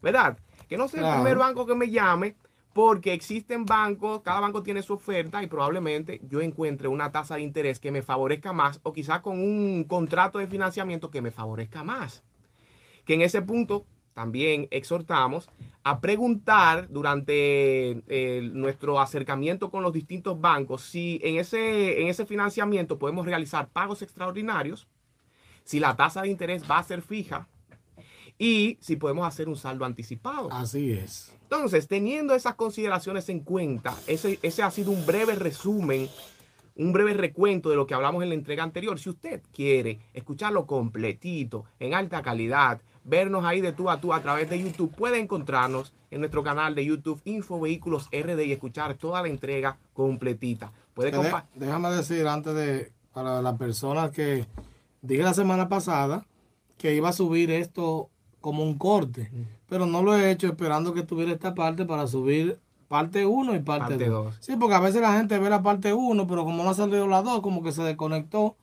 ¿verdad? 0.00 0.38
Que 0.68 0.76
no 0.76 0.86
sea 0.86 1.08
el 1.08 1.14
primer 1.16 1.36
banco 1.36 1.66
que 1.66 1.74
me 1.74 1.90
llame, 1.90 2.36
porque 2.72 3.12
existen 3.12 3.64
bancos, 3.64 4.22
cada 4.22 4.40
banco 4.40 4.62
tiene 4.62 4.82
su 4.82 4.94
oferta 4.94 5.42
y 5.42 5.48
probablemente 5.48 6.20
yo 6.28 6.40
encuentre 6.40 6.86
una 6.86 7.10
tasa 7.10 7.34
de 7.34 7.42
interés 7.42 7.80
que 7.80 7.90
me 7.90 8.02
favorezca 8.02 8.52
más 8.52 8.78
o 8.84 8.92
quizás 8.92 9.20
con 9.20 9.40
un 9.40 9.84
contrato 9.84 10.38
de 10.38 10.46
financiamiento 10.46 11.10
que 11.10 11.20
me 11.20 11.32
favorezca 11.32 11.82
más. 11.82 12.22
Que 13.04 13.14
en 13.14 13.22
ese 13.22 13.42
punto 13.42 13.86
también 14.14 14.68
exhortamos 14.70 15.48
a 15.82 16.00
preguntar 16.00 16.88
durante 16.90 18.02
eh, 18.06 18.50
nuestro 18.52 19.00
acercamiento 19.00 19.70
con 19.70 19.82
los 19.82 19.92
distintos 19.92 20.40
bancos 20.40 20.82
si 20.82 21.20
en 21.22 21.38
ese, 21.38 22.02
en 22.02 22.08
ese 22.08 22.26
financiamiento 22.26 22.98
podemos 22.98 23.24
realizar 23.24 23.68
pagos 23.68 24.02
extraordinarios, 24.02 24.86
si 25.64 25.80
la 25.80 25.96
tasa 25.96 26.22
de 26.22 26.28
interés 26.28 26.62
va 26.70 26.78
a 26.78 26.84
ser 26.84 27.02
fija 27.02 27.48
y 28.38 28.78
si 28.80 28.96
podemos 28.96 29.26
hacer 29.26 29.48
un 29.48 29.56
saldo 29.56 29.84
anticipado. 29.84 30.50
Así 30.52 30.92
es. 30.92 31.32
Entonces, 31.42 31.88
teniendo 31.88 32.34
esas 32.34 32.54
consideraciones 32.54 33.28
en 33.28 33.40
cuenta, 33.40 33.94
ese, 34.06 34.38
ese 34.42 34.62
ha 34.62 34.70
sido 34.70 34.90
un 34.90 35.04
breve 35.04 35.34
resumen, 35.34 36.08
un 36.76 36.92
breve 36.92 37.14
recuento 37.14 37.70
de 37.70 37.76
lo 37.76 37.86
que 37.86 37.94
hablamos 37.94 38.22
en 38.22 38.30
la 38.30 38.34
entrega 38.34 38.62
anterior. 38.62 38.98
Si 38.98 39.10
usted 39.10 39.42
quiere 39.52 40.00
escucharlo 40.14 40.66
completito, 40.66 41.66
en 41.78 41.94
alta 41.94 42.22
calidad, 42.22 42.80
vernos 43.04 43.44
ahí 43.44 43.60
de 43.60 43.72
tú 43.72 43.90
a 43.90 44.00
tú 44.00 44.12
a 44.12 44.22
través 44.22 44.48
de 44.50 44.60
YouTube, 44.60 44.94
puede 44.94 45.18
encontrarnos 45.18 45.92
en 46.10 46.20
nuestro 46.20 46.42
canal 46.42 46.74
de 46.74 46.84
YouTube 46.84 47.20
Info 47.24 47.60
Vehículos 47.60 48.08
RD 48.12 48.40
y 48.40 48.52
escuchar 48.52 48.94
toda 48.94 49.22
la 49.22 49.28
entrega 49.28 49.78
completita. 49.94 50.72
Puede 50.94 51.12
déjame 51.54 51.90
decir 51.90 52.26
antes 52.26 52.54
de, 52.54 52.92
para 53.12 53.40
las 53.40 53.56
personas 53.56 54.10
que 54.10 54.46
dije 55.02 55.22
la 55.22 55.34
semana 55.34 55.68
pasada 55.68 56.26
que 56.76 56.94
iba 56.94 57.10
a 57.10 57.12
subir 57.12 57.50
esto 57.50 58.08
como 58.40 58.62
un 58.62 58.78
corte, 58.78 59.30
pero 59.68 59.86
no 59.86 60.02
lo 60.02 60.16
he 60.16 60.30
hecho 60.30 60.46
esperando 60.46 60.94
que 60.94 61.02
tuviera 61.02 61.32
esta 61.32 61.54
parte 61.54 61.84
para 61.84 62.06
subir 62.06 62.58
parte 62.88 63.24
1 63.24 63.54
y 63.54 63.60
parte 63.60 64.04
2. 64.04 64.38
Sí, 64.40 64.56
porque 64.56 64.74
a 64.74 64.80
veces 64.80 65.00
la 65.00 65.12
gente 65.12 65.38
ve 65.38 65.48
la 65.48 65.62
parte 65.62 65.92
1, 65.92 66.26
pero 66.26 66.44
como 66.44 66.64
no 66.64 66.70
ha 66.70 66.74
salido 66.74 67.06
la 67.06 67.22
2, 67.22 67.40
como 67.40 67.62
que 67.62 67.70
se 67.70 67.82
desconectó 67.82 68.56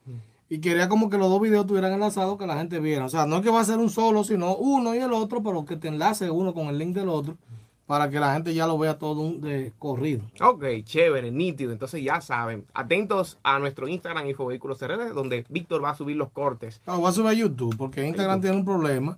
y 0.49 0.60
quería 0.60 0.88
como 0.88 1.10
que 1.10 1.17
los 1.17 1.29
dos 1.29 1.41
videos 1.41 1.62
estuvieran 1.62 1.93
enlazados 1.93 2.38
que 2.38 2.47
la 2.47 2.57
gente 2.57 2.79
viera. 2.79 3.05
O 3.05 3.10
sea, 3.10 3.25
no 3.25 3.38
es 3.38 3.41
que 3.41 3.49
va 3.49 3.62
a 3.62 3.65
ser 3.65 3.77
un 3.77 3.89
solo, 3.89 4.23
sino 4.23 4.55
uno 4.55 4.95
y 4.95 4.99
el 4.99 5.13
otro, 5.13 5.43
pero 5.43 5.65
que 5.65 5.75
te 5.75 5.88
enlace 5.88 6.31
uno 6.31 6.53
con 6.53 6.67
el 6.67 6.77
link 6.77 6.95
del 6.95 7.10
otro 7.10 7.36
para 7.86 8.10
que 8.10 8.19
la 8.19 8.33
gente 8.33 8.53
ya 8.53 8.67
lo 8.67 8.77
vea 8.77 8.97
todo 8.97 9.31
de 9.31 9.71
corrido. 9.79 10.21
Ok, 10.41 10.65
chévere, 10.83 11.31
nítido. 11.31 11.71
Entonces 11.71 12.03
ya 12.03 12.19
saben, 12.21 12.65
atentos 12.73 13.39
a 13.43 13.60
nuestro 13.60 13.88
Instagram 13.88 14.27
Infovehículos 14.27 14.81
RD, 14.81 15.13
donde 15.13 15.45
Víctor 15.49 15.83
va 15.83 15.91
a 15.91 15.95
subir 15.95 16.17
los 16.17 16.29
cortes. 16.29 16.81
No, 16.86 17.01
va 17.01 17.10
a 17.10 17.13
subir 17.13 17.29
a 17.29 17.33
YouTube, 17.33 17.75
porque 17.77 18.05
Instagram 18.05 18.41
tiene 18.41 18.57
un 18.57 18.65
problema 18.65 19.17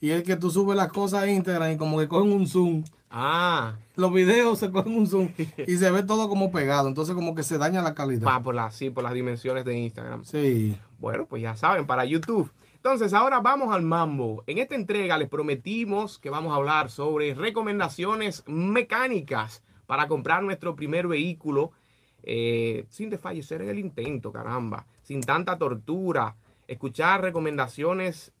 y 0.00 0.10
es 0.10 0.22
que 0.22 0.36
tú 0.36 0.50
subes 0.50 0.76
las 0.76 0.92
cosas 0.92 1.24
a 1.24 1.30
Instagram 1.30 1.72
y 1.72 1.76
como 1.76 1.98
que 1.98 2.08
cogen 2.08 2.32
un 2.32 2.46
zoom. 2.46 2.84
Ah. 3.10 3.74
Los 3.96 4.12
videos 4.12 4.58
se 4.58 4.70
cogen 4.70 4.96
un 4.96 5.06
zoom 5.06 5.30
y 5.66 5.76
se 5.76 5.90
ve 5.90 6.02
todo 6.02 6.28
como 6.28 6.52
pegado. 6.52 6.88
Entonces 6.88 7.14
como 7.14 7.34
que 7.34 7.42
se 7.42 7.58
daña 7.58 7.82
la 7.82 7.94
calidad. 7.94 8.26
Va 8.26 8.42
por 8.42 8.54
las, 8.54 8.74
sí, 8.74 8.90
por 8.90 9.02
las 9.04 9.14
dimensiones 9.14 9.64
de 9.64 9.78
Instagram. 9.78 10.24
Sí. 10.24 10.76
Bueno, 10.98 11.26
pues 11.26 11.42
ya 11.42 11.56
saben, 11.56 11.86
para 11.86 12.04
YouTube. 12.04 12.50
Entonces, 12.78 13.12
ahora 13.12 13.40
vamos 13.40 13.74
al 13.74 13.82
mambo. 13.82 14.44
En 14.46 14.58
esta 14.58 14.76
entrega 14.76 15.18
les 15.18 15.28
prometimos 15.28 16.18
que 16.18 16.30
vamos 16.30 16.52
a 16.52 16.56
hablar 16.56 16.90
sobre 16.90 17.34
recomendaciones 17.34 18.44
mecánicas 18.46 19.62
para 19.86 20.06
comprar 20.06 20.44
nuestro 20.44 20.76
primer 20.76 21.08
vehículo 21.08 21.72
eh, 22.22 22.86
sin 22.88 23.10
desfallecer 23.10 23.62
en 23.62 23.70
el 23.70 23.78
intento, 23.78 24.30
caramba, 24.30 24.86
sin 25.02 25.22
tanta 25.22 25.58
tortura, 25.58 26.36
escuchar 26.68 27.22
recomendaciones 27.22 28.32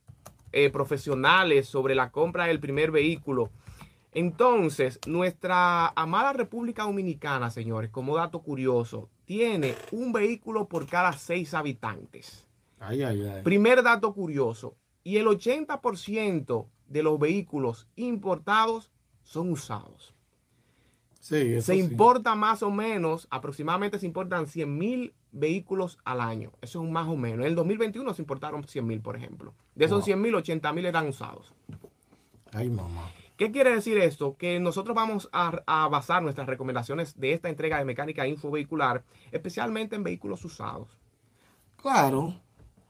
eh, 0.52 0.70
profesionales 0.70 1.68
sobre 1.68 1.94
la 1.94 2.10
compra 2.10 2.46
del 2.46 2.60
primer 2.60 2.90
vehículo. 2.90 3.50
Entonces, 4.12 4.98
nuestra 5.06 5.88
amada 5.88 6.32
República 6.32 6.84
Dominicana, 6.84 7.50
señores, 7.50 7.90
como 7.90 8.16
dato 8.16 8.40
curioso, 8.40 9.08
tiene 9.26 9.74
un 9.92 10.12
vehículo 10.12 10.66
por 10.66 10.86
cada 10.86 11.12
seis 11.12 11.54
habitantes. 11.54 12.46
Primer 13.42 13.82
dato 13.82 14.14
curioso, 14.14 14.76
y 15.04 15.16
el 15.18 15.26
80% 15.26 16.66
de 16.88 17.02
los 17.02 17.18
vehículos 17.18 17.86
importados 17.96 18.90
son 19.22 19.52
usados. 19.52 20.14
se 21.20 21.76
importa 21.76 22.34
más 22.34 22.62
o 22.62 22.70
menos, 22.70 23.26
aproximadamente 23.30 23.98
se 23.98 24.06
importan 24.06 24.46
100 24.46 24.78
mil 24.78 25.14
vehículos 25.32 25.98
al 26.04 26.20
año. 26.20 26.52
Eso 26.60 26.80
es 26.80 26.84
un 26.84 26.92
más 26.92 27.08
o 27.08 27.16
menos. 27.16 27.40
En 27.40 27.46
el 27.46 27.54
2021 27.54 28.14
se 28.14 28.22
importaron 28.22 28.64
100 28.64 28.86
mil, 28.86 29.00
por 29.00 29.16
ejemplo. 29.16 29.54
De 29.74 29.84
esos 29.84 30.04
100 30.04 30.20
mil, 30.20 30.34
80 30.34 30.72
mil 30.72 30.86
eran 30.86 31.08
usados. 31.08 31.52
Ay, 32.52 32.70
mamá. 32.70 33.10
¿Qué 33.36 33.52
quiere 33.52 33.70
decir 33.70 33.98
esto? 33.98 34.36
Que 34.36 34.58
nosotros 34.58 34.96
vamos 34.96 35.28
a, 35.32 35.62
a, 35.66 35.88
basar 35.88 36.22
nuestras 36.22 36.48
recomendaciones 36.48 37.18
de 37.20 37.32
esta 37.32 37.48
entrega 37.48 37.78
de 37.78 37.84
mecánica 37.84 38.26
infovehicular, 38.26 39.04
especialmente 39.30 39.94
en 39.94 40.02
vehículos 40.02 40.44
usados. 40.44 40.88
Claro. 41.76 42.34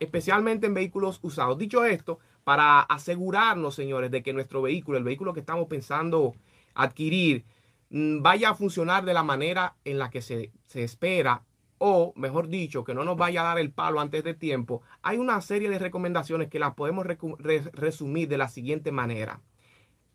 Especialmente 0.01 0.67
en 0.67 0.75
vehículos 0.75 1.19
usados. 1.23 1.59
Dicho 1.59 1.85
esto, 1.85 2.19
para 2.45 2.81
asegurarnos, 2.81 3.75
señores, 3.75 4.11
de 4.11 4.23
que 4.23 4.33
nuestro 4.33 4.63
vehículo, 4.63 4.97
el 4.97 5.05
vehículo 5.05 5.35
que 5.35 5.41
estamos 5.41 5.67
pensando 5.67 6.35
adquirir, 6.75 7.45
mm, 7.91 8.23
vaya 8.23 8.51
a 8.51 8.55
funcionar 8.55 9.05
de 9.05 9.13
la 9.13 9.23
manera 9.23 9.77
en 9.85 9.99
la 9.99 10.09
que 10.09 10.23
se, 10.23 10.51
se 10.67 10.83
espera 10.83 11.43
o 11.79 12.13
mejor 12.17 12.49
dicho, 12.49 12.85
que 12.85 12.95
no 12.95 13.05
nos 13.05 13.17
vaya 13.17 13.41
a 13.41 13.45
dar 13.45 13.59
el 13.59 13.71
palo 13.71 14.01
antes 14.01 14.25
de 14.25 14.35
tiempo, 14.35 14.83
hay 15.03 15.19
una 15.19 15.41
serie 15.41 15.71
de 15.71 15.79
recomendaciones 15.79 16.49
que 16.49 16.59
las 16.59 16.75
podemos 16.75 17.07
resumir 17.07 18.29
de 18.29 18.39
la 18.39 18.49
siguiente 18.49 18.93
manera. 18.93 19.41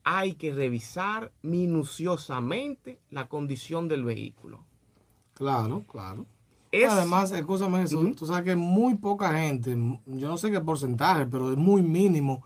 Hay 0.03 0.35
que 0.35 0.53
revisar 0.53 1.31
minuciosamente 1.41 2.99
la 3.09 3.27
condición 3.27 3.87
del 3.87 4.03
vehículo. 4.03 4.65
Claro, 5.33 5.85
claro. 5.89 6.25
Además, 6.89 7.31
escúchame 7.31 7.83
eso, 7.83 8.03
tú 8.17 8.25
sabes 8.25 8.43
que 8.43 8.55
muy 8.55 8.95
poca 8.95 9.31
gente, 9.33 9.71
yo 10.05 10.27
no 10.27 10.37
sé 10.37 10.51
qué 10.51 10.59
porcentaje, 10.59 11.27
pero 11.27 11.51
es 11.51 11.57
muy 11.57 11.83
mínimo 11.83 12.43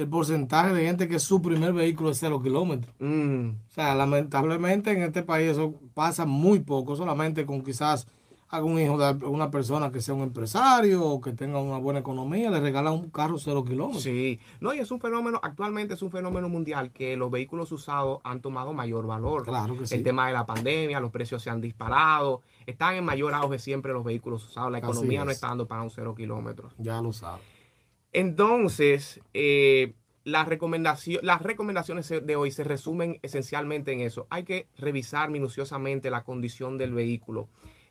el 0.00 0.08
porcentaje 0.08 0.74
de 0.74 0.84
gente 0.84 1.08
que 1.08 1.18
su 1.18 1.40
primer 1.40 1.72
vehículo 1.72 2.10
es 2.10 2.18
cero 2.18 2.42
kilómetros. 2.42 2.94
Mm. 2.98 3.50
O 3.50 3.72
sea, 3.72 3.94
lamentablemente 3.94 4.90
en 4.90 5.02
este 5.02 5.22
país 5.22 5.52
eso 5.52 5.74
pasa 5.94 6.26
muy 6.26 6.60
poco, 6.60 6.96
solamente 6.96 7.46
con 7.46 7.62
quizás 7.62 8.06
algún 8.50 8.80
hijo 8.80 8.98
de 8.98 9.24
una 9.26 9.50
persona 9.50 9.92
que 9.92 10.00
sea 10.00 10.14
un 10.14 10.22
empresario 10.22 11.04
o 11.04 11.20
que 11.20 11.32
tenga 11.32 11.60
una 11.60 11.78
buena 11.78 12.00
economía, 12.00 12.50
le 12.50 12.60
regala 12.60 12.90
un 12.90 13.08
carro 13.10 13.38
cero 13.38 13.64
kilómetros. 13.64 14.02
Sí, 14.02 14.40
no, 14.60 14.74
y 14.74 14.80
es 14.80 14.90
un 14.90 15.00
fenómeno, 15.00 15.38
actualmente 15.42 15.94
es 15.94 16.02
un 16.02 16.10
fenómeno 16.10 16.48
mundial 16.48 16.90
que 16.90 17.16
los 17.16 17.30
vehículos 17.30 17.70
usados 17.70 18.20
han 18.24 18.40
tomado 18.40 18.72
mayor 18.72 19.06
valor. 19.06 19.44
Claro 19.44 19.78
que 19.78 19.86
sí. 19.86 19.94
El 19.94 20.02
tema 20.02 20.26
de 20.26 20.32
la 20.32 20.46
pandemia, 20.46 20.98
los 20.98 21.12
precios 21.12 21.42
se 21.42 21.50
han 21.50 21.60
disparado, 21.60 22.42
están 22.66 22.96
en 22.96 23.04
mayor 23.04 23.34
auge 23.34 23.60
siempre 23.60 23.92
los 23.92 24.04
vehículos 24.04 24.44
usados, 24.44 24.72
la 24.72 24.78
economía 24.78 25.24
no 25.24 25.30
está 25.30 25.48
dando 25.48 25.66
para 25.66 25.82
un 25.82 25.90
cero 25.90 26.14
kilómetros. 26.16 26.74
Ya 26.78 27.00
lo 27.00 27.12
sabes. 27.12 27.44
Entonces, 28.12 29.20
eh, 29.32 29.94
las, 30.24 30.48
las 31.22 31.42
recomendaciones 31.42 32.08
de 32.08 32.36
hoy 32.36 32.50
se 32.50 32.64
resumen 32.64 33.20
esencialmente 33.22 33.92
en 33.92 34.00
eso. 34.00 34.26
Hay 34.28 34.42
que 34.42 34.66
revisar 34.76 35.30
minuciosamente 35.30 36.10
la 36.10 36.24
condición 36.24 36.78
del 36.78 36.92
vehículo 36.92 37.48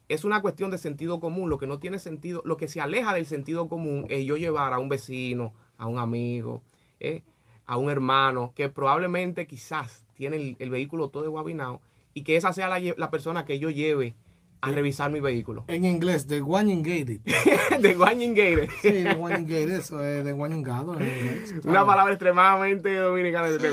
es 0.10 0.26
una 0.26 0.42
cuestión 0.42 0.72
de 0.72 0.78
sentido 0.78 1.20
común. 1.20 1.50
Lo 1.50 1.58
que 1.58 1.68
no 1.68 1.80
tiene 1.80 2.00
sentido, 2.00 2.42
lo 2.44 2.58
que 2.58 2.68
se 2.68 2.82
aleja 2.82 3.14
del 3.14 3.26
sentido 3.26 3.70
común 3.70 4.06
es 4.10 4.26
yo 4.26 4.36
llevar 4.36 4.74
a 4.74 4.80
un 4.80 4.90
vecino, 4.90 5.54
a 5.78 5.88
un 5.88 6.00
amigo, 6.00 6.62
¿eh? 7.00 7.24
a 7.66 7.78
un 7.78 7.90
hermano 7.90 8.52
que 8.56 8.68
probablemente 8.70 9.46
quizás 9.48 10.04
tiene 10.16 10.58
el, 10.58 10.70
vehículo 10.70 11.10
todo 11.10 11.30
guabinado 11.30 11.80
y 12.14 12.24
que 12.24 12.36
esa 12.36 12.52
sea 12.52 12.68
la, 12.68 13.12
persona 13.12 13.46
que 13.46 13.60
yo 13.60 13.70
lleve 13.70 14.16
a 14.62 14.72
revisar 14.72 15.12
mi 15.12 15.20
vehículo. 15.20 15.64
En 15.68 15.86
inglés, 15.86 16.28
de 16.28 16.42
Gated. 16.42 17.22
de 17.80 17.94
Gated. 17.94 18.70
Sí, 18.82 18.92
de 18.92 19.14
Gated, 19.14 19.70
eso 19.70 20.04
es 20.04 20.26
de 20.26 20.34
Guanyingado. 20.34 20.98
Una 21.64 21.86
palabra 21.86 22.14
extremadamente 22.14 22.96
dominicana 22.96 23.50
de 23.50 23.60
sí, 23.60 23.68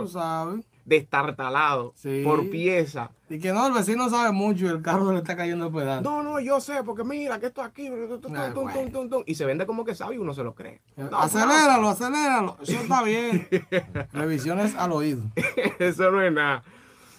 Tú 0.00 0.08
sabes 0.08 0.64
destartalado 0.84 1.94
por 2.24 2.50
pieza. 2.50 3.10
Y 3.30 3.38
que 3.38 3.52
no, 3.52 3.64
el 3.64 3.72
vecino 3.72 4.10
sabe 4.10 4.32
mucho 4.32 4.64
y 4.64 4.68
el 4.68 4.82
carro 4.82 5.12
le 5.12 5.18
está 5.18 5.36
cayendo 5.36 5.66
a 5.66 5.70
pedazos. 5.70 6.02
No, 6.02 6.20
no, 6.20 6.40
yo 6.40 6.60
sé, 6.60 6.82
porque 6.82 7.04
mira 7.04 7.38
que 7.38 7.46
esto 7.46 7.62
aquí. 7.62 7.88
y 9.24 9.34
se 9.36 9.46
vende 9.46 9.66
como 9.66 9.84
que 9.84 9.94
sabe 9.94 10.16
y 10.16 10.18
uno 10.18 10.34
se 10.34 10.42
lo 10.42 10.52
cree. 10.52 10.80
aceléralo, 11.12 11.90
aceléralo. 11.90 12.56
Eso 12.60 12.80
está 12.80 13.04
bien. 13.04 13.46
Revisiones 14.12 14.74
al 14.74 14.90
oído. 14.90 15.22
Eso 15.78 16.10
no 16.10 16.20
es 16.20 16.32
nada. 16.32 16.64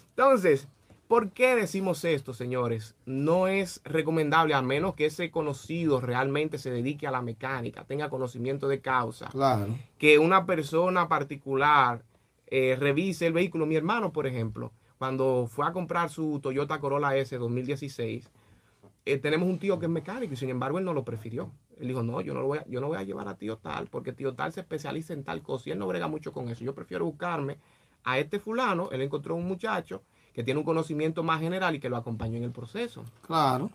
Entonces, 0.10 0.67
¿por 1.08 1.32
qué 1.32 1.56
decimos 1.56 2.04
esto, 2.04 2.34
señores? 2.34 2.93
No 3.06 3.47
es 3.47 3.80
recomendable, 3.86 4.54
a 4.54 4.62
menos 4.62 4.95
que 4.95 5.06
ese 5.06 5.32
conocido 5.32 6.02
realmente 6.02 6.58
se 6.58 6.71
dedique 6.71 7.08
a 7.08 7.12
la 7.12 7.21
mecánica, 7.21 7.86
tenga 7.86 8.10
conocimiento 8.10 8.67
de 8.67 8.82
causa. 8.82 9.28
Claro. 9.28 9.78
Que 9.97 10.19
una 10.19 10.45
persona 10.45 11.08
particular 11.08 12.04
eh, 12.47 12.76
revise 12.78 13.28
el 13.28 13.34
vehículo. 13.34 13.65
Mi 13.65 13.78
hermano, 13.78 14.12
por 14.12 14.28
ejemplo, 14.28 14.74
cuando 15.02 15.48
fue 15.50 15.66
a 15.66 15.72
comprar 15.72 16.12
su 16.12 16.40
Toyota 16.44 16.80
Corolla 16.80 17.18
S 17.18 17.36
2016, 17.36 18.30
eh, 19.06 19.18
tenemos 19.18 19.50
un 19.50 19.58
tío 19.58 19.80
que 19.80 19.88
es 19.88 19.92
mecánico 19.92 20.36
y 20.36 20.38
sin 20.38 20.52
embargo 20.52 20.78
él 20.78 20.86
no 20.86 20.94
lo 20.94 21.04
prefirió. 21.04 21.50
Él 21.80 21.88
dijo, 21.88 22.04
no, 22.04 22.22
yo 22.22 22.36
no, 22.36 22.42
lo 22.42 22.46
voy 22.46 22.60
a, 22.60 22.68
yo 22.68 22.80
no 22.80 22.88
voy 22.88 23.00
a 23.00 23.02
llevar 23.02 23.28
a 23.28 23.34
tío 23.34 23.58
tal, 23.58 23.88
porque 23.88 24.14
tío 24.14 24.36
tal 24.36 24.54
se 24.54 24.60
especializa 24.60 25.14
en 25.14 25.24
tal 25.24 25.42
cosa 25.42 25.70
y 25.70 25.72
él 25.72 25.80
no 25.80 25.88
brega 25.88 26.08
mucho 26.08 26.32
con 26.32 26.50
eso. 26.50 26.64
Yo 26.64 26.76
prefiero 26.76 27.04
buscarme 27.06 27.58
a 28.04 28.20
este 28.20 28.38
fulano, 28.38 28.92
él 28.92 29.02
encontró 29.02 29.34
un 29.34 29.47
muchacho 29.47 30.04
que 30.36 30.43
tiene 30.43 30.60
un 30.60 30.66
conocimiento 30.68 31.24
más 31.24 31.41
general 31.41 31.74
y 31.74 31.80
que 31.80 31.89
lo 31.89 31.97
acompañó 31.97 32.38
en 32.38 32.43
el 32.43 32.52
proceso. 32.52 33.04
Claro. 33.26 33.72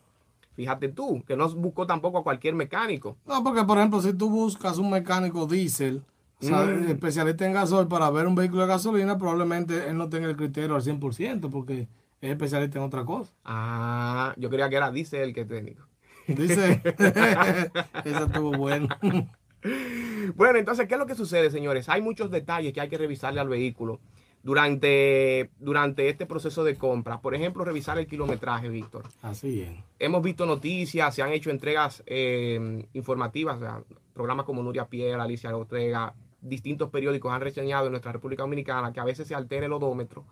Fíjate 0.55 0.91
tú, 0.91 1.25
que 1.27 1.37
no 1.37 1.49
buscó 1.49 1.89
tampoco 1.89 2.19
a 2.19 2.23
cualquier 2.23 2.55
mecánico. 2.55 3.17
No, 3.27 3.43
porque 3.43 3.65
por 3.65 3.79
ejemplo, 3.79 4.01
si 4.01 4.13
tú 4.13 4.31
buscas 4.31 4.79
un 4.79 4.91
mecánico 4.91 5.45
diésel, 5.45 6.05
mm. 6.41 6.89
especialista 6.89 7.47
en 7.47 7.53
gasol 7.53 7.89
para 7.89 8.11
ver 8.11 8.27
un 8.27 8.35
vehículo 8.35 8.63
de 8.63 8.69
gasolina, 8.69 9.19
probablemente 9.19 9.89
él 9.89 9.97
no 9.97 10.09
tenga 10.09 10.29
el 10.29 10.37
criterio 10.37 10.75
al 10.75 10.83
100% 10.83 11.51
porque 11.51 11.89
es 12.21 12.31
especialista 12.31 12.79
en 12.79 12.85
otra 12.85 13.05
cosa. 13.05 13.33
Ah, 13.45 14.35
yo 14.37 14.51
creía 14.51 14.69
que 14.69 14.77
era 14.77 14.91
dice 14.91 15.23
el 15.23 15.35
que 15.35 15.45
técnico. 15.45 15.87
Dice, 16.27 16.83
eso 18.05 18.25
estuvo 18.25 18.53
bueno. 18.53 18.89
bueno, 20.35 20.59
entonces, 20.59 20.87
¿qué 20.89 20.95
es 20.95 21.01
lo 21.01 21.07
que 21.07 21.15
sucede, 21.15 21.51
señores? 21.51 21.89
Hay 21.89 22.03
muchos 22.03 22.31
detalles 22.31 22.73
que 22.73 22.81
hay 22.81 22.89
que 22.89 22.99
revisarle 22.99 23.41
al 23.41 23.49
vehículo 23.49 24.01
durante, 24.43 25.51
durante 25.59 26.09
este 26.09 26.27
proceso 26.27 26.65
de 26.65 26.77
compra. 26.77 27.21
Por 27.21 27.35
ejemplo, 27.35 27.65
revisar 27.65 27.99
el 27.99 28.07
kilometraje, 28.07 28.69
Víctor. 28.69 29.05
Así 29.23 29.63
es. 29.63 29.71
Hemos 29.99 30.23
visto 30.23 30.47
noticias, 30.47 31.15
se 31.15 31.23
han 31.23 31.33
hecho 31.33 31.51
entregas 31.51 32.03
eh, 32.07 32.87
informativas, 32.93 33.57
o 33.57 33.61
sea, 33.61 33.83
programas 34.15 34.47
como 34.47 34.63
Nuria 34.63 34.87
Pierre, 34.87 35.21
Alicia 35.21 35.55
Ortega, 35.57 36.15
distintos 36.49 36.91
periódicos 36.91 37.33
han 37.33 37.41
reseñado 37.41 37.87
en 37.87 37.93
nuestra 37.93 38.13
República 38.13 38.43
Dominicana 38.43 38.93
que 38.93 39.01
a 39.01 39.05
veces 39.05 39.27
se 39.29 39.35
altera 39.35 39.67
el 39.67 39.73
odómetro 39.73 40.25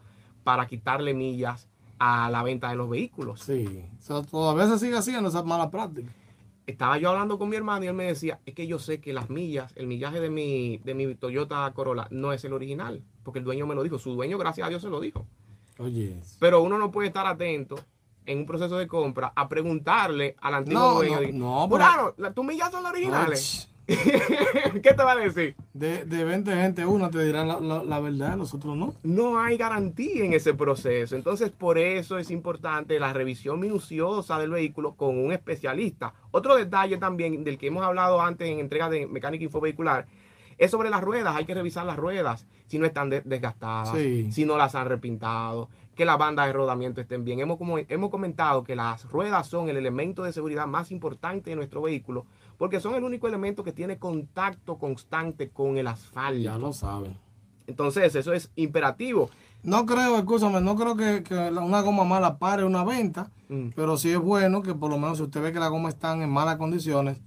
para 0.43 0.67
quitarle 0.67 1.15
millas 1.15 1.69
a 1.99 2.29
la 2.31 2.43
venta 2.43 2.69
de 2.71 2.77
los 2.77 2.89
vehículos. 2.91 3.41
Sí, 3.41 3.85
o 3.99 4.03
sea, 4.03 4.23
todavía 4.23 4.67
se 4.69 4.79
sigue 4.79 4.97
haciendo 4.97 5.29
esa 5.29 5.43
mala 5.43 5.71
práctica. 5.71 6.11
Estaba 6.67 6.97
yo 6.99 7.11
hablando 7.11 7.39
con 7.39 7.51
mi 7.51 7.57
hermano 7.57 7.85
y 7.85 7.89
él 7.89 7.95
me 7.95 8.05
decía, 8.05 8.41
es 8.47 8.55
que 8.55 8.67
yo 8.67 8.79
sé 8.79 8.99
que 9.01 9.13
las 9.13 9.29
millas, 9.31 9.73
el 9.77 9.87
millaje 9.87 10.19
de 10.21 10.31
mi, 10.31 10.79
de 10.79 10.95
mi 10.95 11.15
Toyota 11.15 11.71
Corolla 11.75 12.07
no 12.11 12.33
es 12.33 12.43
el 12.45 12.53
original, 12.55 13.03
porque 13.23 13.39
el 13.39 13.45
dueño 13.45 13.67
me 13.67 13.75
lo 13.75 13.83
dijo, 13.83 13.99
su 13.99 14.15
dueño 14.15 14.39
gracias 14.39 14.67
a 14.67 14.71
Dios 14.71 14.81
se 14.83 14.89
lo 14.89 14.99
dijo. 15.01 15.27
Oye. 15.79 16.17
Pero 16.39 16.63
uno 16.63 16.79
no 16.79 16.91
puede 16.91 17.09
estar 17.09 17.27
atento 17.27 17.77
en 18.27 18.39
un 18.39 18.47
proceso 18.47 18.79
de 18.79 18.87
compra 18.87 19.33
a 19.37 19.47
preguntarle 19.49 20.37
al 20.41 20.55
antiguo 20.55 20.81
No, 20.81 20.95
dueño, 20.95 21.21
no, 21.35 21.61
no, 21.65 21.69
"Fulano, 21.69 22.15
la- 22.17 22.33
tus 22.33 22.45
millas 22.45 22.71
son 22.71 22.83
las 22.83 22.93
originales. 22.93 23.69
¿Qué 23.87 24.95
te 24.95 25.03
va 25.03 25.13
a 25.13 25.17
decir? 25.17 25.55
De, 25.73 26.05
de 26.05 26.25
20 26.25 26.51
gente, 26.55 26.87
una 26.87 27.11
te 27.11 27.23
dirá 27.25 27.45
la, 27.45 27.61
la- 27.61 27.85
la 27.85 28.01
verdad, 28.01 28.37
los 28.37 28.55
otros 28.55 28.77
no. 28.77 28.95
no 29.03 29.39
hay 29.39 29.57
garantía 29.57 30.25
en 30.25 30.33
ese 30.33 30.55
proceso. 30.55 31.17
Entonces, 31.17 31.51
por 31.51 31.77
eso 31.79 32.19
es 32.19 32.31
importante 32.31 32.99
la 32.99 33.13
revisión 33.13 33.61
minuciosa 33.61 34.39
del 34.39 34.51
vehículo 34.51 34.95
con 34.95 35.19
un 35.19 35.33
especialista. 35.33 36.15
Otro 36.31 36.57
detalle 36.57 36.97
también 36.97 37.45
del 37.45 37.59
que 37.59 37.67
hemos 37.67 37.85
hablado 37.85 38.21
antes 38.21 38.49
en 38.49 38.59
entrega 38.59 38.89
de 38.89 39.07
mecánica 39.07 39.45
infovehicular 39.45 40.07
es 40.57 40.71
sobre 40.71 40.89
las 40.91 41.03
ruedas. 41.03 41.35
Hay 41.37 41.45
que 41.45 41.55
revisar 41.55 41.85
las 41.85 41.97
ruedas 41.97 42.47
si 42.67 42.79
no 42.79 42.87
están 42.87 43.11
de- 43.11 43.21
desgastadas, 43.23 43.91
Sí. 43.97 44.33
si 44.33 44.45
no 44.47 44.57
las 44.57 44.75
han 44.75 44.89
repintado, 44.89 45.69
que 45.95 46.05
las 46.05 46.19
bandas 46.19 46.47
de 46.47 46.53
rodamiento 46.53 47.01
estén 47.01 47.25
bien. 47.25 47.41
Hemos, 47.41 47.57
como, 47.59 47.79
hemos 47.79 48.11
comentado 48.11 48.65
que 48.65 48.75
las 48.77 49.05
ruedas 49.11 49.47
son 49.47 49.69
el 49.69 49.77
elemento 49.77 50.23
de 50.25 50.33
seguridad 50.33 50.67
más 50.67 50.91
importante 50.91 51.51
de 51.51 51.57
nuestro 51.57 51.83
vehículo 51.83 52.27
porque 52.59 52.81
son 52.81 52.95
el 52.95 53.05
único 53.05 53.27
elemento 53.27 53.65
que 53.65 53.73
tiene 53.73 53.99
contacto 53.99 54.77
constante 54.79 55.51
con 55.51 55.77
el 55.77 55.87
asfalto. 55.87 56.41
Ya 56.41 56.57
lo 56.59 56.73
saben. 56.73 57.17
Entonces, 57.67 58.15
eso 58.15 58.33
es 58.33 58.51
imperativo. 58.57 59.31
No 59.63 59.87
creo, 59.87 60.17
escúchame, 60.19 60.61
no 60.61 60.77
creo 60.77 60.95
que, 60.97 61.23
que 61.23 61.35
una 61.35 61.81
goma 61.81 62.05
mala 62.05 62.39
pare 62.39 62.65
una 62.65 62.85
venta, 62.85 63.31
Mm. 63.49 63.69
pero 63.77 63.97
sí 63.99 64.11
es 64.11 64.19
bueno 64.19 64.63
que 64.63 64.75
por 64.75 64.91
lo 64.91 64.99
menos 64.99 65.19
si 65.19 65.25
usted 65.25 65.43
ve 65.43 65.53
que 65.53 65.61
la 65.61 65.69
goma 65.69 65.91
está 65.91 66.13
en 66.15 66.31
malas 66.31 66.57
condiciones, 66.57 67.19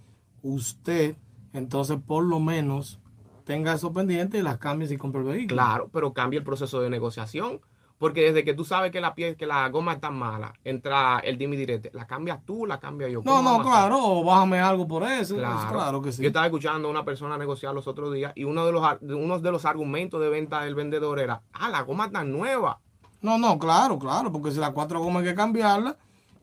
usted 0.41 1.15
entonces 1.53 1.97
por 2.05 2.23
lo 2.23 2.39
menos 2.39 2.99
tenga 3.45 3.73
eso 3.73 3.93
pendiente 3.93 4.37
y 4.37 4.41
las 4.41 4.57
cambie 4.57 4.87
si 4.87 4.97
compra 4.97 5.21
el 5.21 5.27
vehículo. 5.27 5.55
Claro, 5.55 5.89
pero 5.91 6.13
cambia 6.13 6.39
el 6.39 6.43
proceso 6.43 6.81
de 6.81 6.89
negociación. 6.89 7.61
Porque 7.99 8.21
desde 8.21 8.43
que 8.43 8.53
tú 8.53 8.63
sabes 8.63 8.91
que 8.91 9.01
la 9.01 9.15
pie, 9.15 9.35
que 9.35 9.47
la 9.47 9.67
goma 9.69 9.93
está 9.93 10.11
mala, 10.11 10.53
entra 10.63 11.19
el 11.19 11.37
dime 11.37 11.55
directo. 11.55 11.89
La 11.93 12.05
cambias 12.05 12.45
tú, 12.45 12.65
la 12.67 12.79
cambio 12.79 13.07
yo. 13.07 13.21
No, 13.25 13.37
¿Cómo 13.37 13.57
no, 13.57 13.63
claro, 13.63 13.97
o 13.99 14.23
bájame 14.23 14.59
algo 14.59 14.87
por 14.87 15.03
eso. 15.03 15.35
Claro, 15.35 15.69
Claro. 15.71 16.01
que 16.01 16.11
sí. 16.11 16.21
Yo 16.21 16.27
estaba 16.27 16.45
escuchando 16.45 16.87
a 16.87 16.91
una 16.91 17.03
persona 17.03 17.37
negociar 17.39 17.73
los 17.73 17.87
otros 17.87 18.13
días 18.13 18.33
y 18.35 18.43
uno 18.43 18.65
de 18.67 18.71
los, 18.71 18.83
uno 19.01 19.39
de 19.39 19.51
los 19.51 19.65
argumentos 19.65 20.21
de 20.21 20.29
venta 20.29 20.61
del 20.61 20.75
vendedor 20.75 21.19
era, 21.19 21.41
ah, 21.53 21.69
la 21.69 21.81
goma 21.81 22.05
está 22.05 22.23
nueva. 22.23 22.79
No, 23.21 23.39
no, 23.39 23.57
claro, 23.57 23.97
claro, 23.97 24.31
porque 24.31 24.51
si 24.51 24.59
las 24.59 24.71
cuatro 24.71 24.99
gomas 24.99 25.23
hay 25.23 25.29
que 25.29 25.35
cambiarlas, 25.35 25.95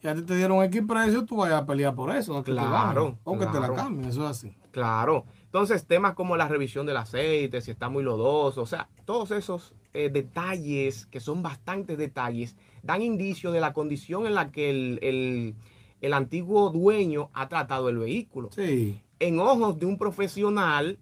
y 0.02 0.08
a 0.08 0.14
ti 0.14 0.22
te 0.22 0.34
dieron 0.34 0.62
X 0.64 0.82
precio, 0.86 1.24
tú 1.24 1.36
vayas 1.36 1.62
a 1.62 1.66
pelear 1.66 1.94
por 1.94 2.14
eso. 2.14 2.42
que 2.42 2.50
Claro, 2.52 3.16
O 3.22 3.38
que 3.38 3.46
te 3.46 3.60
la 3.60 3.72
cambien, 3.72 4.10
eso 4.10 4.24
es 4.24 4.30
así. 4.30 4.56
Claro. 4.72 5.24
Entonces, 5.44 5.86
temas 5.86 6.14
como 6.14 6.36
la 6.36 6.48
revisión 6.48 6.84
del 6.84 6.96
aceite, 6.96 7.60
si 7.60 7.70
está 7.70 7.88
muy 7.88 8.02
lodoso, 8.02 8.60
o 8.62 8.66
sea, 8.66 8.88
todos 9.04 9.30
esos 9.30 9.72
eh, 9.94 10.10
detalles, 10.10 11.06
que 11.06 11.20
son 11.20 11.42
bastantes 11.42 11.96
detalles, 11.96 12.56
dan 12.82 13.00
indicio 13.02 13.50
de 13.52 13.60
la 13.60 13.72
condición 13.72 14.26
en 14.26 14.34
la 14.34 14.50
que 14.50 14.70
el, 14.70 14.98
el- 15.02 15.54
el 16.00 16.12
antiguo 16.12 16.68
dueño 16.70 17.30
ha 17.32 17.48
tratado 17.48 17.88
el 17.88 17.96
vehículo. 17.98 18.50
Sí, 18.52 19.00
En 19.20 19.38
ojos 19.38 19.78
de 19.78 19.86
un 19.86 19.96
profesional, 19.96 20.98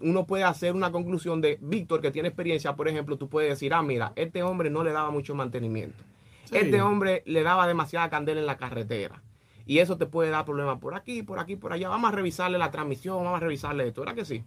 uno 0.00 0.26
puede 0.26 0.42
hacer 0.44 0.74
una 0.74 0.90
conclusión 0.90 1.40
de 1.40 1.58
Víctor, 1.60 2.00
que 2.00 2.10
tiene 2.10 2.28
experiencia, 2.28 2.74
por 2.74 2.88
ejemplo, 2.88 3.16
tú 3.16 3.28
puedes 3.28 3.50
decir, 3.50 3.72
ah, 3.74 3.82
mira, 3.82 4.12
este 4.16 4.42
hombre 4.42 4.68
no 4.70 4.82
le 4.82 4.90
daba 4.92 5.10
mucho 5.10 5.34
mantenimiento. 5.36 6.02
Sí. 6.46 6.56
Este 6.56 6.80
hombre 6.82 7.22
le 7.26 7.42
daba 7.44 7.68
demasiada 7.68 8.10
candela 8.10 8.40
en 8.40 8.46
la 8.46 8.56
carretera. 8.56 9.22
Y 9.66 9.78
eso 9.78 9.96
te 9.98 10.06
puede 10.06 10.30
dar 10.30 10.44
problemas 10.46 10.78
por 10.80 10.94
aquí, 10.94 11.22
por 11.22 11.38
aquí, 11.38 11.54
por 11.54 11.72
allá. 11.72 11.88
Vamos 11.88 12.10
a 12.12 12.16
revisarle 12.16 12.58
la 12.58 12.72
transmisión, 12.72 13.18
vamos 13.22 13.36
a 13.36 13.40
revisarle 13.40 13.86
esto. 13.86 14.00
¿Verdad 14.00 14.16
que 14.16 14.24
sí? 14.24 14.42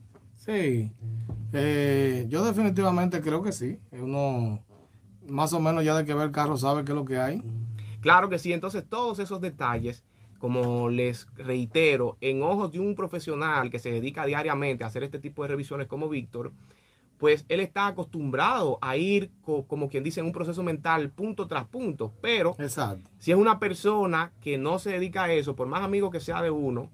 Sí. 0.46 0.92
Eh, 1.54 2.26
yo 2.30 2.44
definitivamente 2.44 3.22
creo 3.22 3.44
que 3.44 3.52
sí. 3.52 3.80
Uno, 3.92 4.60
más 5.28 5.54
o 5.54 5.60
menos 5.60 5.84
ya 5.84 5.96
de 5.96 6.06
que 6.06 6.14
ve 6.14 6.24
el 6.24 6.32
carro, 6.32 6.58
sabe 6.58 6.84
qué 6.84 6.92
es 6.92 6.96
lo 6.96 7.06
que 7.06 7.18
hay. 7.20 7.42
Claro 8.02 8.30
que 8.30 8.40
sí. 8.40 8.52
Entonces, 8.54 8.84
todos 8.88 9.20
esos 9.20 9.40
detalles, 9.40 10.04
como 10.40 10.90
les 10.90 11.28
reitero, 11.36 12.18
en 12.22 12.42
ojos 12.44 12.72
de 12.72 12.80
un 12.80 12.96
profesional 12.96 13.70
que 13.70 13.80
se 13.80 13.92
dedica 13.92 14.26
diariamente 14.26 14.84
a 14.84 14.88
hacer 14.88 15.04
este 15.04 15.20
tipo 15.20 15.44
de 15.44 15.50
revisiones 15.50 15.88
como 15.88 16.10
Víctor, 16.10 16.52
pues 17.20 17.46
él 17.48 17.60
está 17.62 17.88
acostumbrado 17.88 18.80
a 18.82 18.98
ir, 18.98 19.30
co- 19.44 19.66
como 19.66 19.88
quien 19.88 20.04
dice, 20.04 20.20
en 20.20 20.26
un 20.26 20.32
proceso 20.34 20.62
mental 20.64 21.12
punto 21.12 21.48
tras 21.48 21.66
punto. 21.66 22.12
Pero 22.20 22.56
Exacto. 22.60 23.10
si 23.20 23.32
es 23.32 23.38
una 23.38 23.60
persona 23.60 24.34
que 24.42 24.58
no 24.58 24.80
se 24.80 24.90
dedica 24.90 25.26
a 25.26 25.32
eso, 25.34 25.56
por 25.56 25.68
más 25.68 25.84
amigo 25.84 26.10
que 26.10 26.20
sea 26.20 26.42
de 26.42 26.52
uno, 26.52 26.90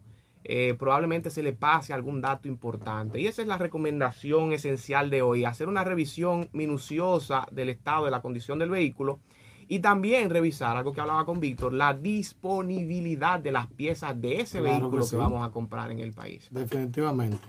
eh, 0.52 0.74
probablemente 0.80 1.30
se 1.30 1.44
le 1.44 1.54
pase 1.54 1.94
algún 1.94 2.22
dato 2.22 2.48
importante. 2.48 3.22
Y 3.22 3.28
esa 3.28 3.44
es 3.44 3.48
la 3.48 3.60
recomendación 3.60 4.52
esencial 4.52 5.12
de 5.12 5.22
hoy, 5.22 5.46
hacer 5.46 5.68
una 5.68 5.84
revisión 5.84 6.50
minuciosa 6.54 7.46
del 7.52 7.70
estado 7.70 8.06
de 8.06 8.12
la 8.12 8.24
condición 8.24 8.58
del 8.58 8.72
vehículo 8.72 9.20
y 9.68 9.78
también 9.78 10.32
revisar 10.32 10.76
algo 10.76 10.92
que 10.92 11.02
hablaba 11.02 11.24
con 11.24 11.40
Víctor, 11.40 11.74
la 11.74 11.94
disponibilidad 11.94 13.40
de 13.40 13.52
las 13.52 13.68
piezas 13.68 14.20
de 14.20 14.42
ese 14.42 14.58
Claro 14.60 14.80
vehículo 14.80 15.04
que, 15.04 15.10
sí. 15.10 15.16
vamos 15.16 15.48
a 15.48 15.52
comprar 15.52 15.92
en 15.92 16.00
el 16.00 16.14
país. 16.14 16.48
Definitivamente. 16.50 17.48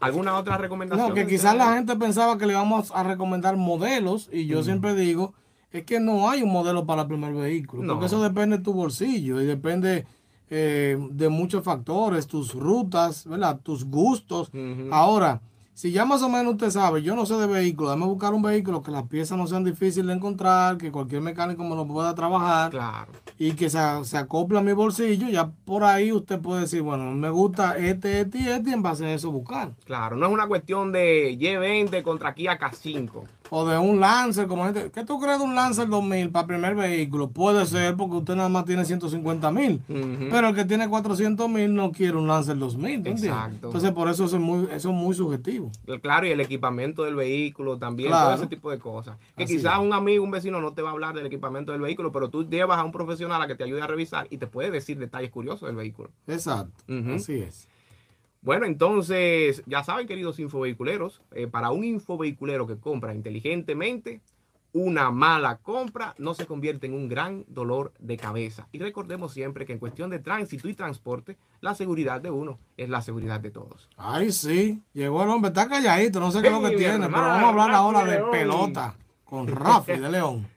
¿Alguna 0.00 0.36
otra 0.36 0.58
recomendación? 0.58 1.08
No, 1.08 1.14
que 1.14 1.26
quizás 1.26 1.56
la 1.56 1.74
gente 1.74 1.96
pensaba 1.96 2.36
que 2.36 2.44
le 2.44 2.52
íbamos 2.52 2.90
a 2.94 3.02
recomendar 3.02 3.56
modelos 3.56 4.28
y 4.30 4.44
yo 4.46 4.62
siempre 4.62 4.94
digo, 4.94 5.32
es 5.70 5.84
que 5.84 6.00
no 6.00 6.28
hay 6.28 6.42
un 6.42 6.52
modelo 6.52 6.84
para 6.84 7.02
el 7.02 7.08
primer 7.08 7.32
vehículo, 7.32 7.82
No. 7.82 7.94
porque 7.94 8.06
eso 8.06 8.22
depende 8.22 8.58
de 8.58 8.62
tu 8.62 8.74
bolsillo 8.74 9.40
y 9.40 9.46
depende 9.46 10.04
eh, 10.54 10.98
de 11.10 11.28
muchos 11.30 11.64
factores, 11.64 12.26
tus 12.26 12.52
rutas, 12.54 13.26
¿verdad? 13.26 13.58
Tus 13.62 13.84
gustos. 13.86 14.50
Ahora, 14.90 15.40
si 15.72 15.90
ya 15.92 16.04
más 16.04 16.20
o 16.22 16.28
menos 16.28 16.52
usted 16.52 16.68
sabe, 16.68 17.02
yo 17.02 17.16
no 17.16 17.24
sé 17.24 17.34
de 17.36 17.46
vehículo, 17.46 17.88
déjame 17.88 18.04
buscar 18.04 18.34
un 18.34 18.42
vehículo 18.42 18.82
que 18.82 18.90
las 18.90 19.04
piezas 19.04 19.38
no 19.38 19.46
sean 19.46 19.64
difíciles 19.64 20.06
de 20.08 20.12
encontrar, 20.12 20.76
que 20.76 20.92
cualquier 20.92 21.22
mecánico 21.22 21.64
me 21.64 21.74
lo 21.74 21.86
pueda 21.86 22.14
trabajar 22.14 22.70
Claro. 22.70 23.10
y 23.38 23.52
que 23.52 23.70
se, 23.70 23.78
se 24.04 24.18
acople 24.18 24.58
a 24.58 24.62
mi 24.62 24.74
bolsillo, 24.74 25.30
ya 25.30 25.50
por 25.64 25.84
ahí 25.84 26.12
usted 26.12 26.38
puede 26.40 26.60
decir, 26.60 26.82
bueno, 26.82 27.10
me 27.12 27.30
gusta 27.30 27.78
este, 27.78 28.20
este 28.20 28.38
y 28.40 28.48
este, 28.48 28.68
y 28.68 28.72
en 28.74 28.82
base 28.82 29.06
a 29.06 29.14
eso 29.14 29.32
buscar. 29.32 29.72
Claro, 29.86 30.16
no 30.16 30.26
es 30.26 30.32
una 30.32 30.46
cuestión 30.46 30.92
de 30.92 31.38
Y20 31.38 32.02
contra 32.02 32.34
Kia 32.34 32.58
K5. 32.58 33.10
O 33.54 33.66
de 33.66 33.76
un 33.76 34.00
Lancer, 34.00 34.46
como 34.46 34.64
gente. 34.64 34.90
¿Qué 34.94 35.04
tú 35.04 35.20
crees 35.20 35.38
de 35.38 35.44
un 35.44 35.54
Lancer 35.54 35.86
2000 35.86 36.30
para 36.30 36.46
primer 36.46 36.74
vehículo? 36.74 37.28
Puede 37.28 37.66
ser 37.66 37.94
porque 37.96 38.16
usted 38.16 38.34
nada 38.34 38.48
más 38.48 38.64
tiene 38.64 38.82
150 38.86 39.50
mil. 39.50 39.82
Pero 40.30 40.48
el 40.48 40.54
que 40.54 40.64
tiene 40.64 40.88
400 40.88 41.50
mil 41.50 41.74
no 41.74 41.92
quiere 41.92 42.16
un 42.16 42.26
Lancer 42.26 42.56
2000. 42.56 42.80
¿tú 42.80 42.96
entiendes? 43.10 43.24
Exacto. 43.24 43.66
Entonces, 43.66 43.92
por 43.92 44.08
eso 44.08 44.24
eso 44.24 44.36
es 44.36 44.42
muy, 44.42 44.64
eso 44.72 44.88
es 44.88 44.94
muy 44.94 45.14
subjetivo. 45.14 45.70
Claro, 46.00 46.26
y 46.26 46.30
el 46.30 46.40
equipamiento 46.40 47.02
del 47.02 47.14
vehículo 47.14 47.76
también, 47.76 48.08
Claro. 48.08 48.28
todo 48.28 48.36
ese 48.36 48.46
tipo 48.46 48.70
de 48.70 48.78
cosas. 48.78 49.18
Que 49.36 49.44
Así 49.44 49.56
quizás 49.58 49.74
es. 49.74 49.80
un 49.80 49.92
amigo, 49.92 50.24
un 50.24 50.30
vecino 50.30 50.58
no 50.62 50.72
te 50.72 50.80
va 50.80 50.88
a 50.88 50.92
hablar 50.92 51.14
del 51.14 51.26
equipamiento 51.26 51.72
del 51.72 51.82
vehículo, 51.82 52.10
pero 52.10 52.30
tú 52.30 52.48
llevas 52.48 52.78
a 52.78 52.84
un 52.84 52.92
profesional 52.92 53.42
a 53.42 53.46
que 53.46 53.54
te 53.54 53.64
ayude 53.64 53.82
a 53.82 53.86
revisar 53.86 54.28
y 54.30 54.38
te 54.38 54.46
puede 54.46 54.70
decir 54.70 54.98
detalles 54.98 55.30
curiosos 55.30 55.66
del 55.68 55.76
vehículo. 55.76 56.08
Exacto. 56.26 56.72
Ujú. 56.88 57.16
Así 57.16 57.34
es. 57.34 57.68
Bueno, 58.42 58.66
entonces, 58.66 59.62
ya 59.66 59.84
saben, 59.84 60.08
queridos 60.08 60.40
infovehiculeros, 60.40 61.22
eh, 61.30 61.46
para 61.46 61.70
un 61.70 61.84
infovehiculero 61.84 62.66
que 62.66 62.76
compra 62.76 63.14
inteligentemente, 63.14 64.20
una 64.72 65.12
mala 65.12 65.58
compra 65.58 66.16
no 66.18 66.34
se 66.34 66.46
convierte 66.46 66.88
en 66.88 66.94
un 66.94 67.08
gran 67.08 67.44
dolor 67.46 67.92
de 68.00 68.16
cabeza. 68.16 68.66
Y 68.72 68.80
recordemos 68.80 69.32
siempre 69.32 69.64
que 69.64 69.74
en 69.74 69.78
cuestión 69.78 70.10
de 70.10 70.18
tránsito 70.18 70.68
y 70.68 70.74
transporte, 70.74 71.36
la 71.60 71.76
seguridad 71.76 72.20
de 72.20 72.32
uno 72.32 72.58
es 72.76 72.88
la 72.88 73.00
seguridad 73.00 73.38
de 73.38 73.52
todos. 73.52 73.88
Ay, 73.96 74.32
sí. 74.32 74.82
Llegó 74.92 75.22
el 75.22 75.28
hombre, 75.28 75.50
está 75.50 75.68
calladito, 75.68 76.18
no 76.18 76.32
sé 76.32 76.42
qué 76.42 76.48
es 76.48 76.52
lo 76.52 76.68
que 76.68 76.76
tiene, 76.76 77.04
hermano, 77.04 77.12
pero 77.12 77.26
vamos 77.26 77.44
a 77.44 77.48
hablar 77.50 77.70
ahora 77.70 78.04
de 78.04 78.24
pelota 78.32 78.96
con 79.22 79.46
Rafi 79.46 79.98
de 79.98 80.10
León. 80.10 80.48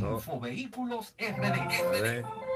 Infovehículos 0.00 1.14
RD. 1.18 2.49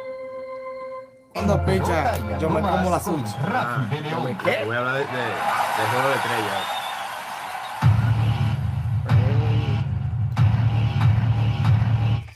Cuando 1.34 1.64
picha, 1.66 2.38
yo 2.38 2.48
me 2.48 2.60
como 2.60 2.90
la 2.90 3.00
suya. 3.00 3.88
De 3.90 4.00
León. 4.00 4.38
Te 4.44 4.64
voy 4.64 4.76
a 4.76 4.78
hablar 4.78 4.94
de, 4.94 5.00
de, 5.00 5.24
del 5.24 5.86
juego 5.90 6.08
de 6.08 6.14
estrellas. 6.14 6.64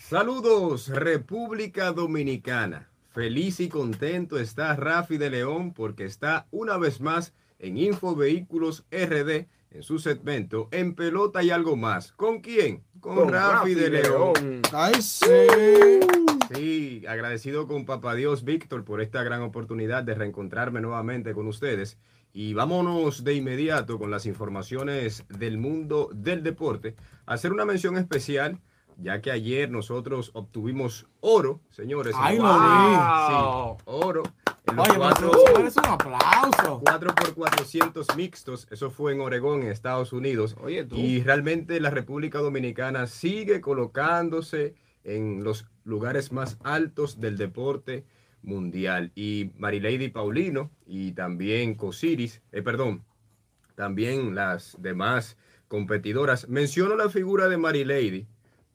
Saludos, 0.01 0.89
República 0.89 1.93
Dominicana. 1.93 2.89
feliz 3.13 3.61
y 3.61 3.69
contento 3.69 4.39
está 4.39 4.75
Rafi 4.77 5.17
de 5.19 5.31
León 5.31 5.73
porque 5.73 6.05
está 6.05 6.47
una 6.51 6.77
vez 6.77 7.01
más 7.01 7.35
en 7.59 7.77
Info 7.79 8.15
Vehículos 8.15 8.85
RD 8.91 9.47
en 9.71 9.83
su 9.83 9.99
segmento 9.99 10.69
En 10.71 10.95
Pelota 10.95 11.43
y 11.43 11.51
algo 11.51 11.77
más. 11.77 12.13
¿Con 12.13 12.41
quién? 12.41 12.85
Con, 13.01 13.29
Rafi, 13.29 13.75
de 13.75 13.91
León. 13.91 14.63
Ay, 14.73 15.01
sí. 15.01 15.27
Sí, 16.55 17.05
agradecido 17.07 17.67
con 17.67 17.85
Papá 17.85 18.15
Dios 18.15 18.45
Víctor 18.45 18.85
por 18.85 19.01
esta 19.01 19.23
gran 19.23 19.43
oportunidad 19.43 20.03
de 20.03 20.15
reencontrarme 20.15 20.81
nuevamente 20.81 21.35
con 21.35 21.47
ustedes. 21.47 21.99
Y 22.33 22.55
vámonos 22.55 23.25
de 23.25 23.35
inmediato 23.35 23.99
con 23.99 24.11
las 24.11 24.27
informaciones 24.27 25.25
del 25.29 25.59
mundo 25.59 26.11
del 26.13 26.43
deporte. 26.43 26.97
Hacer 27.27 27.53
una 27.53 27.65
mención 27.65 27.97
especial 27.97 28.61
ya 28.99 29.21
que 29.21 29.31
ayer 29.31 29.71
nosotros 29.71 30.31
obtuvimos 30.35 31.07
oro, 31.21 31.61
señores. 31.71 32.15
¡Ay, 32.19 32.37
vi! 32.37 32.43
Sí, 32.43 33.83
oro. 33.85 34.23
Oye, 34.77 34.97
cuatro, 34.97 35.31
pero 35.55 35.67
es 35.67 35.77
un 35.77 35.87
aplauso. 35.87 36.81
4 36.85 37.15
por 37.15 37.35
400 37.35 38.07
mixtos, 38.17 38.67
eso 38.71 38.91
fue 38.91 39.13
en 39.13 39.21
Oregón, 39.21 39.63
en 39.63 39.69
Estados 39.69 40.13
Unidos. 40.13 40.57
Oye, 40.61 40.85
tú. 40.85 40.97
Y 40.97 41.23
realmente 41.23 41.81
la 41.81 41.91
República 41.91 42.39
Dominicana 42.39 43.07
sigue 43.07 43.61
colocándose 43.61 44.75
en 45.05 45.43
los 45.45 45.67
lugares 45.85 46.33
más 46.33 46.59
altos 46.63 47.21
del 47.21 47.37
deporte 47.37 48.05
mundial. 48.43 49.13
Y 49.15 49.51
Marilady 49.57 50.09
Paulino 50.09 50.71
y 50.87 51.13
también 51.13 51.75
Cosiris, 51.75 52.43
eh, 52.53 52.63
perdón, 52.63 53.05
también 53.75 54.35
las 54.35 54.77
demás 54.79 55.37
competidoras. 55.69 56.49
Menciono 56.49 56.97
la 56.97 57.09
figura 57.09 57.49
de 57.49 57.57
Marilady 57.57 58.27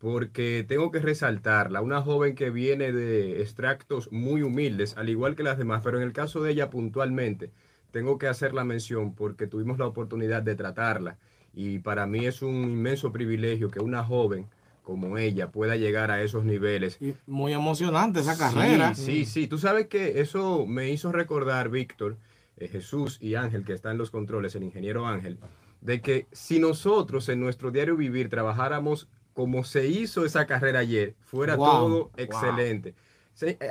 porque 0.03 0.65
tengo 0.67 0.91
que 0.91 0.99
resaltarla, 0.99 1.81
una 1.81 2.01
joven 2.01 2.35
que 2.35 2.49
viene 2.49 2.91
de 2.91 3.39
extractos 3.39 4.11
muy 4.11 4.41
humildes, 4.41 4.97
al 4.97 5.07
igual 5.07 5.37
que 5.37 5.43
las 5.43 5.57
demás, 5.57 5.79
pero 5.81 5.95
en 5.95 6.03
el 6.03 6.11
caso 6.11 6.43
de 6.43 6.51
ella 6.51 6.69
puntualmente, 6.69 7.51
tengo 7.91 8.17
que 8.17 8.27
hacer 8.27 8.53
la 8.53 8.65
mención 8.65 9.13
porque 9.13 9.47
tuvimos 9.47 9.79
la 9.79 9.87
oportunidad 9.87 10.43
de 10.43 10.55
tratarla 10.55 11.15
y 11.53 11.79
para 11.79 12.05
mí 12.05 12.25
es 12.25 12.41
un 12.41 12.53
inmenso 12.53 13.13
privilegio 13.13 13.71
que 13.71 13.79
una 13.79 14.03
joven 14.03 14.47
como 14.81 15.17
ella 15.17 15.51
pueda 15.51 15.77
llegar 15.77 16.11
a 16.11 16.21
esos 16.21 16.43
niveles 16.43 16.97
Y 16.99 17.13
muy 17.25 17.53
emocionante 17.53 18.19
esa 18.19 18.37
carrera. 18.37 18.95
Sí, 18.95 19.23
sí, 19.23 19.25
sí. 19.25 19.47
Tú 19.47 19.57
sabes 19.57 19.87
que 19.87 20.19
eso 20.19 20.65
me 20.65 20.89
hizo 20.89 21.13
recordar, 21.13 21.69
Víctor, 21.69 22.17
eh, 22.57 22.67
Jesús 22.67 23.19
y 23.21 23.35
Ángel, 23.35 23.63
que 23.63 23.71
está 23.71 23.91
en 23.91 23.99
los 23.99 24.11
controles, 24.11 24.53
el 24.55 24.63
ingeniero 24.63 25.07
Ángel, 25.07 25.39
de 25.79 26.01
que 26.01 26.27
si 26.33 26.59
nosotros 26.59 27.29
en 27.29 27.39
nuestro 27.39 27.71
diario 27.71 27.95
vivir 27.95 28.29
trabajáramos 28.29 29.07
como 29.33 29.63
se 29.63 29.87
hizo 29.87 30.25
esa 30.25 30.45
carrera 30.45 30.79
ayer, 30.79 31.15
fuera 31.21 31.55
Wow, 31.55 31.65
todo 31.67 32.11
excelente. 32.17 32.95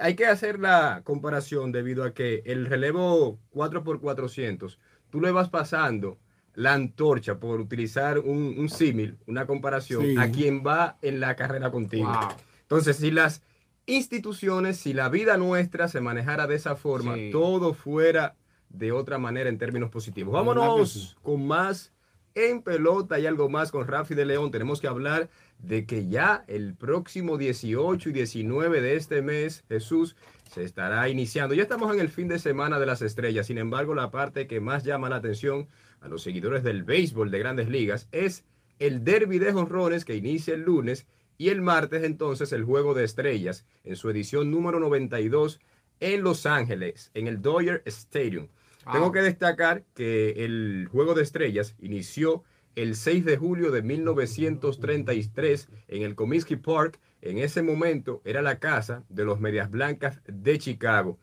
Hay 0.01 0.17
que 0.17 0.27
hacer 0.27 0.59
la 0.59 1.03
comparación 1.05 1.71
debido 1.71 2.03
a 2.05 2.13
que 2.15 2.43
el 2.47 2.67
relevo 2.67 3.39
4x400, 3.55 4.79
tú 5.11 5.21
le 5.21 5.31
vas 5.31 5.49
pasando 5.49 6.19
la 6.55 6.75
antorcha, 6.75 7.39
por 7.39 7.61
utilizar 7.61 8.19
un, 8.19 8.57
un 8.59 8.69
símil, 8.69 9.17
una 9.27 9.47
comparación, 9.47 10.03
Sí. 10.03 10.17
a 10.19 10.31
quien 10.31 10.63
va 10.67 10.99
en 11.01 11.21
la 11.21 11.35
carrera 11.37 11.71
contigo. 11.71 12.09
Wow. 12.13 12.37
Entonces, 12.63 12.97
si 12.97 13.11
las 13.11 13.41
instituciones, 13.87 14.77
si 14.79 14.93
la 14.93 15.09
vida 15.09 15.37
nuestra 15.37 15.89
se 15.89 16.01
manejara 16.01 16.47
de 16.47 16.57
esa 16.57 16.77
forma, 16.77 17.15
Sí. 17.15 17.31
todo 17.33 17.73
fuera 17.73 18.35
de 18.69 18.93
otra 18.93 19.19
manera 19.19 19.49
en 19.49 19.59
términos 19.59 19.91
positivos. 19.91 20.33
Vámonos 20.33 21.17
con 21.23 21.47
más 21.47 21.93
en 22.35 22.62
pelota 22.62 23.18
y 23.18 23.26
algo 23.26 23.49
más 23.49 23.70
con 23.70 23.87
Rafi 23.87 24.14
de 24.14 24.24
León. 24.24 24.51
Tenemos 24.51 24.80
que 24.80 24.89
hablar 24.89 25.28
de 25.59 25.87
que 25.87 26.09
ya 26.09 26.45
el 26.49 26.74
próximo 26.74 27.39
18 27.39 28.09
y 28.09 28.12
19 28.12 28.80
de 28.80 28.97
este 28.97 29.22
mes, 29.22 29.64
Jesús, 29.68 30.16
se 30.51 30.64
estará 30.64 31.09
iniciando. 31.09 31.55
Ya 31.55 31.62
estamos 31.62 31.93
en 31.95 32.01
el 32.01 32.09
fin 32.09 32.28
de 32.28 32.39
semana 32.39 32.78
de 32.78 32.87
las 32.87 33.03
estrellas. 33.03 33.47
Sin 33.47 33.59
embargo, 33.59 33.95
la 33.95 34.11
parte 34.11 34.47
que 34.47 34.61
más 34.61 34.85
llama 34.85 35.09
la 35.09 35.16
atención 35.16 35.68
a 36.01 36.09
los 36.09 36.22
seguidores 36.22 36.62
del 36.62 36.83
béisbol 36.83 37.30
de 37.30 37.39
grandes 37.39 37.68
ligas 37.68 38.09
es 38.12 38.45
el 38.78 39.05
derby 39.05 39.39
de 39.39 39.53
jonrones 39.53 40.05
que 40.05 40.16
inicia 40.16 40.55
el 40.55 40.62
lunes 40.62 41.07
y 41.39 41.49
el 41.49 41.62
martes 41.62 42.05
entonces 42.05 42.53
el 42.53 42.64
juego 42.64 42.95
de 42.95 43.05
estrellas 43.05 43.64
en 43.85 43.97
su 43.97 44.11
edición 44.11 44.51
número 44.51 44.80
92 44.80 45.61
en 46.01 46.22
Los 46.22 46.47
Ángeles, 46.47 47.11
en 47.14 47.28
el 47.28 47.41
Dodger 47.41 47.83
Stadium. 47.87 48.49
Wow. 48.85 48.95
Tengo 48.95 49.12
que 49.12 49.22
destacar 49.22 49.85
que 49.95 50.45
el 50.45 50.89
juego 50.91 51.14
de 51.14 51.22
estrellas 51.22 51.74
inició 51.80 52.43
el 52.74 52.97
6 52.97 53.24
de 53.24 53.37
julio 53.37 53.70
de 53.70 53.83
1933 53.83 55.68
en 55.89 56.03
el 56.03 56.14
Comiskey 56.14 56.57
Park. 56.57 56.99
En 57.20 57.39
ese 57.39 57.62
momento 57.62 58.22
era 58.24 58.43
la 58.43 58.59
casa 58.59 59.05
de 59.09 59.24
los 59.24 59.41
Medias 59.41 59.70
Blancas 59.70 60.20
de 60.26 60.59
Chicago. 60.59 61.18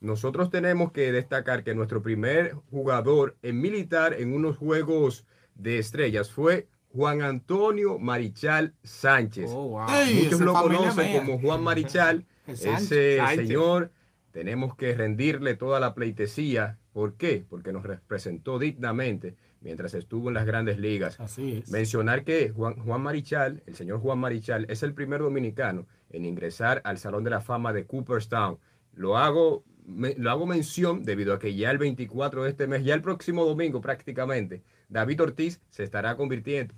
Nosotros 0.00 0.50
tenemos 0.50 0.92
que 0.92 1.10
destacar 1.10 1.64
que 1.64 1.74
nuestro 1.74 2.02
primer 2.02 2.54
jugador 2.70 3.36
en 3.42 3.60
militar 3.60 4.14
en 4.14 4.32
unos 4.32 4.56
juegos 4.56 5.24
de 5.54 5.78
estrellas 5.78 6.30
fue 6.30 6.68
Juan 6.92 7.22
Antonio 7.22 7.98
Marichal 7.98 8.74
Sánchez. 8.82 9.50
Oh, 9.52 9.68
wow. 9.70 9.88
Muchos 10.22 10.40
lo 10.40 10.52
conocen 10.54 11.10
mía. 11.10 11.18
como 11.18 11.38
Juan 11.38 11.62
Marichal. 11.62 12.26
Ese 12.46 13.16
Sánchez. 13.16 13.46
señor 13.46 13.90
tenemos 14.30 14.76
que 14.76 14.94
rendirle 14.94 15.56
toda 15.56 15.80
la 15.80 15.94
pleitesía. 15.94 16.78
¿Por 16.98 17.14
qué? 17.14 17.44
Porque 17.48 17.72
nos 17.72 17.84
representó 17.84 18.58
dignamente 18.58 19.36
mientras 19.60 19.94
estuvo 19.94 20.26
en 20.26 20.34
las 20.34 20.46
grandes 20.46 20.78
ligas. 20.80 21.20
Así 21.20 21.58
es. 21.58 21.70
Mencionar 21.70 22.24
que 22.24 22.50
Juan, 22.50 22.74
Juan 22.74 23.00
Marichal, 23.02 23.62
el 23.66 23.76
señor 23.76 24.00
Juan 24.00 24.18
Marichal, 24.18 24.66
es 24.68 24.82
el 24.82 24.94
primer 24.94 25.20
dominicano 25.20 25.86
en 26.10 26.24
ingresar 26.24 26.80
al 26.82 26.98
Salón 26.98 27.22
de 27.22 27.30
la 27.30 27.40
Fama 27.40 27.72
de 27.72 27.84
Cooperstown. 27.86 28.58
Lo 28.94 29.16
hago, 29.16 29.62
me- 29.86 30.16
lo 30.16 30.28
hago 30.32 30.44
mención 30.44 31.04
debido 31.04 31.32
a 31.34 31.38
que 31.38 31.54
ya 31.54 31.70
el 31.70 31.78
24 31.78 32.42
de 32.42 32.50
este 32.50 32.66
mes, 32.66 32.82
ya 32.82 32.94
el 32.94 33.00
próximo 33.02 33.44
domingo 33.44 33.80
prácticamente, 33.80 34.64
David 34.88 35.22
Ortiz 35.22 35.60
se 35.70 35.84
estará 35.84 36.16
convirtiendo, 36.16 36.74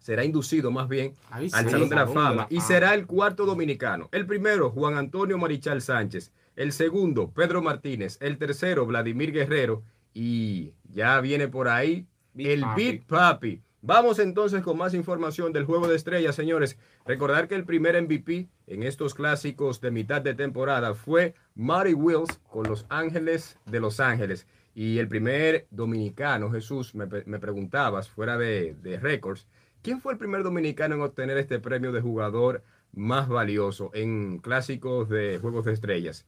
será 0.00 0.24
inducido 0.24 0.72
más 0.72 0.88
bien 0.88 1.14
al 1.30 1.44
sí. 1.44 1.50
Salón 1.50 1.88
de 1.88 1.94
la 1.94 2.08
Fama 2.08 2.48
y 2.50 2.60
será 2.60 2.92
el 2.92 3.06
cuarto 3.06 3.46
dominicano. 3.46 4.08
El 4.10 4.26
primero, 4.26 4.70
Juan 4.70 4.96
Antonio 4.96 5.38
Marichal 5.38 5.80
Sánchez. 5.80 6.32
El 6.56 6.72
segundo, 6.72 7.30
Pedro 7.30 7.62
Martínez. 7.62 8.18
El 8.20 8.38
tercero, 8.38 8.86
Vladimir 8.86 9.32
Guerrero. 9.32 9.82
Y 10.12 10.72
ya 10.92 11.20
viene 11.20 11.48
por 11.48 11.68
ahí 11.68 12.06
Big 12.34 12.48
el 12.48 12.60
Papi. 12.62 12.84
Big 12.84 13.06
Papi. 13.06 13.62
Vamos 13.82 14.18
entonces 14.18 14.62
con 14.62 14.76
más 14.76 14.92
información 14.92 15.54
del 15.54 15.64
juego 15.64 15.88
de 15.88 15.96
estrellas, 15.96 16.34
señores. 16.34 16.76
Recordar 17.06 17.48
que 17.48 17.54
el 17.54 17.64
primer 17.64 18.00
MVP 18.00 18.48
en 18.66 18.82
estos 18.82 19.14
clásicos 19.14 19.80
de 19.80 19.90
mitad 19.90 20.20
de 20.20 20.34
temporada 20.34 20.94
fue 20.94 21.34
Marty 21.54 21.94
Wills 21.94 22.40
con 22.50 22.68
los 22.68 22.84
Ángeles 22.90 23.58
de 23.64 23.80
Los 23.80 23.98
Ángeles. 23.98 24.46
Y 24.74 24.98
el 24.98 25.08
primer 25.08 25.66
dominicano, 25.70 26.50
Jesús, 26.50 26.94
me 26.94 27.06
preguntabas, 27.06 28.10
fuera 28.10 28.36
de, 28.36 28.74
de 28.82 29.00
récords, 29.00 29.46
¿quién 29.82 30.00
fue 30.02 30.12
el 30.12 30.18
primer 30.18 30.42
dominicano 30.42 30.96
en 30.96 31.00
obtener 31.00 31.38
este 31.38 31.58
premio 31.58 31.90
de 31.90 32.02
jugador 32.02 32.62
más 32.92 33.28
valioso 33.28 33.90
en 33.94 34.40
clásicos 34.40 35.08
de 35.08 35.38
juegos 35.38 35.64
de 35.64 35.72
estrellas? 35.72 36.26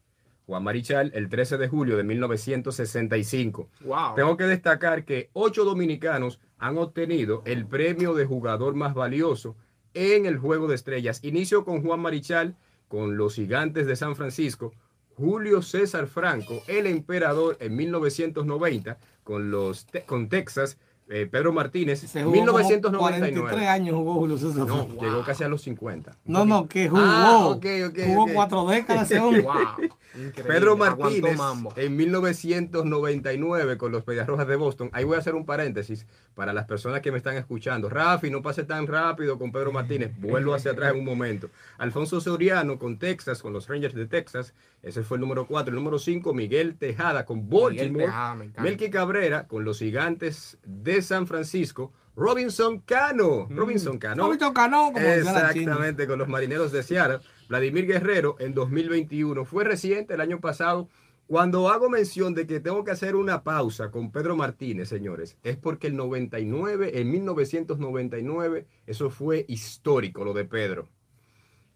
Juan 0.53 0.65
Marichal, 0.65 1.11
el 1.15 1.31
13 1.31 1.57
de 1.57 1.67
julio 1.67 1.97
de 1.97 2.03
1965. 2.03 3.71
Wow. 3.87 4.15
Tengo 4.15 4.37
que 4.37 4.45
destacar 4.45 5.07
que 5.07 5.31
ocho 5.33 5.65
dominicanos 5.65 6.41
han 6.59 6.77
obtenido 6.77 7.43
el 7.47 7.65
premio 7.67 8.13
de 8.13 8.27
jugador 8.27 8.75
más 8.75 8.93
valioso 8.93 9.57
en 9.95 10.27
el 10.27 10.37
Juego 10.37 10.69
de 10.69 10.75
Estrellas. 10.75 11.21
Inicio 11.25 11.65
con 11.65 11.83
Juan 11.83 12.01
Marichal, 12.01 12.55
con 12.89 13.17
los 13.17 13.37
Gigantes 13.37 13.87
de 13.87 13.97
San 13.97 14.15
Francisco, 14.15 14.75
Julio 15.17 15.63
César 15.63 16.07
Franco, 16.07 16.63
el 16.67 16.87
emperador 16.87 17.57
en 17.59 17.75
1990, 17.75 18.99
con, 19.25 19.51
los, 19.51 19.87
con 20.05 20.29
Texas, 20.29 20.77
eh, 21.15 21.29
Pedro 21.31 21.53
Martínez, 21.53 22.01
Se 22.01 22.25
jugó 22.25 22.33
como 22.33 22.59
1999. 22.59 23.41
43 23.41 23.69
años 23.69 23.97
jugó 23.97 24.15
Julio 24.15 24.39
César. 24.39 24.67
No, 24.67 24.87
Franco. 24.87 25.05
llegó 25.05 25.23
casi 25.25 25.45
a 25.45 25.49
los 25.49 25.61
50. 25.61 26.17
No, 26.25 26.47
no, 26.47 26.67
que 26.67 26.89
jugó. 26.89 27.03
Ah, 27.05 27.59
jugó 28.07 28.27
cuatro 28.33 28.67
décadas 28.67 29.11
ese 29.11 29.21
hombre. 29.21 29.43
Wow. 29.43 29.55
Increíble. 30.15 30.43
Pedro 30.45 30.77
Martínez 30.77 31.39
en 31.77 31.97
1999 31.97 33.79
con 33.79 33.93
los 33.93 34.07
Medias 34.07 34.27
Rojas 34.27 34.47
de 34.47 34.57
Boston. 34.57 34.91
Ahí 34.93 35.05
voy 35.05 35.17
a 35.17 35.19
hacer 35.19 35.35
un 35.35 35.45
paréntesis 35.45 36.07
para 36.35 36.53
las 36.53 36.67
personas 36.67 37.01
que 37.01 37.11
me 37.13 37.19
están 37.19 37.37
escuchando. 37.37 37.89
Rafi, 37.89 38.31
no 38.31 38.43
pase 38.43 38.65
tan 38.65 38.87
rápido 38.87 39.39
con 39.39 39.53
Pedro 39.53 39.73
Martínez. 39.73 40.13
Vuelvo 40.19 40.55
hacia 40.55 40.73
atrás 40.73 40.93
en 40.93 41.01
un 41.01 41.05
momento. 41.05 41.51
Alfonso 41.79 42.21
Soriano 42.21 42.79
con 42.79 42.99
Texas, 42.99 43.43
con 43.43 43.53
los 43.53 43.69
Rangers 43.69 43.95
de 43.95 44.07
Texas. 44.07 44.55
Ese 44.83 45.03
fue 45.03 45.17
el 45.17 45.21
número 45.21 45.47
4. 45.47 45.71
El 45.71 45.77
número 45.77 45.99
5, 45.99 46.35
Miguel 46.35 46.77
Tejada 46.77 47.25
con 47.25 47.49
Baltimore. 47.49 48.07
Tejada. 48.07 48.37
Melky 48.59 48.91
Cabrera 48.91 49.47
con 49.47 49.65
los 49.65 49.79
Gigantes 49.79 50.59
de 50.65 51.02
San 51.03 51.27
Francisco. 51.27 51.93
Robinson 52.15 52.81
Cano. 52.81 53.47
Mm. 53.49 53.57
Robinson 53.57 53.99
Cano. 53.99 54.25
Roberto 54.25 54.53
Cano, 54.53 54.91
como. 54.93 55.07
Exactamente, 55.07 56.07
con 56.07 56.19
los 56.19 56.29
marineros 56.29 56.73
de 56.73 56.83
Seattle. 56.83 57.21
Vladimir 57.49 57.87
Guerrero 57.87 58.37
en 58.39 58.55
2021. 58.55 59.45
Fue 59.45 59.65
reciente 59.65 60.15
el 60.15 60.21
año 60.21 60.41
pasado. 60.41 60.89
Cuando 61.27 61.71
hago 61.71 61.89
mención 61.89 62.35
de 62.35 62.47
que 62.47 62.61
tengo 62.61 62.85
que 62.85 62.91
hacer 62.91 63.17
una 63.17 63.43
pausa 63.43 63.91
con 63.91 64.11
Pedro 64.13 64.37
Martínez, 64.37 64.89
señores, 64.89 65.39
es 65.43 65.57
porque 65.57 65.87
el 65.87 65.97
99, 65.97 67.01
en 67.01 67.11
1999, 67.11 68.67
eso 68.87 69.09
fue 69.09 69.47
histórico 69.49 70.25
lo 70.25 70.35
de 70.35 70.45
Pedro. 70.45 70.89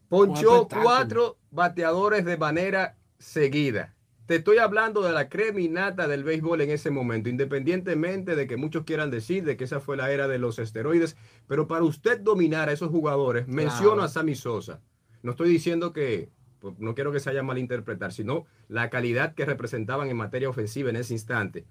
Ponchó 0.09 0.68
cuatro 0.68 1.39
bateadores 1.51 2.24
de 2.24 2.37
manera 2.37 2.97
seguida. 3.18 3.95
Te 4.27 4.35
estoy 4.37 4.59
hablando 4.59 5.03
de 5.03 5.12
la 5.12 5.29
creminata 5.29 6.09
del 6.09 6.24
béisbol 6.24 6.61
en 6.61 6.70
ese 6.70 6.91
momento, 6.91 7.29
independientemente 7.29 8.35
de 8.35 8.49
que 8.49 8.57
muchos 8.57 8.83
quieran 8.83 9.09
decir 9.09 9.45
de 9.45 9.57
que 9.57 9.64
esa 9.64 9.79
fue 9.79 9.97
la 9.97 10.11
era 10.11 10.27
de 10.27 10.41
los 10.41 10.59
esteroides, 10.59 11.16
pero 11.47 11.68
para 11.68 11.85
usted 11.85 12.18
dominar 12.18 12.68
a 12.68 12.72
esos 12.72 12.91
jugadores, 12.91 13.47
menciono 13.47 14.03
a 14.03 14.09
Sammy 14.09 14.35
Sosa. 14.35 14.81
No 15.22 15.31
estoy 15.31 15.49
diciendo 15.49 15.93
que, 15.93 16.33
pues, 16.59 16.77
no 16.81 16.97
quiero 16.97 17.12
que 17.12 17.20
se 17.20 17.31
haya 17.31 17.45
malinterpretar, 17.45 18.12
sino 18.12 18.47
la 18.66 18.91
calidad 18.91 19.35
que 19.35 19.45
representaban 19.45 20.09
en 20.09 20.16
materia 20.16 20.49
ofensiva 20.49 20.91
en 20.91 20.97
ese 20.97 21.14
instante. 21.14 21.64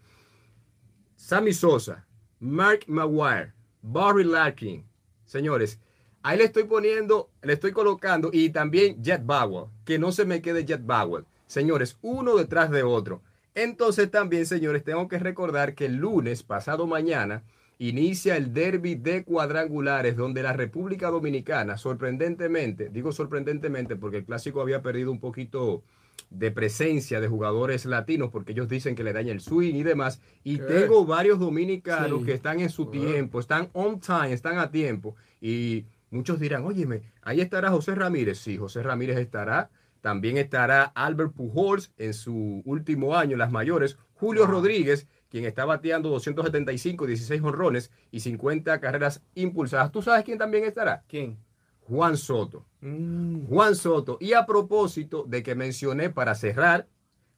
Sammy 1.17 1.51
Sosa, 1.51 2.07
Mark 2.39 2.85
Maguire, 2.87 3.51
Barry 3.81 4.23
Larkin, 4.23 4.85
señores, 5.25 5.81
ahí 6.23 6.37
le 6.37 6.45
estoy 6.45 6.63
poniendo, 6.63 7.31
le 7.41 7.51
estoy 7.51 7.73
colocando 7.73 8.29
y 8.31 8.49
también 8.51 9.03
Jet 9.03 9.25
Bauer, 9.25 9.67
que 9.83 9.99
no 9.99 10.13
se 10.13 10.23
me 10.23 10.41
quede 10.41 10.63
Jet 10.63 10.85
Bauer. 10.85 11.25
Señores, 11.47 11.97
uno 12.01 12.35
detrás 12.35 12.71
de 12.71 12.83
otro. 12.83 13.21
Entonces 13.53 14.11
también, 14.11 14.45
señores, 14.45 14.83
tengo 14.83 15.07
que 15.07 15.19
recordar 15.19 15.75
que 15.75 15.85
el 15.85 15.95
lunes, 15.95 16.43
pasado 16.43 16.87
mañana, 16.87 17.43
inicia 17.77 18.37
el 18.37 18.53
derby 18.53 18.95
de 18.95 19.23
cuadrangulares, 19.23 20.15
donde 20.15 20.43
la 20.43 20.53
República 20.53 21.09
Dominicana, 21.09 21.77
sorprendentemente, 21.77 22.89
digo 22.89 23.11
sorprendentemente 23.11 23.95
porque 23.95 24.17
el 24.17 24.25
clásico 24.25 24.61
había 24.61 24.81
perdido 24.81 25.11
un 25.11 25.19
poquito 25.19 25.83
de 26.29 26.51
presencia 26.51 27.21
de 27.21 27.27
jugadores 27.27 27.85
latinos, 27.85 28.29
porque 28.31 28.53
ellos 28.53 28.67
dicen 28.67 28.95
que 28.95 29.03
le 29.03 29.13
daña 29.13 29.31
el 29.31 29.41
swing 29.41 29.75
y 29.75 29.83
demás. 29.83 30.21
Y 30.43 30.57
tengo 30.57 31.05
varios 31.05 31.39
dominicanos 31.39 32.25
que 32.25 32.33
están 32.33 32.59
en 32.59 32.69
su 32.69 32.87
tiempo, 32.87 33.39
están 33.39 33.69
on 33.73 33.99
time, 33.99 34.33
están 34.33 34.57
a 34.57 34.71
tiempo. 34.71 35.15
Y 35.39 35.85
muchos 36.11 36.39
dirán, 36.39 36.65
óyeme, 36.65 37.01
ahí 37.21 37.41
estará 37.41 37.69
José 37.69 37.95
Ramírez. 37.95 38.39
Sí, 38.39 38.57
José 38.57 38.83
Ramírez 38.83 39.17
estará. 39.17 39.69
También 40.05 40.37
estará 40.37 40.83
Albert 40.93 41.33
Pujols 41.33 41.91
en 41.97 42.13
su 42.13 42.61
último 42.63 43.15
año, 43.15 43.37
las 43.37 43.51
mayores. 43.51 43.97
Julio 44.13 44.45
Rodríguez, 44.45 45.07
quien 45.29 45.45
está 45.45 45.65
bateando 45.65 46.09
275, 46.09 47.07
16 47.07 47.41
honrones 47.41 47.91
y 48.11 48.19
50 48.19 48.79
carreras 48.79 49.23
impulsadas. 49.33 49.91
¿Tú 49.91 50.03
sabes 50.03 50.23
quién 50.23 50.37
también 50.37 50.63
estará? 50.63 51.03
¿Quién? 51.07 51.39
Juan 51.79 52.17
Soto. 52.17 52.67
Mm. 52.81 53.47
Juan 53.47 53.73
Soto. 53.75 54.19
Y 54.21 54.33
a 54.33 54.45
propósito 54.45 55.25
de 55.27 55.41
que 55.41 55.55
mencioné 55.55 56.11
para 56.11 56.35
cerrar 56.35 56.87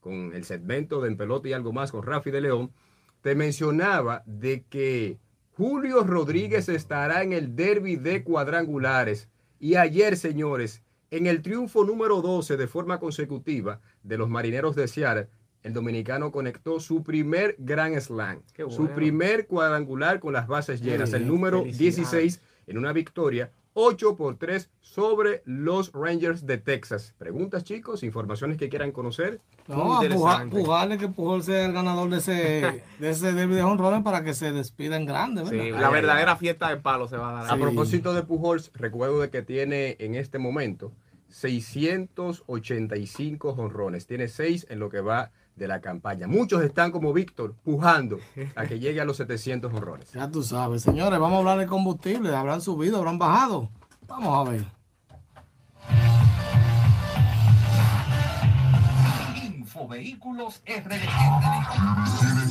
con 0.00 0.34
el 0.34 0.44
segmento 0.44 1.00
de 1.00 1.08
En 1.08 1.16
Pelota 1.16 1.48
y 1.48 1.54
algo 1.54 1.72
más 1.72 1.90
con 1.90 2.02
Rafi 2.02 2.30
de 2.30 2.42
León, 2.42 2.70
te 3.22 3.34
mencionaba 3.34 4.22
de 4.26 4.64
que 4.68 5.16
Julio 5.56 6.04
Rodríguez 6.04 6.68
estará 6.68 7.22
en 7.22 7.32
el 7.32 7.56
derby 7.56 7.96
de 7.96 8.22
cuadrangulares. 8.24 9.30
Y 9.58 9.76
ayer, 9.76 10.18
señores, 10.18 10.82
en 11.10 11.26
el 11.26 11.42
triunfo 11.42 11.84
número 11.84 12.20
12 12.20 12.56
de 12.56 12.66
forma 12.66 12.98
consecutiva 12.98 13.80
de 14.02 14.18
los 14.18 14.28
marineros 14.28 14.76
de 14.76 14.88
Seattle, 14.88 15.28
el 15.62 15.72
dominicano 15.72 16.30
conectó 16.30 16.80
su 16.80 17.02
primer 17.02 17.56
Grand 17.58 17.98
Slam, 17.98 18.42
su 18.70 18.88
primer 18.88 19.46
cuadrangular 19.46 20.20
con 20.20 20.32
las 20.32 20.46
bases 20.46 20.80
llenas, 20.80 21.12
el 21.12 21.26
número 21.26 21.64
16 21.64 22.40
en 22.66 22.78
una 22.78 22.92
victoria 22.92 23.50
8 23.80 24.16
por 24.16 24.36
3 24.36 24.68
sobre 24.80 25.40
los 25.44 25.92
Rangers 25.92 26.44
de 26.44 26.58
Texas. 26.58 27.14
Preguntas, 27.16 27.62
chicos, 27.62 28.02
informaciones 28.02 28.58
que 28.58 28.68
quieran 28.68 28.90
conocer. 28.90 29.40
No, 29.68 30.00
pujarle 30.50 30.98
que 30.98 31.06
Pujol 31.06 31.44
sea 31.44 31.66
el 31.66 31.72
ganador 31.72 32.10
de 32.10 32.16
ese, 32.16 32.82
de 32.98 33.10
ese 33.10 33.32
derby 33.32 33.54
de 33.54 33.62
honrones 33.62 34.02
para 34.02 34.24
que 34.24 34.34
se 34.34 34.50
despida 34.50 34.96
en 34.96 35.06
grande. 35.06 35.46
Sí, 35.46 35.70
la 35.70 35.90
verdadera 35.90 36.34
fiesta 36.34 36.70
de 36.70 36.78
palo 36.78 37.06
se 37.06 37.16
va 37.16 37.30
a 37.30 37.34
dar. 37.44 37.54
A 37.54 37.56
propósito 37.56 38.14
de 38.14 38.24
Pujols, 38.24 38.72
recuerdo 38.74 39.20
de 39.20 39.30
que 39.30 39.42
tiene 39.42 39.94
en 40.00 40.16
este 40.16 40.40
momento 40.40 40.90
685 41.28 43.50
honrones. 43.50 44.08
Tiene 44.08 44.26
6 44.26 44.66
en 44.70 44.80
lo 44.80 44.90
que 44.90 45.02
va 45.02 45.30
de 45.58 45.68
la 45.68 45.80
campaña. 45.80 46.26
Muchos 46.26 46.62
están 46.62 46.90
como 46.90 47.12
Víctor, 47.12 47.54
pujando 47.64 48.18
a 48.54 48.66
que 48.66 48.78
llegue 48.78 49.00
a 49.00 49.04
los 49.04 49.16
700 49.16 49.72
honrones. 49.72 50.12
Ya 50.12 50.30
tú 50.30 50.42
sabes, 50.42 50.82
señores, 50.82 51.18
vamos 51.18 51.36
a 51.36 51.38
hablar 51.38 51.58
de 51.58 51.66
combustible. 51.66 52.34
¿Habrán 52.34 52.60
subido, 52.60 52.98
habrán 52.98 53.18
bajado? 53.18 53.70
Vamos 54.06 54.48
a 54.48 54.50
ver. 54.50 54.64
Infovehículos 59.44 60.62
RD. 60.66 60.96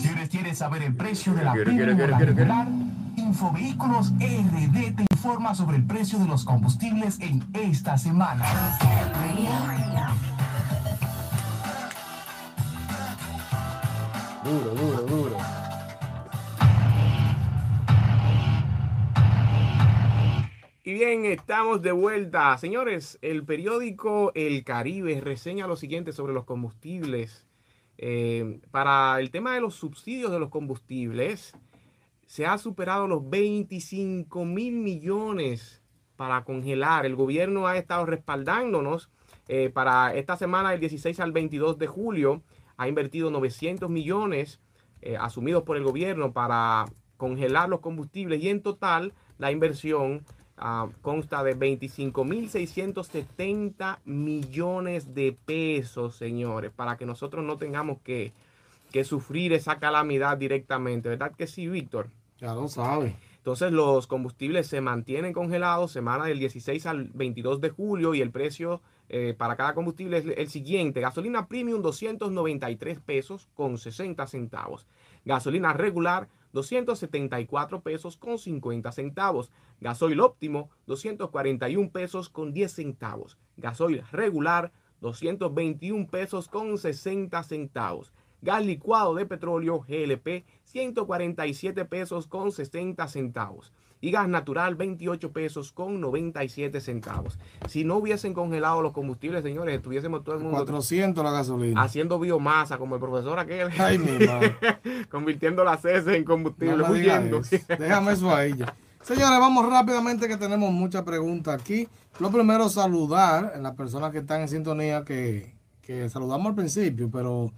¿Quieres, 0.02 0.30
quieres 0.30 0.58
saber 0.58 0.84
el 0.84 0.96
precio 0.96 1.34
de 1.34 1.44
la 1.44 1.54
regular? 1.54 2.68
Infovehículos 3.16 4.12
RD 4.12 4.96
te 4.96 5.06
informa 5.12 5.56
sobre 5.56 5.78
el 5.78 5.86
precio 5.86 6.20
de 6.20 6.28
los 6.28 6.46
combustibles 6.46 7.20
en 7.20 7.44
esta 7.54 7.98
semana. 7.98 8.46
Duro, 14.48 14.74
duro, 14.76 15.02
duro. 15.02 15.38
Y 20.86 20.94
bien, 20.94 21.26
estamos 21.26 21.82
de 21.82 21.92
vuelta. 21.92 22.58
Señores, 22.58 23.20
el 23.22 23.44
periódico 23.44 24.32
El 24.36 24.64
Caribe 24.64 25.20
reseña 25.20 25.68
lo 25.68 25.76
siguiente 25.76 26.14
sobre 26.14 26.32
los 26.34 26.46
combustibles. 26.46 27.46
Eh, 27.98 28.62
para 28.72 29.20
el 29.20 29.32
tema 29.32 29.54
de 29.54 29.60
los 29.60 29.76
subsidios 29.76 30.32
de 30.32 30.40
los 30.40 30.50
combustibles, 30.50 31.52
se 32.26 32.46
ha 32.46 32.58
superado 32.58 33.06
los 33.06 33.30
25 33.30 34.46
mil 34.46 34.76
millones 34.76 35.82
para 36.16 36.46
congelar. 36.46 37.06
El 37.06 37.18
gobierno 37.18 37.68
ha 37.68 37.76
estado 37.76 38.06
respaldándonos 38.06 39.10
eh, 39.50 39.70
para 39.70 40.16
esta 40.16 40.38
semana 40.38 40.72
del 40.72 40.80
16 40.80 41.20
al 41.20 41.34
22 41.34 41.78
de 41.78 41.88
julio 41.88 42.44
ha 42.78 42.88
invertido 42.88 43.30
900 43.32 43.90
millones 43.90 44.62
eh, 45.02 45.18
asumidos 45.18 45.64
por 45.64 45.76
el 45.78 45.84
gobierno 45.84 46.32
para 46.32 46.86
congelar 47.18 47.68
los 47.70 47.82
combustibles 47.82 48.42
y 48.42 48.50
en 48.50 48.62
total 48.62 49.14
la 49.40 49.52
inversión 49.52 50.24
ah, 50.58 50.88
consta 51.02 51.44
de 51.44 51.58
25.670 51.58 53.98
millones 54.06 55.14
de 55.14 55.38
pesos, 55.46 56.16
señores, 56.16 56.72
para 56.72 56.96
que 56.98 57.06
nosotros 57.06 57.44
no 57.44 57.58
tengamos 57.58 58.00
que, 58.02 58.32
que 58.92 59.04
sufrir 59.04 59.52
esa 59.54 59.80
calamidad 59.80 60.38
directamente. 60.38 61.10
¿Verdad 61.10 61.34
que 61.36 61.48
sí, 61.48 61.68
Víctor? 61.68 62.08
Ya 62.40 62.54
lo 62.54 62.68
sabe. 62.68 63.16
Entonces 63.38 63.72
los 63.72 64.08
combustibles 64.08 64.68
se 64.68 64.82
mantienen 64.82 65.34
congelados 65.34 65.92
semana 65.92 66.26
del 66.26 66.40
16 66.40 66.86
al 66.86 67.06
22 67.14 67.62
de 67.62 67.70
julio 67.70 68.14
y 68.14 68.22
el 68.22 68.30
precio 68.30 68.82
eh, 69.10 69.34
para 69.38 69.56
cada 69.56 69.74
combustible 69.74 70.18
es 70.18 70.26
el 70.26 70.50
siguiente. 70.50 71.02
Gasolina 71.02 71.48
premium 71.48 71.82
293 71.82 73.00
pesos 73.00 73.50
con 73.54 73.78
60 73.78 74.28
centavos. 74.28 74.88
Gasolina 75.24 75.74
regular 75.74 76.28
274 76.54 77.82
pesos 77.82 78.18
con 78.18 78.38
50 78.38 78.92
centavos. 78.92 79.52
Gasoil 79.80 80.20
óptimo 80.20 80.70
241 80.88 81.92
pesos 81.92 82.30
con 82.30 82.52
10 82.52 82.72
centavos. 82.72 83.38
Gasoil 83.58 84.04
regular 84.12 84.72
221 85.02 86.08
pesos 86.08 86.48
con 86.48 86.78
60 86.78 87.44
centavos. 87.44 88.12
Gas 88.42 88.66
licuado 88.66 89.16
de 89.16 89.26
petróleo 89.26 89.80
GLP 89.80 90.46
147 90.66 91.86
pesos 91.86 92.28
con 92.28 92.52
60 92.52 93.08
centavos 93.08 93.74
y 94.00 94.12
gas 94.12 94.28
natural 94.28 94.76
28 94.76 95.32
pesos 95.32 95.72
con 95.72 96.00
97 96.00 96.80
centavos. 96.82 97.40
Si 97.68 97.84
no 97.84 97.98
hubiesen 97.98 98.34
congelado 98.34 98.82
los 98.82 98.94
combustibles, 98.94 99.44
señores, 99.44 99.76
estuviésemos 99.76 100.24
todo 100.24 100.36
el 100.36 100.42
mundo 100.42 100.58
400 100.58 101.24
la 101.24 101.32
gasolina. 101.32 101.82
Haciendo 101.82 102.20
biomasa 102.20 102.78
como 102.78 102.96
el 102.96 103.02
profesor 103.02 103.40
aquel. 103.40 103.70
Ay, 103.80 103.98
mi 103.98 104.08
convirtiendo 105.10 105.64
las 105.64 105.84
heces 105.84 106.16
en 106.16 106.24
combustible, 106.24 106.84
Déjame 107.78 108.14
eso 108.14 108.34
ahí 108.34 108.56
ya. 108.56 108.76
Señores, 109.02 109.40
vamos 109.40 109.70
rápidamente 109.70 110.28
que 110.28 110.38
tenemos 110.38 110.72
muchas 110.72 111.04
preguntas 111.04 111.60
aquí. 111.60 111.88
Lo 112.20 112.30
primero, 112.30 112.68
saludar 112.68 113.54
a 113.56 113.58
las 113.58 113.74
personas 113.74 114.12
que 114.12 114.18
están 114.20 114.42
en 114.42 114.50
sintonía, 114.50 115.04
que, 115.06 115.56
que 115.82 116.10
saludamos 116.10 116.48
al 116.48 116.56
principio, 116.56 117.10
pero 117.10 117.52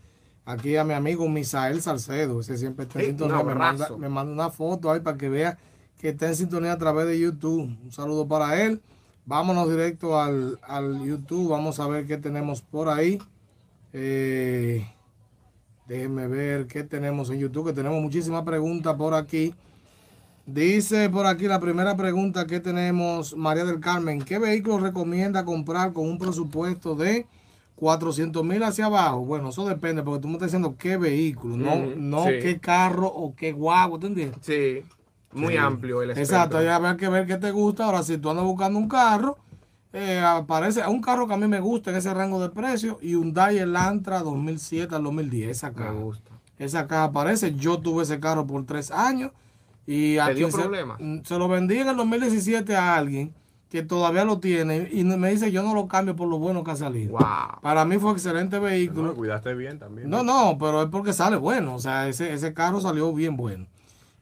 aquí 0.45 0.75
a 0.75 0.83
mi 0.83 0.93
amigo 0.93 1.27
Misael 1.27 1.81
Salcedo, 1.81 2.41
ese 2.41 2.57
siempre 2.57 2.85
está 2.85 2.99
en 2.99 3.07
sintonía, 3.07 3.43
me 3.43 3.55
manda, 3.55 3.89
me 3.97 4.09
manda 4.09 4.31
una 4.31 4.49
foto 4.49 4.91
ahí 4.91 4.99
para 4.99 5.17
que 5.17 5.29
vea 5.29 5.57
que 5.99 6.09
está 6.09 6.27
en 6.27 6.35
sintonía 6.35 6.71
a 6.71 6.77
través 6.77 7.05
de 7.07 7.19
YouTube. 7.19 7.77
Un 7.83 7.91
saludo 7.91 8.27
para 8.27 8.63
él. 8.63 8.81
Vámonos 9.25 9.69
directo 9.69 10.19
al, 10.19 10.57
YouTube. 11.05 11.49
Vamos 11.49 11.79
a 11.79 11.87
ver 11.87 12.07
qué 12.07 12.17
tenemos 12.17 12.61
por 12.61 12.89
ahí. 12.89 13.19
Eh, 13.91 14.87
déjenme 15.87 16.27
ver 16.27 16.67
qué 16.67 16.83
tenemos 16.83 17.29
en 17.29 17.39
YouTube, 17.39 17.67
que 17.67 17.73
tenemos 17.73 18.01
muchísimas 18.01 18.43
preguntas 18.43 18.95
por 18.95 19.13
aquí. 19.13 19.53
Dice 20.45 21.09
por 21.09 21.27
aquí 21.27 21.47
la 21.47 21.59
primera 21.59 21.95
pregunta 21.95 22.47
que 22.47 22.59
tenemos, 22.59 23.35
María 23.35 23.65
del 23.65 23.79
Carmen, 23.79 24.21
¿qué 24.21 24.39
vehículo 24.39 24.79
recomienda 24.79 25.45
comprar 25.45 25.93
con 25.93 26.07
un 26.07 26.17
presupuesto 26.17 26.95
de 26.95 27.27
400 27.75 28.43
mil 28.43 28.63
hacia 28.63 28.85
abajo? 28.85 29.19
Bueno, 29.25 29.49
eso 29.49 29.67
depende, 29.67 30.01
porque 30.01 30.21
tú 30.21 30.27
me 30.27 30.35
estás 30.35 30.47
diciendo 30.47 30.75
qué 30.79 30.97
vehículo, 30.97 31.57
no, 31.57 31.85
no 31.95 32.25
qué 32.25 32.57
carro 32.59 33.07
o 33.07 33.35
qué 33.35 33.51
guagua, 33.51 33.99
¿te 33.99 34.07
entiendes? 34.07 34.39
Sí. 34.41 34.83
Muy 35.33 35.57
amplio 35.57 36.01
el 36.01 36.11
Exacto, 36.11 36.61
ya 36.63 36.75
habrá 36.75 36.97
que 36.97 37.07
ver 37.09 37.27
qué 37.27 37.37
te 37.37 37.51
gusta. 37.51 37.85
Ahora, 37.85 38.03
si 38.03 38.17
tú 38.17 38.29
andas 38.29 38.45
buscando 38.45 38.79
un 38.79 38.87
carro, 38.87 39.37
eh, 39.93 40.19
aparece 40.19 40.85
un 40.87 41.01
carro 41.01 41.27
que 41.27 41.33
a 41.33 41.37
mí 41.37 41.47
me 41.47 41.59
gusta 41.59 41.91
en 41.91 41.97
ese 41.97 42.13
rango 42.13 42.41
de 42.41 42.49
precio 42.49 42.97
y 43.01 43.15
un 43.15 43.25
Hyundai 43.25 43.57
Elantra 43.59 44.19
2007 44.21 44.95
al 44.95 45.03
2010. 45.03 45.49
Esa 45.51 45.71
caja. 45.73 45.91
Me 45.93 45.99
gusta. 46.01 46.31
Esa 46.57 46.87
caja 46.87 47.05
aparece. 47.05 47.55
Yo 47.55 47.79
tuve 47.79 48.03
ese 48.03 48.19
carro 48.19 48.45
por 48.47 48.65
tres 48.65 48.91
años 48.91 49.31
y 49.87 50.15
¿Te 50.15 50.21
a 50.21 50.29
dio 50.29 50.51
se- 50.51 50.67
mm, 50.99 51.23
se 51.23 51.37
lo 51.37 51.47
vendí 51.47 51.77
en 51.77 51.87
el 51.89 51.95
2017 51.97 52.75
a 52.75 52.95
alguien 52.95 53.33
que 53.69 53.83
todavía 53.83 54.25
lo 54.25 54.39
tiene 54.39 54.89
y 54.91 55.03
me 55.03 55.29
dice 55.29 55.51
yo 55.51 55.61
no 55.61 55.75
lo 55.75 55.87
cambio 55.87 56.15
por 56.15 56.27
lo 56.27 56.39
bueno 56.39 56.63
que 56.63 56.71
ha 56.71 56.75
salido. 56.75 57.11
Wow. 57.11 57.61
Para 57.61 57.85
mí 57.85 57.97
fue 57.99 58.11
excelente 58.13 58.55
No, 58.57 58.63
vehículo. 58.63 59.13
cuidaste 59.13 59.53
bien 59.53 59.77
también. 59.77 60.09
No, 60.09 60.23
no, 60.23 60.57
pero 60.59 60.81
es 60.83 60.89
porque 60.89 61.13
sale 61.13 61.35
bueno. 61.37 61.75
O 61.75 61.79
sea, 61.79 62.07
ese, 62.07 62.33
ese 62.33 62.51
carro 62.53 62.81
salió 62.81 63.13
bien 63.13 63.37
bueno. 63.37 63.67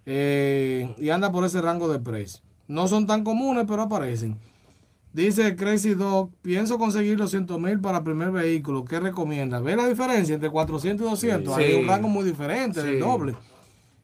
Eh, 0.10 0.96
y 0.98 1.10
anda 1.10 1.34
por 1.34 1.44
ese 1.44 1.62
rango 1.62 1.90
de 1.90 2.00
precio. 2.00 2.42
No 2.70 2.88
son 2.88 3.06
tan 3.06 3.26
comunes, 3.26 3.66
pero 3.68 3.82
aparecen. 3.82 4.38
Dice 5.12 5.56
Crazy 5.58 5.96
Dog, 5.96 6.30
pienso 6.42 6.78
conseguir 6.78 7.18
los 7.20 7.32
100 7.32 7.46
mil 7.62 7.80
para 7.82 8.04
primer 8.06 8.32
vehículo. 8.32 8.86
¿Qué 8.86 9.00
recomienda? 9.02 9.60
¿Ve 9.60 9.76
la 9.76 9.86
diferencia 9.88 10.34
entre 10.36 10.50
400 10.50 11.06
y 11.06 11.10
200? 11.10 11.56
Sí. 11.56 11.62
Hay 11.62 11.74
un 11.82 11.88
rango 11.88 12.08
muy 12.08 12.24
diferente, 12.24 12.82
Sí. 12.82 12.88
del 12.88 13.00
doble. 13.02 13.36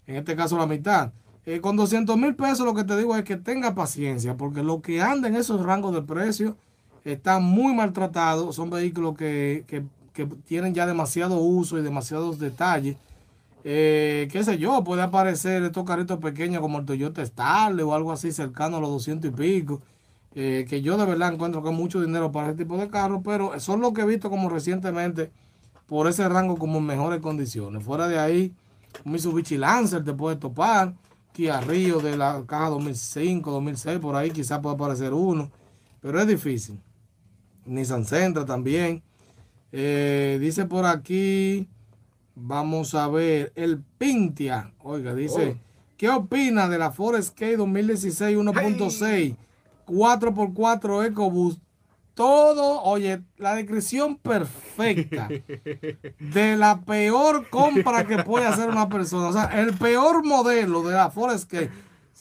En 0.05 0.17
este 0.17 0.35
caso 0.35 0.57
la 0.57 0.67
mitad. 0.67 1.13
Eh, 1.45 1.61
con 1.61 1.77
200 1.77 2.17
mil 2.17 2.35
pesos 2.35 2.65
lo 2.65 2.73
que 2.73 2.83
te 2.83 2.97
digo 2.97 3.15
es 3.15 3.23
que 3.23 3.37
tenga 3.37 3.73
paciencia, 3.73 4.35
porque 4.35 4.61
lo 4.61 4.81
que 4.81 5.01
anda 5.01 5.29
en 5.29 5.35
esos 5.35 5.63
rangos 5.63 5.93
de 5.93 6.01
precio 6.01 6.57
está 7.05 7.39
muy 7.39 7.73
maltratado. 7.73 8.51
Son 8.51 8.69
vehículos 8.69 9.15
que, 9.15 9.63
que- 9.67 9.83
que 10.13 10.25
tienen 10.45 10.73
ya 10.75 10.85
demasiado 10.85 11.37
uso 11.37 11.77
y 11.79 11.81
demasiados 11.81 12.37
detalles. 12.39 12.97
Eh, 13.63 14.27
qué 14.31 14.43
sé 14.43 14.57
yo, 14.57 14.83
puede 14.83 15.01
aparecer 15.03 15.63
estos 15.63 15.85
carritos 15.85 16.19
pequeños 16.19 16.61
como 16.61 16.79
el 16.79 16.85
Toyota 16.85 17.25
Starlet 17.25 17.85
o 17.85 17.93
algo 17.95 18.11
así 18.11 18.31
cercano 18.31 18.77
a 18.77 18.79
los 18.81 18.89
200 18.89 19.31
y 19.31 19.33
pico. 19.33 19.81
eh, 20.35 20.65
que 20.69 20.81
yo 20.81 20.97
de 20.97 21.05
verdad 21.05 21.33
encuentro 21.33 21.63
que 21.63 21.69
es 21.69 21.75
mucho 21.75 22.01
dinero 22.01 22.31
para 22.31 22.49
ese 22.49 22.57
tipo 22.57 22.77
de 22.77 22.89
carros, 22.89 23.21
pero 23.23 23.59
son 23.59 23.81
los 23.81 23.93
que 23.93 24.01
he 24.01 24.05
visto 24.05 24.29
como 24.29 24.49
recientemente 24.49 25.31
por 25.87 26.07
ese 26.07 26.27
rango 26.29 26.57
como 26.57 26.79
en 26.79 26.85
mejores 26.85 27.21
condiciones. 27.21 27.83
Fuera 27.83 28.07
de 28.07 28.19
ahí, 28.19 28.53
Mitsubishi 29.05 29.57
Lancer 29.57 30.03
te 30.03 30.13
puede 30.13 30.37
topar, 30.37 30.95
Kia 31.33 31.61
Rio 31.61 31.99
de 31.99 32.17
la 32.17 32.43
caja 32.47 32.69
2005, 32.69 33.51
2006, 33.51 33.99
por 33.99 34.15
ahí 34.15 34.31
quizás 34.31 34.59
pueda 34.59 34.75
aparecer 34.75 35.13
uno, 35.13 35.51
pero 36.01 36.19
es 36.19 36.27
difícil. 36.27 36.79
Nissan 37.65 38.05
Sentra 38.05 38.45
también. 38.45 39.03
Eh, 39.71 40.37
dice 40.41 40.65
por 40.65 40.85
aquí, 40.85 41.67
vamos 42.35 42.95
a 42.95 43.07
ver, 43.07 43.51
el 43.55 43.81
Pintia, 43.97 44.73
oiga, 44.79 45.13
dice, 45.13 45.57
¿qué 45.97 46.09
opina 46.09 46.67
de 46.67 46.77
la 46.77 46.91
Ford 46.91 47.15
Escape 47.15 47.57
2016 47.57 48.37
1.6 48.37 49.35
4x4 49.85 51.07
EcoBoost? 51.07 51.59
Todo, 52.13 52.83
oye, 52.83 53.23
la 53.37 53.55
descripción 53.55 54.17
perfecta 54.17 55.27
de 56.19 56.55
la 56.57 56.81
peor 56.81 57.49
compra 57.49 58.05
que 58.05 58.23
puede 58.23 58.45
hacer 58.45 58.69
una 58.69 58.87
persona. 58.87 59.29
O 59.29 59.33
sea, 59.33 59.45
el 59.59 59.73
peor 59.73 60.23
modelo 60.23 60.83
de 60.83 60.93
la 60.93 61.09
Ford 61.09 61.33
Escape. 61.33 61.71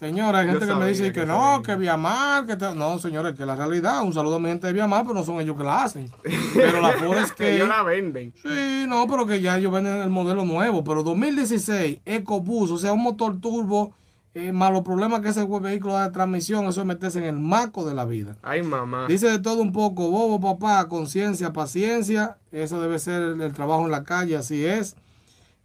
Señora, 0.07 0.40
hay 0.40 0.48
gente 0.48 0.66
que 0.66 0.74
me 0.74 0.88
dice 0.88 1.05
que 1.12 1.20
que 1.20 1.26
no, 1.26 1.38
sabía. 1.38 1.62
que 1.62 1.76
Viamar, 1.76 2.44
que 2.44 2.57
te- 2.57 2.74
no, 2.74 2.98
señores, 2.98 3.34
que 3.36 3.46
la 3.46 3.55
realidad, 3.55 4.03
un 4.03 4.12
saludo 4.12 4.36
a 4.36 4.40
mi 4.40 4.48
gente 4.48 4.66
de 4.66 4.72
Viamar, 4.72 5.03
pero 5.03 5.14
no 5.14 5.22
son 5.24 5.40
ellos 5.40 5.57
que 5.57 5.62
la 5.62 5.84
hacen. 5.84 6.11
Pero 6.55 6.80
la 6.80 6.90
Ford 6.94 7.12
Que 7.16 7.20
Escape, 7.22 7.55
ellos 7.55 7.68
la 7.68 7.82
venden. 7.84 8.34
sí, 8.42 8.84
no, 8.88 9.07
pero 9.07 9.26
que 9.26 9.40
ya 9.40 9.59
ellos 9.59 9.72
venden 9.72 9.98
el 10.03 10.11
modelo 10.11 10.44
nuevo, 10.44 10.82
pero 10.82 11.05
2016 11.05 12.00
EcoBoost, 12.05 12.72
o 12.72 12.78
sea, 12.78 12.92
un 12.92 13.03
motor 13.05 13.40
turbo, 13.40 13.94
eh, 14.34 14.50
más 14.50 14.72
los 14.72 14.82
problemas 14.82 15.20
que 15.20 15.28
ese 15.28 15.44
vehículo 15.44 15.92
da 15.94 16.07
de 16.09 16.12
transmisión, 16.12 16.64
eso 16.66 16.80
es 16.80 16.86
meterse 16.86 17.18
en 17.18 17.24
el 17.26 17.38
marco 17.38 17.84
de 17.84 17.94
la 17.94 18.05
vida. 18.05 18.34
Ay, 18.42 18.62
mamá. 18.62 19.07
Dice 19.07 19.28
de 19.28 19.38
todo 19.38 19.62
un 19.62 19.72
poco, 19.72 20.11
bobo 20.11 20.40
papá, 20.40 20.88
conciencia, 20.88 21.53
paciencia, 21.53 22.38
eso 22.50 22.80
debe 22.80 22.98
ser 22.98 23.22
el, 23.22 23.40
el 23.40 23.53
trabajo 23.53 23.84
en 23.84 23.92
la 23.92 24.03
calle, 24.03 24.36
así 24.36 24.64
es. 24.64 24.96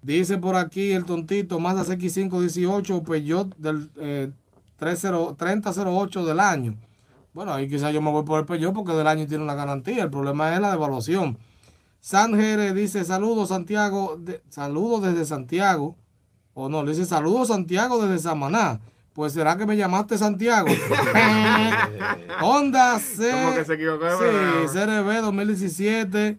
Dice 0.08 0.38
por 0.38 0.56
aquí 0.56 0.94
el 0.94 1.04
tontito, 1.04 1.60
Mazda 1.60 1.84
CX518, 1.84 3.04
Peugeot 3.04 3.54
del 3.58 3.90
eh, 3.98 4.32
30 4.78 5.36
3008 5.36 6.26
del 6.26 6.40
año. 6.40 6.76
Bueno, 7.34 7.54
ahí 7.54 7.68
quizás 7.68 7.94
yo 7.94 8.02
me 8.02 8.10
voy 8.10 8.24
por 8.24 8.40
el 8.40 8.46
Peugeot 8.46 8.74
porque 8.74 8.94
del 8.94 9.06
año 9.06 9.28
tiene 9.28 9.44
una 9.44 9.54
garantía, 9.54 10.04
el 10.06 10.10
problema 10.10 10.54
es 10.56 10.62
la 10.62 10.72
devaluación. 10.72 11.38
San 12.00 12.34
Jerez 12.36 12.74
dice, 12.74 13.04
saludos 13.04 13.50
Santiago, 13.50 14.16
de- 14.18 14.42
saludos 14.48 15.02
desde 15.04 15.26
Santiago. 15.26 15.98
O 16.54 16.70
no, 16.70 16.84
le 16.84 16.92
dice, 16.94 17.06
saludos 17.06 17.50
Santiago 17.50 18.02
desde 18.08 18.24
Samaná. 18.24 18.80
Pues 19.12 19.34
será 19.34 19.58
que 19.58 19.66
me 19.66 19.76
llamaste 19.76 20.18
Santiago. 20.18 20.70
Honda 22.42 22.98
C. 23.00 23.30
Como 23.32 23.56
que 23.56 23.66
se 23.66 23.74
equivocó 23.74 24.06
Sí. 24.20 24.78
CRB 24.78 25.22
2017. 25.22 26.38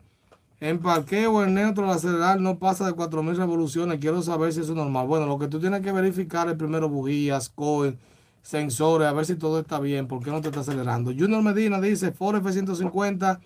En 0.60 0.80
parqueo, 0.80 1.44
el 1.44 1.54
neutro, 1.54 1.84
el 1.84 1.90
acelerar 1.90 2.40
no 2.40 2.58
pasa 2.58 2.84
de 2.84 2.92
4000 2.92 3.36
revoluciones. 3.36 4.00
Quiero 4.00 4.22
saber 4.22 4.52
si 4.52 4.60
eso 4.60 4.72
es 4.72 4.76
normal. 4.76 5.06
Bueno, 5.06 5.26
lo 5.26 5.38
que 5.38 5.46
tú 5.46 5.60
tienes 5.60 5.82
que 5.82 5.92
verificar 5.92 6.48
es 6.48 6.56
primero 6.56 6.88
bujías, 6.88 7.48
coil, 7.48 7.96
sensores, 8.42 9.06
a 9.06 9.12
ver 9.12 9.24
si 9.24 9.36
todo 9.36 9.60
está 9.60 9.78
bien. 9.78 10.08
¿Por 10.08 10.22
qué 10.22 10.32
no 10.32 10.40
te 10.40 10.48
está 10.48 10.60
acelerando? 10.60 11.12
Junior 11.16 11.42
Medina 11.42 11.80
dice: 11.80 12.10
Ford 12.10 12.36
F-150 12.38 13.38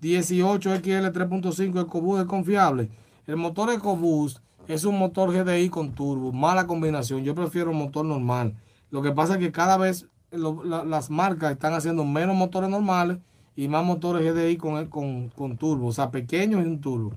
18 0.00 0.76
XL 0.76 1.06
3.5 1.06 1.82
EcoBoost 1.82 2.22
es 2.22 2.28
confiable. 2.28 2.90
El 3.26 3.36
motor 3.36 3.70
EcoBoost 3.70 4.38
es 4.68 4.84
un 4.84 4.98
motor 4.98 5.32
GDI 5.32 5.68
con 5.70 5.92
turbo, 5.92 6.32
mala 6.32 6.66
combinación. 6.66 7.24
Yo 7.24 7.34
prefiero 7.34 7.70
un 7.70 7.78
motor 7.78 8.04
normal. 8.04 8.54
Lo 8.90 9.00
que 9.02 9.12
pasa 9.12 9.34
es 9.34 9.38
que 9.38 9.52
cada 9.52 9.78
vez 9.78 10.08
las 10.30 11.10
marcas 11.10 11.52
están 11.52 11.72
haciendo 11.72 12.04
menos 12.04 12.36
motores 12.36 12.68
normales 12.68 13.18
y 13.62 13.68
más 13.68 13.84
motores 13.84 14.22
GDI 14.24 14.56
con, 14.56 14.86
con, 14.86 15.28
con 15.28 15.56
turbo, 15.58 15.88
o 15.88 15.92
sea, 15.92 16.10
pequeños 16.10 16.62
y 16.62 16.66
un 16.66 16.80
turbo. 16.80 17.12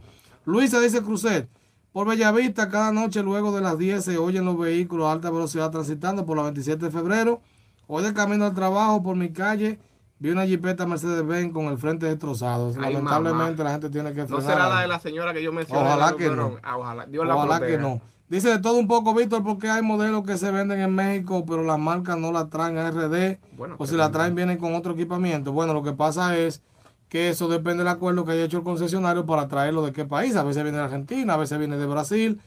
Luisa 0.46 0.82
dice 0.82 1.02
Cruzet, 1.02 1.48
por 1.94 2.06
Bellavista 2.06 2.68
cada 2.70 2.92
noche 2.92 3.24
luego 3.24 3.56
de 3.56 3.62
las 3.62 3.78
10 3.78 4.04
se 4.04 4.18
oyen 4.18 4.44
los 4.44 4.58
vehículos 4.58 5.08
a 5.08 5.14
alta 5.14 5.30
velocidad 5.32 5.72
transitando 5.72 6.26
por 6.26 6.36
la 6.36 6.44
27 6.44 6.84
de 6.86 6.92
febrero. 6.92 7.40
Hoy 7.88 8.04
de 8.04 8.14
camino 8.14 8.44
al 8.46 8.54
trabajo 8.54 9.02
por 9.02 9.16
mi 9.16 9.30
calle 9.32 9.80
vi 10.20 10.32
una 10.32 10.46
jipeta 10.46 10.86
Mercedes-Benz 10.86 11.54
con 11.54 11.68
el 11.68 11.78
frente 11.78 12.08
destrozado. 12.08 12.74
Ay, 12.78 12.94
Lamentablemente 12.94 13.58
mamá. 13.58 13.64
la 13.64 13.72
gente 13.72 13.90
tiene 13.90 14.12
que 14.12 14.22
No 14.22 14.28
frenar. 14.28 14.44
será 14.44 14.68
la 14.70 14.82
de 14.82 14.88
la 14.88 15.00
señora 15.00 15.34
que 15.34 15.42
yo 15.44 15.54
mencioné. 15.54 15.82
Ojalá 15.82 16.16
que 16.18 16.30
no. 16.30 16.58
Ah, 16.62 16.78
ojalá. 16.78 17.06
Dios 17.06 17.26
la 17.26 17.36
Ojalá 17.38 17.66
que 17.66 17.78
no. 17.78 18.02
Dice 18.30 18.50
de 18.50 18.60
todo 18.60 18.80
un 18.80 18.88
poco, 18.88 19.14
Víctor, 19.14 19.44
porque 19.44 19.70
hay 19.70 19.82
modelos 19.82 20.24
que 20.24 20.38
se 20.38 20.50
venden 20.50 20.80
en 20.80 20.96
México, 20.96 21.46
pero 21.46 21.64
las 21.64 21.78
marcas 21.78 22.18
no 22.18 22.32
la 22.32 22.48
traen 22.48 22.78
a 22.78 22.90
RD. 22.90 23.38
Bueno, 23.58 23.76
o 23.78 23.86
si 23.86 23.96
la 23.96 24.12
traen, 24.12 24.34
vienen 24.34 24.58
con 24.58 24.74
otro 24.74 24.94
equipamiento. 24.94 25.52
Bueno, 25.52 25.74
lo 25.74 25.84
que 25.84 25.92
pasa 25.94 26.38
es 26.38 26.62
que 27.10 27.30
eso 27.30 27.48
depende 27.48 27.84
del 27.84 27.90
acuerdo 27.90 28.26
que 28.26 28.32
haya 28.32 28.46
hecho 28.46 28.58
el 28.58 28.64
concesionario 28.64 29.26
para 29.26 29.48
traerlo 29.48 29.86
de 29.86 29.92
qué 29.92 30.06
país. 30.06 30.36
A 30.36 30.44
veces 30.44 30.64
viene 30.64 30.80
de 30.80 30.86
Argentina, 30.86 31.36
a 31.36 31.38
veces 31.38 31.60
viene 31.60 31.78
de 31.78 31.86
Brasil, 31.86 32.42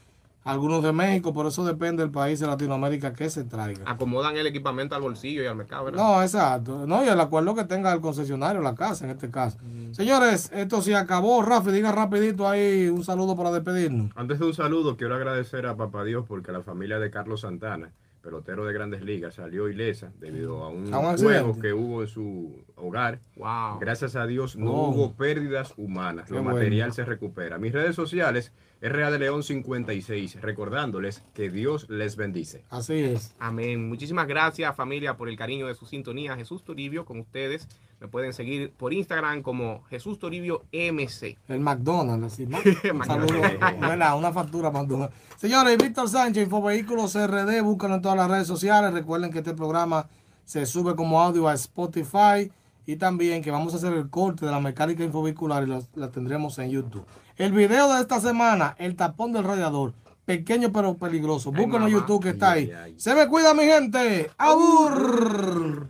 algunos 0.47 0.81
de 0.83 0.91
México, 0.93 1.33
por 1.33 1.45
eso 1.47 1.65
depende 1.65 2.01
del 2.03 2.11
país 2.11 2.39
de 2.39 2.47
Latinoamérica 2.47 3.13
que 3.13 3.29
se 3.29 3.43
traiga. 3.43 3.81
Acomodan 3.85 4.35
el 4.37 4.47
equipamiento 4.47 4.95
al 4.95 5.01
bolsillo 5.01 5.43
y 5.43 5.45
al 5.45 5.55
mercado, 5.55 5.85
¿verdad? 5.85 6.01
No, 6.03 6.21
exacto. 6.21 6.85
No, 6.87 7.03
y 7.03 7.07
el 7.07 7.19
acuerdo 7.19 7.53
que 7.55 7.63
tenga 7.65 7.93
el 7.93 8.01
concesionario, 8.01 8.61
la 8.61 8.75
casa 8.75 9.05
en 9.05 9.11
este 9.11 9.29
caso. 9.29 9.57
Señores, 9.91 10.51
esto 10.53 10.81
se 10.81 10.95
acabó. 10.95 11.41
Rafi, 11.41 11.71
diga 11.71 11.91
rapidito 11.91 12.47
ahí 12.47 12.87
un 12.87 13.03
saludo 13.03 13.35
para 13.35 13.51
despedirnos. 13.51 14.11
Antes 14.15 14.39
de 14.39 14.45
un 14.45 14.53
saludo, 14.53 14.97
quiero 14.97 15.15
agradecer 15.15 15.65
a 15.65 15.75
Papá 15.75 16.03
Dios 16.03 16.25
porque 16.27 16.51
la 16.51 16.61
familia 16.61 16.99
de 16.99 17.09
Carlos 17.11 17.41
Santana, 17.41 17.91
pelotero 18.21 18.65
de 18.65 18.73
grandes 18.73 19.01
ligas, 19.03 19.35
salió 19.35 19.69
ilesa 19.69 20.11
debido 20.19 20.63
a 20.63 20.69
un, 20.69 20.93
¿A 20.93 20.99
un 20.99 21.17
juego 21.17 21.57
que 21.59 21.71
hubo 21.73 22.01
en 22.01 22.07
su 22.09 22.61
hogar. 22.75 23.19
Wow. 23.37 23.79
Gracias 23.79 24.15
a 24.15 24.25
Dios 24.27 24.55
no 24.57 24.71
Oh. 24.71 24.89
hubo 24.89 25.13
pérdidas 25.13 25.73
humanas. 25.77 26.27
Qué 26.27 26.33
Lo 26.33 26.43
bueno. 26.43 26.57
material 26.57 26.91
se 26.93 27.05
recupera. 27.05 27.57
Mis 27.57 27.71
redes 27.73 27.95
sociales, 27.95 28.51
RA 28.81 29.09
de 29.09 29.19
León 29.19 29.43
56, 29.43 30.41
recordándoles 30.41 31.23
que 31.33 31.49
Dios 31.49 31.89
les 31.89 32.15
bendice. 32.15 32.63
Así 32.69 32.93
es. 32.93 33.33
Amén. 33.39 33.89
Muchísimas 33.89 34.27
gracias, 34.27 34.75
familia, 34.75 35.17
por 35.17 35.29
el 35.29 35.37
cariño 35.37 35.67
de 35.67 35.75
su 35.75 35.85
sintonía. 35.85 36.35
Jesús 36.35 36.63
Toribio 36.63 37.05
con 37.05 37.19
ustedes. 37.19 37.67
Me 37.99 38.07
pueden 38.07 38.31
seguir 38.33 38.71
por 38.77 38.93
Instagram 38.93 39.41
como 39.41 39.83
Jesús 39.89 40.19
Toribio 40.19 40.65
MC. 40.71 41.37
El 41.47 41.61
McDonald's, 41.61 42.33
así. 42.33 42.45
¿no? 42.45 42.57
Un 42.91 42.97
McDonald's. 42.97 43.07
saludo, 43.07 43.79
¿verdad? 43.81 44.17
Una 44.17 44.31
factura 44.31 44.69
McDonald's. 44.69 45.15
Señores, 45.37 45.77
Víctor 45.77 46.07
Sánchez, 46.07 46.43
Infovehículos 46.43 47.15
RD, 47.15 47.61
búscalo 47.63 47.95
en 47.95 48.01
todas 48.03 48.17
las 48.17 48.29
redes 48.29 48.47
sociales. 48.47 48.93
Recuerden 48.93 49.31
que 49.31 49.39
este 49.39 49.55
programa 49.55 50.07
se 50.45 50.65
sube 50.67 50.95
como 50.95 51.19
audio 51.19 51.47
a 51.47 51.55
Spotify 51.55 52.51
y 52.85 52.95
también 52.97 53.41
que 53.41 53.49
vamos 53.51 53.73
a 53.73 53.77
hacer 53.77 53.93
el 53.93 54.09
corte 54.09 54.45
de 54.45 54.51
la 54.51 54.59
mecánica 54.59 55.03
infovehicular 55.03 55.63
y 55.63 55.67
la, 55.67 55.81
la 55.95 56.11
tendremos 56.11 56.57
en 56.59 56.69
YouTube. 56.69 57.05
El 57.37 57.51
video 57.51 57.93
de 57.93 58.01
esta 58.01 58.19
semana, 58.19 58.75
el 58.79 58.95
tapón 58.95 59.31
del 59.31 59.43
radiador. 59.43 59.93
Pequeño 60.25 60.71
pero 60.71 60.95
peligroso. 60.95 61.51
Búsquenlo 61.51 61.85
en. 61.85 61.93
YouTube 61.93 62.23
que 62.23 62.29
está 62.29 62.53
ahí. 62.53 62.71
Ay, 62.71 62.81
ay. 62.85 62.95
Se 62.97 63.13
me 63.13 63.27
cuida, 63.27 63.53
mi 63.53 63.63
gente. 63.63 64.31
¡Abur! 64.39 65.87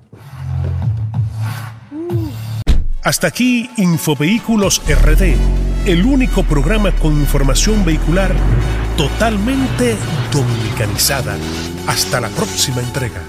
Hasta 3.02 3.28
aquí 3.28 3.70
Infovehículos 3.78 4.82
RD, 4.86 5.36
el 5.86 6.06
único 6.06 6.44
programa 6.44 6.92
con 6.92 7.14
información 7.14 7.86
vehicular 7.86 8.36
totalmente 8.98 9.96
dominicanizada. 10.34 11.38
Hasta 11.88 12.20
la 12.20 12.28
próxima 12.28 12.82
entrega. 12.82 13.22